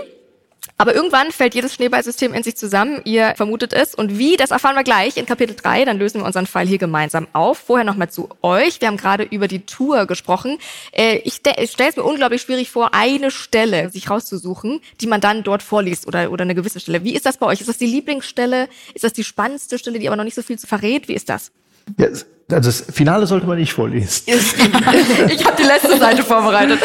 Aber 0.81 0.95
irgendwann 0.95 1.31
fällt 1.31 1.53
jedes 1.53 1.75
Schneeballsystem 1.75 2.33
in 2.33 2.41
sich 2.41 2.55
zusammen. 2.57 3.01
Ihr 3.05 3.35
vermutet 3.35 3.71
es. 3.71 3.93
Und 3.93 4.17
wie, 4.17 4.35
das 4.35 4.49
erfahren 4.49 4.75
wir 4.75 4.83
gleich 4.83 5.15
in 5.15 5.27
Kapitel 5.27 5.55
3. 5.55 5.85
Dann 5.85 5.99
lösen 5.99 6.21
wir 6.21 6.25
unseren 6.25 6.47
Fall 6.47 6.65
hier 6.65 6.79
gemeinsam 6.79 7.27
auf. 7.33 7.59
Vorher 7.59 7.85
nochmal 7.85 8.09
zu 8.09 8.29
euch. 8.41 8.81
Wir 8.81 8.87
haben 8.87 8.97
gerade 8.97 9.21
über 9.21 9.47
die 9.47 9.59
Tour 9.59 10.07
gesprochen. 10.07 10.57
Äh, 10.91 11.17
ich 11.17 11.35
stelle 11.35 11.55
es 11.59 11.95
mir 11.97 12.01
unglaublich 12.01 12.41
schwierig 12.41 12.71
vor, 12.71 12.95
eine 12.95 13.29
Stelle 13.29 13.91
sich 13.91 14.09
rauszusuchen, 14.09 14.81
die 14.99 15.05
man 15.05 15.21
dann 15.21 15.43
dort 15.43 15.61
vorliest 15.61 16.07
oder, 16.07 16.31
oder 16.31 16.41
eine 16.41 16.55
gewisse 16.55 16.79
Stelle. 16.79 17.03
Wie 17.03 17.13
ist 17.13 17.27
das 17.27 17.37
bei 17.37 17.45
euch? 17.45 17.61
Ist 17.61 17.69
das 17.69 17.77
die 17.77 17.85
Lieblingsstelle? 17.85 18.67
Ist 18.95 19.03
das 19.03 19.13
die 19.13 19.23
spannendste 19.23 19.77
Stelle, 19.77 19.99
die 19.99 20.07
aber 20.07 20.17
noch 20.17 20.23
nicht 20.23 20.33
so 20.33 20.41
viel 20.41 20.57
zu 20.57 20.65
verrät? 20.65 21.07
Wie 21.07 21.13
ist 21.13 21.29
das? 21.29 21.51
Ja, 21.99 22.07
also 22.53 22.69
das 22.69 22.95
Finale 22.95 23.27
sollte 23.27 23.47
man 23.47 23.57
nicht 23.57 23.73
vorlesen. 23.73 24.23
ich 24.27 25.45
habe 25.45 25.55
die 25.57 25.63
letzte 25.63 25.97
Seite 25.97 26.23
vorbereitet. 26.23 26.79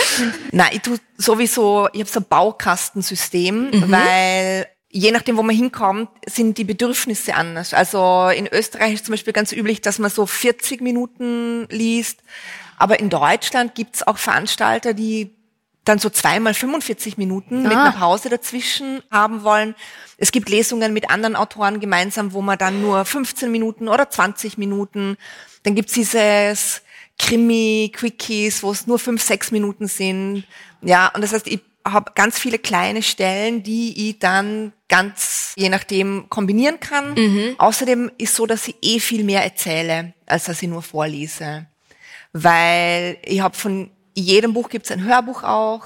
Nein, 0.52 0.70
ich 0.72 0.80
tue 0.80 0.98
sowieso, 1.16 1.88
ich 1.92 2.00
habe 2.00 2.10
so 2.10 2.20
ein 2.20 2.26
Baukastensystem, 2.28 3.70
mhm. 3.70 3.90
weil 3.90 4.66
je 4.90 5.10
nachdem, 5.12 5.36
wo 5.36 5.42
man 5.42 5.54
hinkommt, 5.54 6.08
sind 6.26 6.58
die 6.58 6.64
Bedürfnisse 6.64 7.34
anders. 7.34 7.74
Also 7.74 8.28
in 8.34 8.46
Österreich 8.46 8.94
ist 8.94 9.06
zum 9.06 9.12
Beispiel 9.12 9.32
ganz 9.32 9.52
üblich, 9.52 9.80
dass 9.80 9.98
man 9.98 10.10
so 10.10 10.26
40 10.26 10.80
Minuten 10.80 11.66
liest. 11.70 12.20
Aber 12.78 12.98
in 13.00 13.10
Deutschland 13.10 13.74
gibt's 13.74 14.06
auch 14.06 14.18
Veranstalter, 14.18 14.94
die 14.94 15.36
dann 15.86 15.98
so 15.98 16.10
zweimal 16.10 16.52
45 16.52 17.16
Minuten 17.16 17.64
ah. 17.64 17.68
mit 17.68 17.76
einer 17.76 17.92
Pause 17.92 18.28
dazwischen 18.28 19.02
haben 19.10 19.44
wollen. 19.44 19.74
Es 20.18 20.32
gibt 20.32 20.48
Lesungen 20.48 20.92
mit 20.92 21.10
anderen 21.10 21.36
Autoren 21.36 21.78
gemeinsam, 21.78 22.32
wo 22.32 22.42
man 22.42 22.58
dann 22.58 22.80
nur 22.80 23.04
15 23.04 23.50
Minuten 23.50 23.88
oder 23.88 24.10
20 24.10 24.58
Minuten, 24.58 25.16
dann 25.66 25.74
gibt's 25.74 25.94
dieses 25.94 26.82
Krimi, 27.18 27.90
Quickies, 27.92 28.62
wo 28.62 28.70
es 28.70 28.86
nur 28.86 29.00
fünf, 29.00 29.20
sechs 29.20 29.50
Minuten 29.50 29.88
sind. 29.88 30.44
Ja, 30.80 31.08
und 31.08 31.22
das 31.22 31.32
heißt, 31.32 31.48
ich 31.48 31.60
habe 31.84 32.12
ganz 32.14 32.38
viele 32.38 32.58
kleine 32.58 33.02
Stellen, 33.02 33.64
die 33.64 34.10
ich 34.10 34.20
dann 34.20 34.72
ganz 34.88 35.52
je 35.56 35.68
nachdem 35.68 36.28
kombinieren 36.28 36.78
kann. 36.78 37.14
Mhm. 37.14 37.54
Außerdem 37.58 38.12
ist 38.16 38.36
so, 38.36 38.46
dass 38.46 38.68
ich 38.68 38.76
eh 38.80 39.00
viel 39.00 39.24
mehr 39.24 39.42
erzähle, 39.42 40.14
als 40.26 40.44
dass 40.44 40.62
ich 40.62 40.68
nur 40.68 40.82
vorlese. 40.82 41.66
Weil 42.32 43.18
ich 43.24 43.40
habe 43.40 43.56
von 43.56 43.90
jedem 44.14 44.52
Buch 44.52 44.68
gibt 44.68 44.86
es 44.86 44.92
ein 44.92 45.02
Hörbuch 45.02 45.42
auch. 45.42 45.82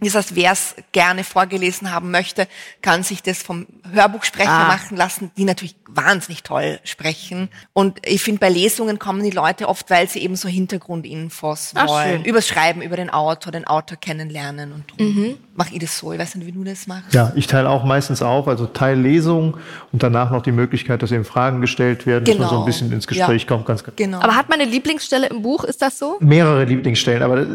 Das 0.00 0.14
heißt, 0.14 0.36
wer 0.36 0.52
es 0.52 0.74
gerne 0.92 1.24
vorgelesen 1.24 1.90
haben 1.90 2.10
möchte, 2.10 2.46
kann 2.82 3.02
sich 3.02 3.22
das 3.22 3.42
vom 3.42 3.66
Hörbuchsprecher 3.92 4.50
ah. 4.50 4.68
machen 4.68 4.96
lassen, 4.96 5.30
die 5.36 5.44
natürlich 5.44 5.76
wahnsinnig 5.88 6.42
toll 6.42 6.78
sprechen. 6.84 7.48
Und 7.72 8.00
ich 8.04 8.22
finde, 8.22 8.40
bei 8.40 8.48
Lesungen 8.50 8.98
kommen 8.98 9.22
die 9.22 9.30
Leute 9.30 9.68
oft, 9.68 9.88
weil 9.88 10.08
sie 10.08 10.20
eben 10.20 10.36
so 10.36 10.48
Hintergrundinfos 10.48 11.72
Ach, 11.74 11.88
wollen. 11.88 12.16
Schön. 12.16 12.24
Übers 12.24 12.46
Schreiben, 12.46 12.82
über 12.82 12.96
den 12.96 13.08
Autor, 13.08 13.52
den 13.52 13.66
Autor 13.66 13.96
kennenlernen 13.96 14.72
und 14.72 14.84
drum 14.90 15.06
mhm. 15.06 15.36
mache 15.54 15.72
ich 15.72 15.80
das 15.80 15.98
so. 15.98 16.12
Ich 16.12 16.18
weiß 16.18 16.34
nicht, 16.34 16.46
wie 16.46 16.52
du 16.52 16.64
das 16.64 16.86
machst. 16.86 17.14
Ja, 17.14 17.32
ich 17.34 17.46
teile 17.46 17.70
auch 17.70 17.84
meistens 17.84 18.20
auf, 18.20 18.48
also 18.48 18.66
Teil 18.66 19.00
Lesung 19.00 19.56
und 19.92 20.02
danach 20.02 20.30
noch 20.30 20.42
die 20.42 20.52
Möglichkeit, 20.52 21.02
dass 21.02 21.12
eben 21.12 21.24
Fragen 21.24 21.60
gestellt 21.60 22.06
werden, 22.06 22.24
genau. 22.24 22.38
dass 22.38 22.40
man 22.40 22.48
so 22.48 22.54
ein 22.54 22.58
genau. 22.58 22.66
bisschen 22.66 22.92
ins 22.92 23.06
Gespräch 23.06 23.42
ja. 23.42 23.48
kommt. 23.48 23.66
Ganz 23.66 23.82
genau. 23.96 24.20
Aber 24.20 24.36
hat 24.36 24.48
man 24.48 24.60
eine 24.60 24.70
Lieblingsstelle 24.70 25.28
im 25.28 25.42
Buch? 25.42 25.64
Ist 25.64 25.80
das 25.80 25.98
so? 25.98 26.18
Mehrere 26.20 26.64
Lieblingsstellen, 26.64 27.22
aber 27.22 27.46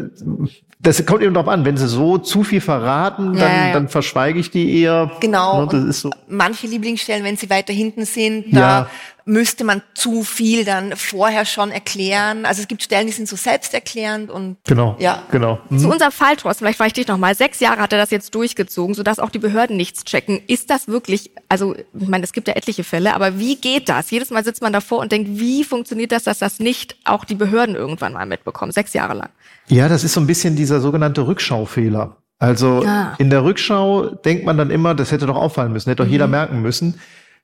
das 0.82 1.06
kommt 1.06 1.22
eben 1.22 1.32
darauf 1.32 1.48
an, 1.48 1.64
wenn 1.64 1.76
sie 1.76 1.86
so 1.86 2.18
zu 2.18 2.42
viel 2.42 2.60
verraten, 2.60 3.34
dann, 3.34 3.36
ja, 3.36 3.66
ja. 3.68 3.72
dann 3.72 3.88
verschweige 3.88 4.40
ich 4.40 4.50
die 4.50 4.80
eher. 4.80 5.12
Genau. 5.20 5.62
Ne, 5.62 5.68
das 5.70 5.84
ist 5.84 6.00
so. 6.00 6.10
Manche 6.26 6.66
Lieblingsstellen, 6.66 7.24
wenn 7.24 7.36
sie 7.36 7.48
weiter 7.50 7.72
hinten 7.72 8.04
sind, 8.04 8.46
da 8.52 8.58
ja. 8.58 8.86
Müsste 9.24 9.64
man 9.64 9.82
zu 9.94 10.24
viel 10.24 10.64
dann 10.64 10.96
vorher 10.96 11.44
schon 11.44 11.70
erklären. 11.70 12.44
Also 12.44 12.62
es 12.62 12.68
gibt 12.68 12.82
Stellen, 12.82 13.06
die 13.06 13.12
sind 13.12 13.28
so 13.28 13.36
selbsterklärend 13.36 14.30
und 14.30 14.56
genau, 14.64 14.96
ja. 14.98 15.22
genau. 15.30 15.60
Mhm. 15.68 15.78
Zu 15.78 15.90
unserem 15.90 16.12
Fall, 16.12 16.36
Thorsten, 16.36 16.64
vielleicht 16.64 16.78
frage 16.78 16.88
ich 16.88 16.92
dich 16.94 17.08
nochmal. 17.08 17.34
Sechs 17.34 17.60
Jahre 17.60 17.80
hat 17.80 17.92
er 17.92 17.98
das 17.98 18.10
jetzt 18.10 18.34
durchgezogen, 18.34 18.94
sodass 18.94 19.18
auch 19.18 19.30
die 19.30 19.38
Behörden 19.38 19.76
nichts 19.76 20.04
checken. 20.04 20.40
Ist 20.46 20.70
das 20.70 20.88
wirklich, 20.88 21.30
also 21.48 21.74
ich 21.76 22.08
meine, 22.08 22.24
es 22.24 22.32
gibt 22.32 22.48
ja 22.48 22.54
etliche 22.54 22.84
Fälle, 22.84 23.14
aber 23.14 23.38
wie 23.38 23.56
geht 23.56 23.88
das? 23.88 24.10
Jedes 24.10 24.30
Mal 24.30 24.44
sitzt 24.44 24.62
man 24.62 24.72
davor 24.72 25.00
und 25.00 25.12
denkt, 25.12 25.38
wie 25.38 25.64
funktioniert 25.64 26.12
das, 26.12 26.24
dass 26.24 26.38
das 26.38 26.58
nicht 26.58 26.96
auch 27.04 27.24
die 27.24 27.34
Behörden 27.34 27.76
irgendwann 27.76 28.14
mal 28.14 28.26
mitbekommen? 28.26 28.72
Sechs 28.72 28.92
Jahre 28.92 29.14
lang. 29.14 29.28
Ja, 29.68 29.88
das 29.88 30.04
ist 30.04 30.14
so 30.14 30.20
ein 30.20 30.26
bisschen 30.26 30.56
dieser 30.56 30.80
sogenannte 30.80 31.26
Rückschaufehler. 31.26 32.16
Also 32.42 32.82
ah. 32.84 33.14
in 33.18 33.30
der 33.30 33.44
Rückschau 33.44 34.16
denkt 34.16 34.44
man 34.44 34.58
dann 34.58 34.70
immer, 34.70 34.96
das 34.96 35.12
hätte 35.12 35.26
doch 35.26 35.36
auffallen 35.36 35.72
müssen, 35.72 35.90
hätte 35.90 36.02
doch 36.02 36.06
mhm. 36.06 36.12
jeder 36.12 36.26
merken 36.26 36.60
müssen, 36.60 36.98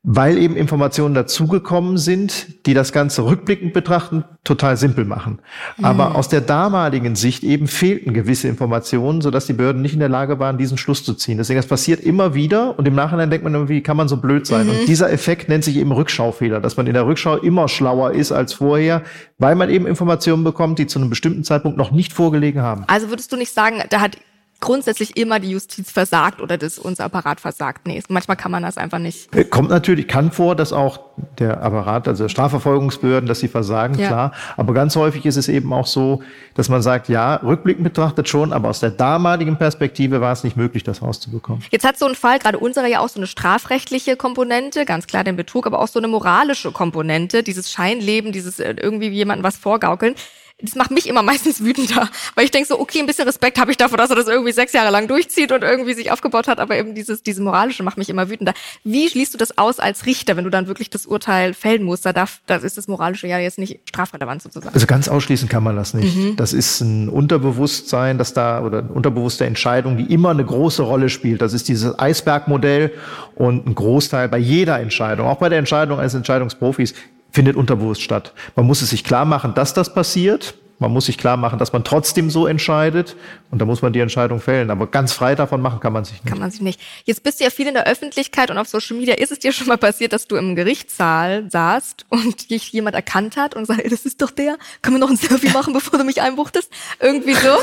weil 0.04 0.38
eben 0.38 0.56
Informationen 0.56 1.14
dazugekommen 1.14 1.98
sind, 1.98 2.66
die 2.66 2.74
das 2.74 2.92
Ganze 2.92 3.24
rückblickend 3.24 3.72
betrachten, 3.72 4.24
total 4.44 4.76
simpel 4.76 5.04
machen. 5.04 5.40
Mhm. 5.76 5.84
Aber 5.84 6.14
aus 6.14 6.28
der 6.28 6.40
damaligen 6.40 7.16
Sicht 7.16 7.42
eben 7.42 7.66
fehlten 7.66 8.14
gewisse 8.14 8.46
Informationen, 8.48 9.20
sodass 9.20 9.46
die 9.46 9.52
Behörden 9.52 9.82
nicht 9.82 9.94
in 9.94 9.98
der 9.98 10.08
Lage 10.08 10.38
waren, 10.38 10.56
diesen 10.56 10.78
Schluss 10.78 11.04
zu 11.04 11.14
ziehen. 11.14 11.36
Deswegen, 11.36 11.58
das 11.58 11.66
passiert 11.66 12.00
immer 12.00 12.34
wieder 12.34 12.78
und 12.78 12.86
im 12.86 12.94
Nachhinein 12.94 13.28
denkt 13.28 13.44
man 13.44 13.54
immer, 13.54 13.68
wie 13.68 13.82
kann 13.82 13.96
man 13.96 14.08
so 14.08 14.18
blöd 14.18 14.46
sein? 14.46 14.66
Mhm. 14.66 14.72
Und 14.72 14.88
dieser 14.88 15.10
Effekt 15.10 15.48
nennt 15.48 15.64
sich 15.64 15.76
eben 15.76 15.90
Rückschaufehler, 15.90 16.60
dass 16.60 16.76
man 16.76 16.86
in 16.86 16.94
der 16.94 17.06
Rückschau 17.06 17.36
immer 17.36 17.68
schlauer 17.68 18.12
ist 18.12 18.30
als 18.30 18.52
vorher, 18.52 19.02
weil 19.38 19.56
man 19.56 19.68
eben 19.68 19.86
Informationen 19.86 20.44
bekommt, 20.44 20.78
die 20.78 20.86
zu 20.86 21.00
einem 21.00 21.10
bestimmten 21.10 21.42
Zeitpunkt 21.42 21.76
noch 21.76 21.90
nicht 21.90 22.12
vorgelegen 22.12 22.62
haben. 22.62 22.84
Also 22.86 23.10
würdest 23.10 23.32
du 23.32 23.36
nicht 23.36 23.52
sagen, 23.52 23.82
da 23.90 24.00
hat 24.00 24.16
grundsätzlich 24.60 25.16
immer 25.16 25.38
die 25.38 25.50
Justiz 25.50 25.90
versagt 25.90 26.40
oder 26.40 26.58
das 26.58 26.78
unser 26.78 27.04
Apparat 27.04 27.40
versagt. 27.40 27.86
Nee, 27.86 28.02
manchmal 28.08 28.36
kann 28.36 28.50
man 28.50 28.62
das 28.62 28.76
einfach 28.76 28.98
nicht. 28.98 29.34
Äh, 29.34 29.44
kommt 29.44 29.70
natürlich, 29.70 30.08
kann 30.08 30.32
vor, 30.32 30.56
dass 30.56 30.72
auch 30.72 31.00
der 31.38 31.62
Apparat, 31.62 32.08
also 32.08 32.28
Strafverfolgungsbehörden, 32.28 33.28
dass 33.28 33.40
sie 33.40 33.48
versagen, 33.48 33.98
ja. 33.98 34.08
klar. 34.08 34.32
Aber 34.56 34.74
ganz 34.74 34.96
häufig 34.96 35.26
ist 35.26 35.36
es 35.36 35.48
eben 35.48 35.72
auch 35.72 35.86
so, 35.86 36.22
dass 36.54 36.68
man 36.68 36.82
sagt, 36.82 37.08
ja, 37.08 37.36
rückblickend 37.36 37.84
betrachtet 37.84 38.28
schon, 38.28 38.52
aber 38.52 38.68
aus 38.68 38.80
der 38.80 38.90
damaligen 38.90 39.58
Perspektive 39.58 40.20
war 40.20 40.32
es 40.32 40.42
nicht 40.42 40.56
möglich, 40.56 40.82
das 40.82 41.02
rauszubekommen. 41.02 41.64
Jetzt 41.70 41.84
hat 41.84 41.98
so 41.98 42.06
ein 42.06 42.14
Fall, 42.14 42.38
gerade 42.38 42.58
unserer 42.58 42.86
ja 42.86 43.00
auch 43.00 43.08
so 43.08 43.20
eine 43.20 43.26
strafrechtliche 43.26 44.16
Komponente, 44.16 44.84
ganz 44.84 45.06
klar 45.06 45.22
den 45.22 45.36
Betrug, 45.36 45.66
aber 45.66 45.78
auch 45.78 45.88
so 45.88 46.00
eine 46.00 46.08
moralische 46.08 46.72
Komponente, 46.72 47.42
dieses 47.42 47.70
Scheinleben, 47.70 48.32
dieses 48.32 48.58
äh, 48.58 48.74
irgendwie 48.80 49.08
jemandem 49.08 49.44
was 49.44 49.56
vorgaukeln 49.56 50.14
das 50.60 50.74
macht 50.74 50.90
mich 50.90 51.08
immer 51.08 51.22
meistens 51.28 51.62
wütender, 51.62 52.08
weil 52.34 52.44
ich 52.44 52.50
denke 52.50 52.68
so, 52.68 52.80
okay, 52.80 53.00
ein 53.00 53.06
bisschen 53.06 53.26
Respekt 53.26 53.58
habe 53.58 53.70
ich 53.70 53.76
davor, 53.76 53.98
dass 53.98 54.10
er 54.10 54.16
das 54.16 54.28
irgendwie 54.28 54.52
sechs 54.52 54.72
Jahre 54.72 54.90
lang 54.90 55.08
durchzieht 55.08 55.52
und 55.52 55.62
irgendwie 55.62 55.94
sich 55.94 56.10
aufgebaut 56.10 56.48
hat, 56.48 56.58
aber 56.58 56.76
eben 56.76 56.94
dieses, 56.94 57.22
diese 57.22 57.42
moralische 57.42 57.82
macht 57.82 57.98
mich 57.98 58.08
immer 58.08 58.28
wütender. 58.28 58.54
Wie 58.84 59.08
schließt 59.08 59.34
du 59.34 59.38
das 59.38 59.56
aus 59.56 59.78
als 59.78 60.06
Richter, 60.06 60.36
wenn 60.36 60.44
du 60.44 60.50
dann 60.50 60.66
wirklich 60.66 60.90
das 60.90 61.06
Urteil 61.06 61.54
fällen 61.54 61.84
musst? 61.84 62.04
Da 62.04 62.12
darf, 62.12 62.40
das 62.46 62.64
ist 62.64 62.76
das 62.76 62.88
moralische 62.88 63.26
ja 63.26 63.38
jetzt 63.38 63.58
nicht 63.58 63.80
strafrelevant 63.88 64.42
sozusagen. 64.42 64.74
Also 64.74 64.86
ganz 64.86 65.08
ausschließen 65.08 65.48
kann 65.48 65.62
man 65.62 65.76
das 65.76 65.94
nicht. 65.94 66.16
Mhm. 66.16 66.36
Das 66.36 66.52
ist 66.52 66.80
ein 66.80 67.08
Unterbewusstsein, 67.08 68.18
dass 68.18 68.32
da 68.34 68.62
oder 68.62 68.80
eine 68.80 68.88
unterbewusste 68.88 69.46
Entscheidung, 69.46 69.96
die 69.96 70.12
immer 70.12 70.30
eine 70.30 70.44
große 70.44 70.82
Rolle 70.82 71.08
spielt. 71.08 71.42
Das 71.42 71.52
ist 71.52 71.68
dieses 71.68 71.98
Eisbergmodell 71.98 72.92
und 73.34 73.66
ein 73.66 73.74
Großteil 73.74 74.28
bei 74.28 74.38
jeder 74.38 74.80
Entscheidung, 74.80 75.26
auch 75.26 75.38
bei 75.38 75.48
der 75.48 75.58
Entscheidung 75.58 76.00
eines 76.00 76.14
Entscheidungsprofis, 76.14 76.94
findet 77.30 77.56
unterbewusst 77.56 78.02
statt. 78.02 78.32
Man 78.56 78.66
muss 78.66 78.82
es 78.82 78.90
sich 78.90 79.04
klar 79.04 79.24
machen, 79.24 79.54
dass 79.54 79.74
das 79.74 79.92
passiert. 79.92 80.54
Man 80.80 80.92
muss 80.92 81.06
sich 81.06 81.18
klar 81.18 81.36
machen, 81.36 81.58
dass 81.58 81.72
man 81.72 81.82
trotzdem 81.82 82.30
so 82.30 82.46
entscheidet 82.46 83.16
und 83.50 83.58
da 83.58 83.64
muss 83.64 83.82
man 83.82 83.92
die 83.92 83.98
Entscheidung 83.98 84.40
fällen. 84.40 84.70
Aber 84.70 84.86
ganz 84.86 85.12
frei 85.12 85.34
davon 85.34 85.60
machen 85.60 85.80
kann 85.80 85.92
man 85.92 86.04
sich 86.04 86.22
nicht. 86.22 86.26
Kann 86.26 86.38
man 86.38 86.52
sich 86.52 86.60
nicht. 86.60 86.80
Jetzt 87.04 87.24
bist 87.24 87.40
du 87.40 87.44
ja 87.44 87.50
viel 87.50 87.66
in 87.66 87.74
der 87.74 87.88
Öffentlichkeit 87.88 88.52
und 88.52 88.58
auf 88.58 88.68
Social 88.68 88.96
Media. 88.96 89.14
Ist 89.14 89.32
es 89.32 89.40
dir 89.40 89.50
schon 89.50 89.66
mal 89.66 89.76
passiert, 89.76 90.12
dass 90.12 90.28
du 90.28 90.36
im 90.36 90.54
Gerichtssaal 90.54 91.50
saßt 91.50 92.06
und 92.10 92.50
dich 92.50 92.70
jemand 92.70 92.94
erkannt 92.94 93.36
hat 93.36 93.56
und 93.56 93.66
sagt, 93.66 93.90
das 93.90 94.06
ist 94.06 94.22
doch 94.22 94.30
der, 94.30 94.56
können 94.80 94.96
wir 94.96 95.00
noch 95.00 95.10
ein 95.10 95.16
Selfie 95.16 95.50
machen, 95.50 95.72
bevor 95.72 95.98
du 95.98 96.04
mich 96.04 96.22
einbuchtest? 96.22 96.70
Irgendwie 97.00 97.34
so? 97.34 97.56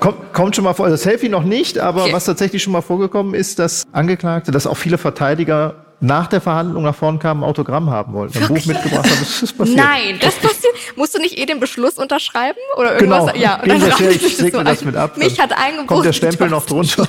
Kommt, 0.00 0.32
kommt 0.32 0.56
schon 0.56 0.64
mal 0.64 0.74
vor, 0.74 0.86
also 0.86 0.96
Selfie 0.96 1.28
noch 1.28 1.44
nicht, 1.44 1.78
aber 1.78 2.02
okay. 2.02 2.12
was 2.12 2.24
tatsächlich 2.24 2.60
schon 2.60 2.72
mal 2.72 2.82
vorgekommen 2.82 3.34
ist, 3.34 3.60
dass 3.60 3.86
Angeklagte, 3.92 4.50
dass 4.50 4.66
auch 4.66 4.76
viele 4.76 4.98
Verteidiger 4.98 5.85
nach 6.00 6.26
der 6.26 6.40
Verhandlung 6.40 6.82
nach 6.82 6.94
vorn 6.94 7.18
kamen, 7.18 7.42
ein 7.42 7.48
Autogramm 7.48 7.90
haben 7.90 8.12
wollten, 8.12 8.38
ein 8.38 8.48
Buch 8.48 8.64
mitgebracht 8.66 9.04
haben. 9.04 9.18
Das 9.18 9.42
ist 9.42 9.56
passiert. 9.56 9.78
Nein, 9.78 10.18
das 10.20 10.34
passiert. 10.34 10.74
Musst 10.94 11.14
du 11.14 11.18
nicht 11.18 11.38
eh 11.38 11.46
den 11.46 11.58
Beschluss 11.58 11.94
unterschreiben 11.94 12.58
oder 12.76 12.94
irgendwas? 12.94 13.32
Genau. 13.32 13.36
Ja, 13.36 13.62
das 13.64 14.00
her, 14.00 14.10
ich 14.10 14.36
segne 14.36 14.64
das, 14.64 14.84
mit 14.84 14.96
ab. 14.96 15.16
Mich 15.16 15.40
hat 15.40 15.56
eingebucht. 15.56 15.88
Kommt 15.88 16.04
der 16.04 16.12
Stempel 16.12 16.50
noch 16.50 16.66
drunter? 16.66 17.08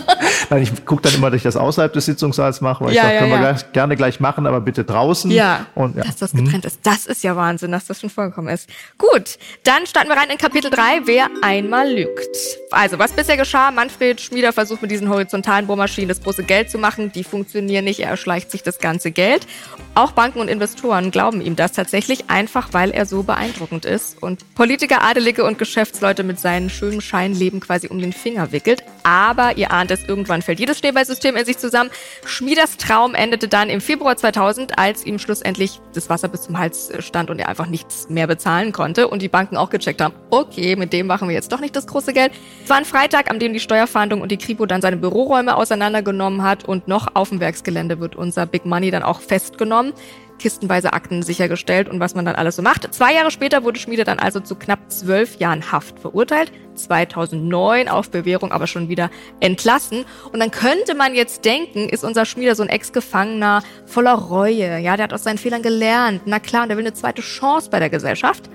Nein, 0.50 0.62
ich 0.62 0.84
gucke 0.84 1.02
dann 1.02 1.14
immer, 1.14 1.30
dass 1.30 1.38
ich 1.38 1.42
das 1.42 1.56
außerhalb 1.56 1.92
des 1.92 2.06
Sitzungssaals 2.06 2.60
mache, 2.60 2.84
weil 2.84 2.92
ja, 2.92 3.02
ich 3.02 3.02
sage, 3.02 3.14
ja, 3.14 3.20
können 3.20 3.32
ja. 3.32 3.38
wir 3.38 3.52
gleich, 3.52 3.72
gerne 3.72 3.96
gleich 3.96 4.20
machen, 4.20 4.46
aber 4.46 4.60
bitte 4.60 4.84
draußen. 4.84 5.30
Ja, 5.30 5.66
und, 5.74 5.96
ja. 5.96 6.02
dass 6.02 6.16
das 6.16 6.32
getrennt 6.32 6.64
mhm. 6.64 6.68
ist. 6.68 6.80
Das 6.82 7.06
ist 7.06 7.22
ja 7.22 7.36
Wahnsinn, 7.36 7.72
dass 7.72 7.86
das 7.86 8.00
schon 8.00 8.10
vorgekommen 8.10 8.52
ist. 8.52 8.68
Gut, 8.98 9.38
dann 9.62 9.86
starten 9.86 10.08
wir 10.08 10.16
rein 10.16 10.30
in 10.30 10.38
Kapitel 10.38 10.70
3, 10.70 11.02
wer 11.04 11.28
einmal 11.42 11.88
lügt. 11.88 12.36
Also, 12.70 12.98
was 12.98 13.12
bisher 13.12 13.36
geschah, 13.36 13.70
Manfred 13.70 14.20
Schmieder 14.20 14.52
versucht 14.52 14.82
mit 14.82 14.90
diesen 14.90 15.08
horizontalen 15.08 15.66
Bohrmaschinen 15.66 16.08
das 16.08 16.20
große 16.20 16.42
Geld 16.42 16.70
zu 16.70 16.78
machen. 16.78 17.12
Die 17.12 17.24
funktionieren 17.24 17.84
nicht, 17.84 18.00
er 18.00 18.16
erschleicht 18.24 18.50
sich 18.50 18.62
das 18.62 18.78
Ganze 18.78 19.10
Geld. 19.10 19.46
Auch 19.94 20.12
Banken 20.12 20.40
und 20.40 20.48
Investoren 20.48 21.10
glauben 21.10 21.42
ihm 21.42 21.56
das 21.56 21.72
tatsächlich 21.72 22.30
einfach, 22.30 22.70
weil 22.72 22.90
er 22.90 23.04
so 23.04 23.22
beeindruckend 23.22 23.84
ist 23.84 24.20
und 24.22 24.54
Politiker, 24.54 25.02
Adelige 25.02 25.44
und 25.44 25.58
Geschäftsleute 25.58 26.24
mit 26.24 26.40
seinen 26.40 26.70
schönen 26.70 27.02
Scheinleben 27.02 27.60
quasi 27.60 27.88
um 27.88 28.00
den 28.00 28.14
Finger 28.14 28.50
wickelt. 28.50 28.82
Aber 29.02 29.58
ihr 29.58 29.70
ahnt 29.70 29.90
es, 29.90 30.02
irgendwann 30.04 30.40
fällt 30.40 30.58
jedes 30.58 30.78
Schneeballsystem 30.78 31.36
in 31.36 31.44
sich 31.44 31.58
zusammen. 31.58 31.90
Schmieders 32.24 32.78
Traum 32.78 33.14
endete 33.14 33.46
dann 33.46 33.68
im 33.68 33.82
Februar 33.82 34.16
2000, 34.16 34.78
als 34.78 35.04
ihm 35.04 35.18
schlussendlich 35.18 35.80
das 35.92 36.08
Wasser 36.08 36.28
bis 36.28 36.42
zum 36.42 36.58
Hals 36.58 36.90
stand 37.00 37.28
und 37.28 37.38
er 37.38 37.48
einfach 37.48 37.66
nichts 37.66 38.08
mehr 38.08 38.26
bezahlen 38.26 38.72
konnte 38.72 39.06
und 39.06 39.20
die 39.20 39.28
Banken 39.28 39.58
auch 39.58 39.68
gecheckt 39.68 40.00
haben, 40.00 40.14
okay, 40.30 40.76
mit 40.76 40.94
dem 40.94 41.06
machen 41.06 41.28
wir 41.28 41.34
jetzt 41.34 41.52
doch 41.52 41.60
nicht 41.60 41.76
das 41.76 41.86
große 41.86 42.14
Geld. 42.14 42.32
Es 42.64 42.70
war 42.70 42.78
ein 42.78 42.86
Freitag, 42.86 43.30
an 43.30 43.38
dem 43.38 43.52
die 43.52 43.60
Steuerfahndung 43.60 44.22
und 44.22 44.32
die 44.32 44.38
Kripo 44.38 44.64
dann 44.64 44.80
seine 44.80 44.96
Büroräume 44.96 45.54
auseinandergenommen 45.56 46.42
hat 46.42 46.64
und 46.64 46.88
noch 46.88 47.14
auf 47.14 47.28
dem 47.28 47.38
Werksgelände 47.38 48.00
wird 48.00 48.13
unser 48.16 48.46
Big 48.46 48.64
Money 48.66 48.90
dann 48.90 49.02
auch 49.02 49.20
festgenommen 49.20 49.92
kistenweise 50.38 50.92
Akten 50.92 51.22
sichergestellt 51.22 51.88
und 51.88 52.00
was 52.00 52.14
man 52.14 52.24
dann 52.24 52.34
alles 52.34 52.56
so 52.56 52.62
macht. 52.62 52.92
Zwei 52.92 53.14
Jahre 53.14 53.30
später 53.30 53.64
wurde 53.64 53.78
Schmiede 53.78 54.04
dann 54.04 54.18
also 54.18 54.40
zu 54.40 54.56
knapp 54.56 54.90
zwölf 54.90 55.36
Jahren 55.38 55.72
Haft 55.72 55.98
verurteilt. 55.98 56.52
2009 56.74 57.88
auf 57.88 58.10
Bewährung 58.10 58.52
aber 58.52 58.66
schon 58.66 58.88
wieder 58.88 59.10
entlassen. 59.40 60.04
Und 60.32 60.40
dann 60.40 60.50
könnte 60.50 60.94
man 60.94 61.14
jetzt 61.14 61.44
denken, 61.44 61.88
ist 61.88 62.04
unser 62.04 62.24
Schmieder 62.24 62.54
so 62.54 62.62
ein 62.62 62.68
Ex-Gefangener 62.68 63.62
voller 63.86 64.14
Reue. 64.14 64.78
Ja, 64.80 64.96
der 64.96 65.04
hat 65.04 65.12
aus 65.12 65.24
seinen 65.24 65.38
Fehlern 65.38 65.62
gelernt. 65.62 66.22
Na 66.26 66.40
klar, 66.40 66.62
und 66.62 66.68
der 66.68 66.76
will 66.76 66.84
eine 66.84 66.94
zweite 66.94 67.22
Chance 67.22 67.70
bei 67.70 67.78
der 67.78 67.90
Gesellschaft. 67.90 68.50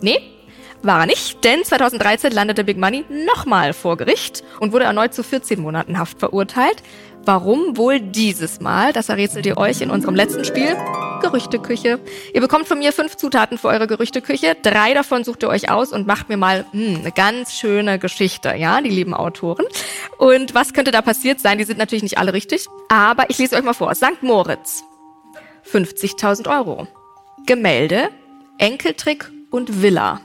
Nee, 0.00 0.20
war 0.82 1.00
er 1.00 1.06
nicht, 1.06 1.42
denn 1.42 1.64
2013 1.64 2.32
landete 2.32 2.62
Big 2.62 2.76
Money 2.76 3.04
nochmal 3.26 3.72
vor 3.72 3.96
Gericht 3.96 4.44
und 4.60 4.72
wurde 4.72 4.84
erneut 4.84 5.14
zu 5.14 5.22
14 5.22 5.60
Monaten 5.60 5.98
Haft 5.98 6.20
verurteilt. 6.20 6.82
Warum 7.26 7.76
wohl 7.76 7.98
dieses 7.98 8.60
Mal? 8.60 8.92
Das 8.92 9.08
errätselt 9.08 9.46
ihr 9.46 9.56
euch 9.56 9.80
in 9.80 9.90
unserem 9.90 10.14
letzten 10.14 10.44
Spiel. 10.44 10.76
Gerüchteküche. 11.20 11.98
Ihr 12.32 12.40
bekommt 12.40 12.68
von 12.68 12.78
mir 12.78 12.92
fünf 12.92 13.16
Zutaten 13.16 13.58
für 13.58 13.66
eure 13.66 13.88
Gerüchteküche. 13.88 14.56
Drei 14.62 14.94
davon 14.94 15.24
sucht 15.24 15.42
ihr 15.42 15.48
euch 15.48 15.68
aus 15.68 15.92
und 15.92 16.06
macht 16.06 16.28
mir 16.28 16.36
mal 16.36 16.64
hm, 16.70 16.98
eine 17.00 17.10
ganz 17.10 17.52
schöne 17.54 17.98
Geschichte, 17.98 18.54
ja, 18.54 18.80
die 18.80 18.90
lieben 18.90 19.12
Autoren. 19.12 19.66
Und 20.18 20.54
was 20.54 20.72
könnte 20.72 20.92
da 20.92 21.02
passiert 21.02 21.40
sein? 21.40 21.58
Die 21.58 21.64
sind 21.64 21.78
natürlich 21.78 22.04
nicht 22.04 22.18
alle 22.18 22.32
richtig, 22.32 22.66
aber 22.88 23.28
ich 23.28 23.38
lese 23.38 23.56
euch 23.56 23.64
mal 23.64 23.74
vor. 23.74 23.92
St. 23.96 24.22
Moritz. 24.22 24.84
50.000 25.68 26.48
Euro. 26.48 26.86
Gemälde, 27.44 28.08
Enkeltrick 28.58 29.32
und 29.50 29.82
Villa. 29.82 30.20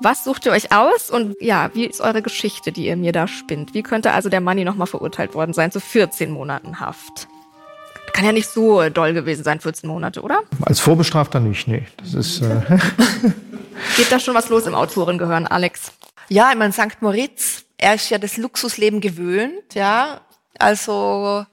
Was 0.00 0.24
sucht 0.24 0.44
ihr 0.46 0.52
euch 0.52 0.72
aus 0.72 1.10
und 1.10 1.36
ja, 1.40 1.70
wie 1.74 1.86
ist 1.86 2.00
eure 2.00 2.20
Geschichte, 2.20 2.72
die 2.72 2.86
ihr 2.86 2.96
mir 2.96 3.12
da 3.12 3.28
spinnt? 3.28 3.74
Wie 3.74 3.82
könnte 3.82 4.12
also 4.12 4.28
der 4.28 4.40
Money 4.40 4.64
nochmal 4.64 4.86
verurteilt 4.86 5.34
worden 5.34 5.52
sein 5.52 5.70
zu 5.70 5.80
14 5.80 6.30
Monaten 6.30 6.80
Haft? 6.80 7.28
Kann 8.12 8.24
ja 8.24 8.32
nicht 8.32 8.48
so 8.48 8.88
doll 8.90 9.12
gewesen 9.12 9.44
sein, 9.44 9.60
14 9.60 9.88
Monate, 9.88 10.22
oder? 10.22 10.42
Als 10.62 10.80
Vorbestrafter 10.80 11.40
nicht, 11.40 11.66
nee. 11.66 11.86
Das 11.96 12.14
ist. 12.14 12.42
Äh 12.42 12.60
Geht 13.96 14.10
da 14.10 14.20
schon 14.20 14.34
was 14.34 14.48
los 14.48 14.66
im 14.66 14.74
Autorengehören, 14.74 15.46
Alex? 15.46 15.92
Ja, 16.28 16.50
ich 16.50 16.56
meine, 16.56 16.72
St. 16.72 17.00
Moritz, 17.00 17.64
er 17.76 17.94
ist 17.94 18.10
ja 18.10 18.18
das 18.18 18.36
Luxusleben 18.36 19.00
gewöhnt, 19.00 19.74
ja. 19.74 20.20
Also 20.58 21.44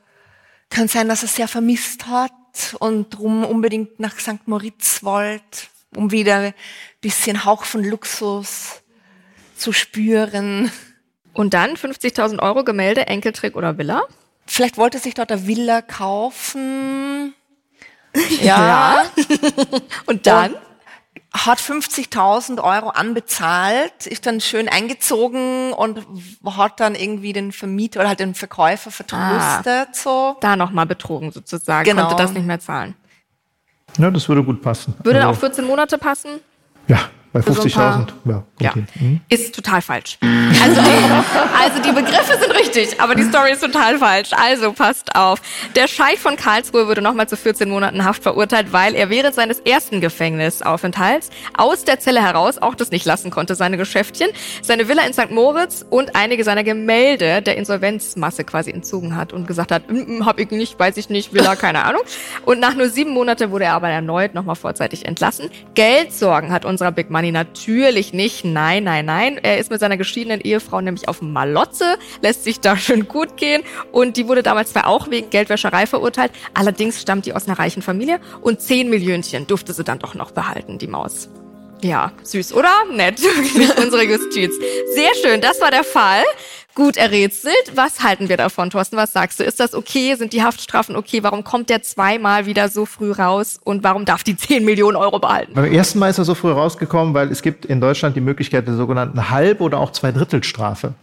kann 0.69 0.87
sein, 0.87 1.07
dass 1.07 1.23
er 1.23 1.29
sehr 1.29 1.47
vermisst 1.47 2.07
hat 2.07 2.31
und 2.79 3.09
drum 3.09 3.43
unbedingt 3.43 3.99
nach 3.99 4.19
St. 4.19 4.47
Moritz 4.47 5.03
wollte, 5.03 5.67
um 5.95 6.11
wieder 6.11 6.53
bisschen 7.01 7.45
Hauch 7.45 7.63
von 7.63 7.83
Luxus 7.83 8.81
zu 9.55 9.73
spüren. 9.73 10.71
Und 11.33 11.53
dann 11.53 11.75
50.000 11.75 12.39
Euro 12.39 12.63
Gemälde, 12.63 13.07
Enkeltrick 13.07 13.55
oder 13.55 13.77
Villa? 13.77 14.03
Vielleicht 14.45 14.77
wollte 14.77 14.99
sich 14.99 15.13
dort 15.13 15.31
eine 15.31 15.47
Villa 15.47 15.81
kaufen. 15.81 17.33
Ja. 18.41 19.05
ja. 19.05 19.05
und 20.05 20.27
dann? 20.27 20.51
Und 20.51 20.59
hat 21.33 21.59
50.000 21.59 22.61
Euro 22.61 22.89
anbezahlt, 22.89 24.05
ist 24.05 24.25
dann 24.25 24.41
schön 24.41 24.67
eingezogen 24.67 25.71
und 25.71 26.05
hat 26.45 26.79
dann 26.79 26.93
irgendwie 26.95 27.31
den 27.31 27.51
Vermieter 27.53 28.01
oder 28.01 28.09
halt 28.09 28.19
den 28.19 28.35
Verkäufer 28.35 28.91
vertröstet. 28.91 29.87
Ah, 29.89 29.93
so. 29.93 30.37
Da 30.41 30.55
nochmal 30.55 30.85
betrogen 30.85 31.31
sozusagen, 31.31 31.85
genau. 31.85 32.07
konnte 32.07 32.21
das 32.21 32.33
nicht 32.33 32.45
mehr 32.45 32.59
zahlen. 32.59 32.95
Ja, 33.97 34.11
das 34.11 34.27
würde 34.27 34.43
gut 34.43 34.61
passen. 34.61 34.93
Würde 35.03 35.19
also, 35.25 35.31
auch 35.31 35.39
14 35.39 35.65
Monate 35.65 35.97
passen? 35.97 36.41
Ja, 36.91 37.09
bei 37.33 37.39
50.000, 37.39 38.07
ja. 38.25 38.43
ja. 38.59 38.73
Mhm. 38.99 39.21
Ist 39.29 39.55
total 39.55 39.81
falsch. 39.81 40.17
Also 40.21 40.81
die, 40.81 40.89
also 41.63 41.81
die 41.81 41.91
Begriffe 41.93 42.37
sind 42.37 42.53
richtig, 42.53 42.99
aber 42.99 43.15
die 43.15 43.23
Story 43.23 43.53
ist 43.53 43.61
total 43.61 43.97
falsch. 43.99 44.31
Also 44.33 44.73
passt 44.73 45.15
auf. 45.15 45.41
Der 45.75 45.87
Scheich 45.87 46.19
von 46.19 46.35
Karlsruhe 46.35 46.89
wurde 46.89 47.01
nochmal 47.01 47.29
zu 47.29 47.37
14 47.37 47.69
Monaten 47.69 48.03
Haft 48.03 48.23
verurteilt, 48.23 48.73
weil 48.73 48.95
er 48.95 49.09
während 49.09 49.33
seines 49.33 49.59
ersten 49.59 50.01
Gefängnisaufenthalts 50.01 51.29
aus 51.57 51.85
der 51.85 52.01
Zelle 52.01 52.21
heraus 52.21 52.57
auch 52.57 52.75
das 52.75 52.91
nicht 52.91 53.05
lassen 53.05 53.31
konnte, 53.31 53.55
seine 53.55 53.77
Geschäftchen, 53.77 54.29
seine 54.61 54.89
Villa 54.89 55.03
in 55.03 55.13
St. 55.13 55.31
Moritz 55.31 55.85
und 55.89 56.17
einige 56.17 56.43
seiner 56.43 56.65
Gemälde 56.65 57.41
der 57.41 57.55
Insolvenzmasse 57.55 58.43
quasi 58.43 58.71
entzogen 58.71 59.15
hat 59.15 59.31
und 59.31 59.47
gesagt 59.47 59.71
hat, 59.71 59.89
mm, 59.89 60.17
mm, 60.17 60.25
hab 60.25 60.37
ich 60.37 60.51
nicht, 60.51 60.77
weiß 60.77 60.97
ich 60.97 61.09
nicht, 61.09 61.33
Villa, 61.33 61.55
keine 61.55 61.85
Ahnung. 61.85 62.01
Und 62.45 62.59
nach 62.59 62.75
nur 62.75 62.89
sieben 62.89 63.11
Monaten 63.11 63.51
wurde 63.51 63.65
er 63.65 63.73
aber 63.73 63.87
erneut 63.87 64.33
nochmal 64.33 64.55
vorzeitig 64.55 65.05
entlassen. 65.05 65.49
Geldsorgen 65.75 66.51
hat 66.51 66.65
unserer 66.65 66.91
Big 66.91 67.09
Money 67.09 67.20
natürlich 67.29 68.13
nicht. 68.13 68.43
Nein, 68.43 68.85
nein, 68.85 69.05
nein. 69.05 69.39
Er 69.43 69.59
ist 69.59 69.69
mit 69.69 69.79
seiner 69.79 69.97
geschiedenen 69.97 70.41
Ehefrau 70.41 70.81
nämlich 70.81 71.07
auf 71.07 71.21
Malotze, 71.21 71.99
lässt 72.23 72.43
sich 72.43 72.59
da 72.59 72.75
schön 72.77 73.07
gut 73.07 73.37
gehen 73.37 73.61
und 73.91 74.17
die 74.17 74.27
wurde 74.27 74.41
damals 74.41 74.71
zwar 74.71 74.87
auch 74.87 75.11
wegen 75.11 75.29
Geldwäscherei 75.29 75.85
verurteilt, 75.85 76.31
allerdings 76.55 76.99
stammt 76.99 77.27
die 77.27 77.33
aus 77.33 77.47
einer 77.47 77.59
reichen 77.59 77.83
Familie 77.83 78.19
und 78.41 78.61
zehn 78.61 78.89
Millionchen 78.89 79.45
durfte 79.45 79.73
sie 79.73 79.83
dann 79.83 79.99
doch 79.99 80.15
noch 80.15 80.31
behalten, 80.31 80.79
die 80.79 80.87
Maus. 80.87 81.29
Ja, 81.83 82.11
süß, 82.23 82.53
oder? 82.53 82.71
Nett. 82.91 83.19
Unsere 83.77 84.03
Justiz. 84.03 84.53
Sehr 84.93 85.09
schön, 85.21 85.41
das 85.41 85.59
war 85.61 85.71
der 85.71 85.83
Fall 85.83 86.23
gut 86.75 86.97
errätselt. 86.97 87.53
Was 87.75 88.03
halten 88.03 88.29
wir 88.29 88.37
davon, 88.37 88.69
Thorsten? 88.69 88.97
Was 88.97 89.13
sagst 89.13 89.39
du? 89.39 89.43
Ist 89.43 89.59
das 89.59 89.73
okay? 89.73 90.15
Sind 90.15 90.33
die 90.33 90.43
Haftstrafen 90.43 90.95
okay? 90.95 91.23
Warum 91.23 91.43
kommt 91.43 91.69
der 91.69 91.81
zweimal 91.83 92.45
wieder 92.45 92.69
so 92.69 92.85
früh 92.85 93.11
raus? 93.11 93.59
Und 93.63 93.83
warum 93.83 94.05
darf 94.05 94.23
die 94.23 94.35
10 94.37 94.65
Millionen 94.65 94.97
Euro 94.97 95.19
behalten? 95.19 95.53
Beim 95.53 95.71
ersten 95.71 95.99
Mal 95.99 96.09
ist 96.09 96.17
er 96.17 96.25
so 96.25 96.35
früh 96.35 96.51
rausgekommen, 96.51 97.13
weil 97.13 97.31
es 97.31 97.41
gibt 97.41 97.65
in 97.65 97.81
Deutschland 97.81 98.15
die 98.15 98.21
Möglichkeit 98.21 98.67
der 98.67 98.75
sogenannten 98.75 99.29
Halb- 99.29 99.61
oder 99.61 99.79
auch 99.79 99.91
Zweidrittelstrafe. 99.91 100.93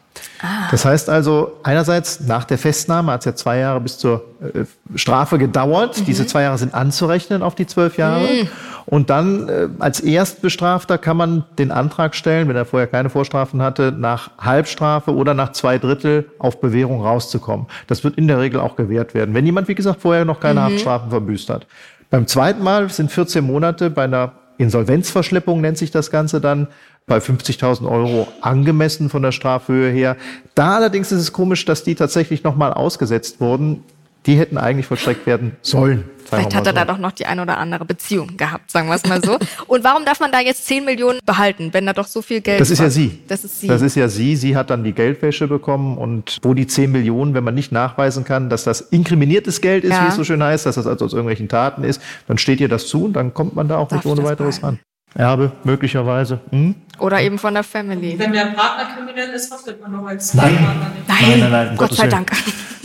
Ah. 0.40 0.68
Das 0.70 0.84
heißt 0.84 1.08
also, 1.08 1.58
einerseits 1.62 2.20
nach 2.20 2.44
der 2.44 2.58
Festnahme 2.58 3.12
hat 3.12 3.20
es 3.20 3.26
ja 3.26 3.34
zwei 3.34 3.58
Jahre 3.58 3.80
bis 3.80 3.98
zur 3.98 4.24
äh, 4.40 4.64
Strafe 4.96 5.38
gedauert. 5.38 5.98
Mhm. 6.00 6.04
Diese 6.06 6.26
zwei 6.26 6.42
Jahre 6.42 6.58
sind 6.58 6.74
anzurechnen 6.74 7.42
auf 7.42 7.54
die 7.54 7.66
zwölf 7.66 7.98
Jahre. 7.98 8.26
Mhm. 8.26 8.48
Und 8.91 9.11
dann 9.11 9.51
äh, 9.51 9.68
als 9.80 10.01
Erstbestrafter 10.01 10.97
kann 10.97 11.18
man 11.18 11.45
den 11.59 11.70
Antrag 11.70 12.14
stellen, 12.14 12.49
wenn 12.49 12.57
er 12.57 12.64
vorher 12.64 12.86
keine 12.86 13.11
Vorstrafen 13.11 13.61
hatte, 13.61 13.93
nach 13.93 14.30
Halbstrafe 14.39 15.14
oder 15.14 15.34
nach 15.34 15.53
zwei 15.53 15.76
Drittel 15.76 16.30
auf 16.39 16.62
Bewährung 16.62 17.03
rauszukommen. 17.03 17.66
Das 17.86 18.03
wird 18.03 18.16
in 18.16 18.28
der 18.28 18.41
Regel 18.41 18.61
auch 18.61 18.76
gewährt 18.76 19.12
werden, 19.12 19.34
wenn 19.34 19.45
jemand, 19.45 19.68
wie 19.68 19.74
gesagt, 19.74 20.01
vorher 20.01 20.24
noch 20.24 20.41
keine 20.41 20.61
mhm. 20.61 20.64
Haftstrafen 20.64 21.11
verbüßt 21.11 21.51
hat. 21.51 21.66
Beim 22.09 22.26
zweiten 22.26 22.62
Mal 22.62 22.89
sind 22.89 23.12
14 23.12 23.45
Monate 23.45 23.91
bei 23.91 24.05
einer 24.05 24.32
Insolvenzverschleppung 24.59 25.61
nennt 25.61 25.78
sich 25.78 25.91
das 25.91 26.11
Ganze 26.11 26.41
dann, 26.41 26.66
bei 27.07 27.18
50.000 27.18 27.89
Euro 27.89 28.28
angemessen 28.43 29.09
von 29.09 29.22
der 29.22 29.32
Strafhöhe 29.32 29.91
her. 29.91 30.16
Da 30.55 30.76
allerdings 30.76 31.11
ist 31.11 31.20
es 31.20 31.32
komisch, 31.32 31.64
dass 31.64 31.82
die 31.82 31.95
tatsächlich 31.95 32.45
nochmal 32.45 32.74
ausgesetzt 32.74 33.41
wurden. 33.41 33.84
Die 34.26 34.36
hätten 34.36 34.58
eigentlich 34.58 34.86
vollstreckt 34.86 35.26
werden 35.26 35.56
sollen. 35.62 36.04
Vielleicht 36.28 36.54
hat 36.54 36.66
er 36.66 36.72
so. 36.72 36.76
da 36.76 36.84
doch 36.84 36.98
noch 36.98 37.12
die 37.12 37.24
eine 37.26 37.42
oder 37.42 37.56
andere 37.56 37.84
Beziehung 37.84 38.36
gehabt, 38.36 38.70
sagen 38.70 38.88
wir 38.88 38.94
es 38.94 39.06
mal 39.06 39.24
so. 39.24 39.38
Und 39.66 39.84
warum 39.84 40.04
darf 40.04 40.20
man 40.20 40.30
da 40.30 40.40
jetzt 40.40 40.66
10 40.66 40.84
Millionen 40.84 41.20
behalten, 41.24 41.70
wenn 41.72 41.86
da 41.86 41.92
doch 41.94 42.06
so 42.06 42.20
viel 42.20 42.40
Geld 42.40 42.60
Das 42.60 42.70
ist 42.70 42.80
war? 42.80 42.86
ja 42.86 42.90
sie. 42.90 43.22
Das 43.26 43.44
ist 43.44 43.60
sie. 43.60 43.66
Das 43.66 43.80
ist 43.80 43.94
ja 43.94 44.08
sie. 44.08 44.36
Sie 44.36 44.56
hat 44.56 44.70
dann 44.70 44.84
die 44.84 44.92
Geldwäsche 44.92 45.48
bekommen 45.48 45.96
und 45.96 46.38
wo 46.42 46.52
die 46.52 46.66
10 46.66 46.92
Millionen, 46.92 47.34
wenn 47.34 47.44
man 47.44 47.54
nicht 47.54 47.72
nachweisen 47.72 48.24
kann, 48.24 48.50
dass 48.50 48.64
das 48.64 48.80
inkriminiertes 48.80 49.60
Geld 49.60 49.84
ist, 49.84 49.92
ja. 49.92 50.04
wie 50.04 50.08
es 50.08 50.16
so 50.16 50.24
schön 50.24 50.42
heißt, 50.42 50.66
dass 50.66 50.74
das 50.74 50.86
also 50.86 51.06
aus 51.06 51.12
irgendwelchen 51.12 51.48
Taten 51.48 51.84
ist, 51.84 52.02
dann 52.26 52.36
steht 52.36 52.60
ihr 52.60 52.68
das 52.68 52.86
zu 52.88 53.04
und 53.04 53.14
dann 53.14 53.32
kommt 53.32 53.56
man 53.56 53.68
da 53.68 53.78
auch 53.78 53.88
Darf 53.88 54.04
nicht 54.04 54.12
ohne 54.12 54.24
weiteres 54.24 54.62
ran. 54.62 54.78
Erbe, 55.14 55.52
möglicherweise. 55.64 56.40
Hm? 56.50 56.74
Oder 56.98 57.22
eben 57.22 57.38
von 57.38 57.54
der 57.54 57.62
Family. 57.62 58.18
Wenn 58.18 58.32
der 58.32 58.46
Partner 58.46 58.94
kriminell 58.94 59.30
ist, 59.30 59.50
haftet 59.50 59.80
man 59.80 59.92
doch 59.92 60.06
als 60.06 60.34
nein. 60.34 60.54
Nein, 60.54 60.90
nein, 61.06 61.40
nein, 61.40 61.50
nein. 61.50 61.76
Gott 61.76 61.94
sei 61.94 62.08
Dank. 62.08 62.30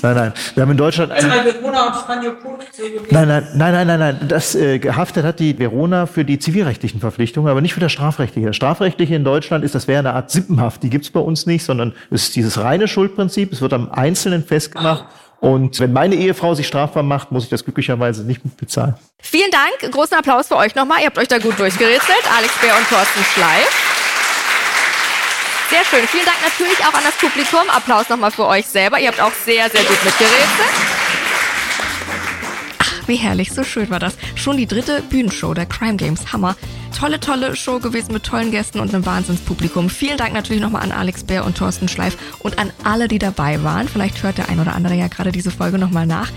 Nein, 0.03 0.15
nein. 0.15 0.33
Wir 0.53 0.63
haben 0.63 0.71
in 0.71 0.77
Deutschland. 0.77 1.13
Bei 1.13 1.21
Verona 1.21 1.87
und 1.87 1.95
Spanio 1.95 2.33
Nein, 3.09 3.27
nein, 3.27 3.47
nein, 3.55 3.73
nein, 3.73 3.87
nein, 3.87 3.99
nein. 3.99 4.27
Das 4.27 4.53
äh, 4.53 4.77
gehaftet 4.77 5.23
hat 5.23 5.39
die 5.39 5.57
Verona 5.57 6.07
für 6.07 6.25
die 6.25 6.39
zivilrechtlichen 6.39 6.99
Verpflichtungen, 6.99 7.49
aber 7.49 7.61
nicht 7.61 7.73
für 7.73 7.79
das 7.79 7.93
strafrechtliche. 7.93 8.47
Das 8.47 8.55
strafrechtliche 8.57 9.15
in 9.15 9.23
Deutschland 9.23 9.63
ist, 9.63 9.75
das 9.75 9.87
wäre 9.87 9.99
eine 9.99 10.13
Art 10.13 10.29
Sippenhaft. 10.29 10.83
Die 10.83 10.89
gibt's 10.89 11.09
bei 11.09 11.21
uns 11.21 11.45
nicht, 11.45 11.63
sondern 11.63 11.93
es 12.11 12.23
ist 12.23 12.35
dieses 12.35 12.59
reine 12.59 12.89
Schuldprinzip. 12.89 13.53
Es 13.53 13.61
wird 13.61 13.71
am 13.71 13.89
Einzelnen 13.91 14.43
festgemacht. 14.43 15.05
Ach. 15.07 15.39
Und 15.39 15.79
wenn 15.79 15.93
meine 15.93 16.15
Ehefrau 16.15 16.53
sich 16.53 16.67
strafbar 16.67 17.03
macht, 17.03 17.31
muss 17.31 17.45
ich 17.45 17.49
das 17.49 17.63
glücklicherweise 17.63 18.23
nicht 18.23 18.41
bezahlen. 18.57 18.95
Vielen 19.21 19.51
Dank. 19.51 19.93
Großen 19.93 20.17
Applaus 20.17 20.47
für 20.47 20.57
euch 20.57 20.75
nochmal. 20.75 20.99
Ihr 20.99 21.07
habt 21.07 21.17
euch 21.17 21.29
da 21.29 21.37
gut 21.37 21.57
durchgerätselt. 21.57 22.23
Alex 22.37 22.53
Bär 22.59 22.75
und 22.77 22.87
Thorsten 22.89 23.23
Schleif. 23.23 23.92
Sehr 25.69 25.85
schön. 25.85 26.07
Vielen 26.07 26.25
Dank 26.25 26.37
natürlich 26.43 26.79
auch 26.85 26.93
an 26.93 27.03
das 27.03 27.15
Publikum. 27.15 27.69
Applaus 27.69 28.09
nochmal 28.09 28.31
für 28.31 28.45
euch 28.45 28.67
selber. 28.67 28.99
Ihr 28.99 29.07
habt 29.07 29.21
auch 29.21 29.33
sehr, 29.45 29.69
sehr 29.69 29.83
gut 29.83 30.03
mitgerätselt. 30.03 30.73
Ach, 32.79 33.07
wie 33.07 33.15
herrlich. 33.15 33.51
So 33.51 33.63
schön 33.63 33.89
war 33.89 33.99
das. 33.99 34.15
Schon 34.35 34.57
die 34.57 34.67
dritte 34.67 35.01
Bühnenshow 35.01 35.53
der 35.53 35.65
Crime 35.65 35.95
Games. 35.95 36.31
Hammer 36.31 36.55
tolle, 36.93 37.19
tolle 37.19 37.55
Show 37.55 37.79
gewesen 37.79 38.13
mit 38.13 38.23
tollen 38.23 38.51
Gästen 38.51 38.79
und 38.79 38.93
einem 38.93 39.05
Wahnsinnspublikum. 39.05 39.89
Vielen 39.89 40.17
Dank 40.17 40.33
natürlich 40.33 40.61
nochmal 40.61 40.83
an 40.83 40.91
Alex 40.91 41.23
Bär 41.23 41.43
und 41.43 41.57
Thorsten 41.57 41.89
Schleif 41.89 42.17
und 42.39 42.59
an 42.59 42.71
alle, 42.83 43.07
die 43.07 43.19
dabei 43.19 43.61
waren. 43.63 43.89
Vielleicht 43.89 44.23
hört 44.23 44.37
der 44.37 44.49
ein 44.49 44.59
oder 44.59 44.73
andere 44.73 44.93
ja 44.93 45.07
gerade 45.07 45.31
diese 45.31 45.51
Folge 45.51 45.77
nochmal 45.77 46.05
nach. 46.05 46.31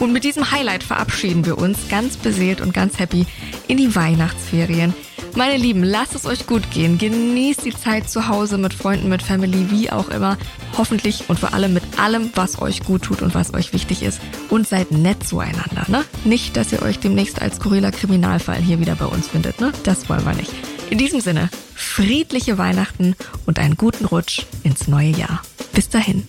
Und 0.00 0.12
mit 0.12 0.24
diesem 0.24 0.50
Highlight 0.50 0.82
verabschieden 0.82 1.46
wir 1.46 1.58
uns 1.58 1.88
ganz 1.88 2.16
beseelt 2.16 2.60
und 2.60 2.74
ganz 2.74 2.98
happy 2.98 3.26
in 3.68 3.76
die 3.76 3.94
Weihnachtsferien. 3.94 4.94
Meine 5.36 5.56
Lieben, 5.56 5.82
lasst 5.82 6.14
es 6.14 6.26
euch 6.26 6.46
gut 6.46 6.70
gehen. 6.70 6.96
Genießt 6.96 7.64
die 7.64 7.74
Zeit 7.74 8.08
zu 8.08 8.28
Hause 8.28 8.56
mit 8.56 8.72
Freunden, 8.72 9.08
mit 9.08 9.20
Family, 9.20 9.68
wie 9.70 9.90
auch 9.90 10.08
immer. 10.08 10.38
Hoffentlich 10.78 11.24
und 11.28 11.40
vor 11.40 11.54
allem 11.54 11.74
mit 11.74 11.82
allem, 11.98 12.30
was 12.36 12.62
euch 12.62 12.84
gut 12.84 13.02
tut 13.02 13.20
und 13.20 13.34
was 13.34 13.52
euch 13.52 13.72
wichtig 13.72 14.02
ist. 14.02 14.20
Und 14.48 14.68
seid 14.68 14.92
nett 14.92 15.26
zueinander, 15.26 15.86
ne? 15.88 16.04
Nicht, 16.24 16.56
dass 16.56 16.70
ihr 16.70 16.82
euch 16.82 17.00
demnächst 17.00 17.42
als 17.42 17.56
skurriler 17.56 17.90
Kriminalfall 17.90 18.60
hier 18.60 18.78
wieder 18.78 18.94
bei 18.94 19.06
uns 19.06 19.26
findet, 19.26 19.60
ne? 19.60 19.72
Das 19.82 20.08
wollen 20.08 20.24
wir 20.24 20.34
nicht. 20.34 20.52
In 20.90 20.98
diesem 20.98 21.20
Sinne, 21.20 21.50
friedliche 21.74 22.56
Weihnachten 22.56 23.16
und 23.46 23.58
einen 23.58 23.76
guten 23.76 24.04
Rutsch 24.04 24.42
ins 24.62 24.86
neue 24.86 25.10
Jahr. 25.10 25.42
Bis 25.72 25.88
dahin. 25.88 26.28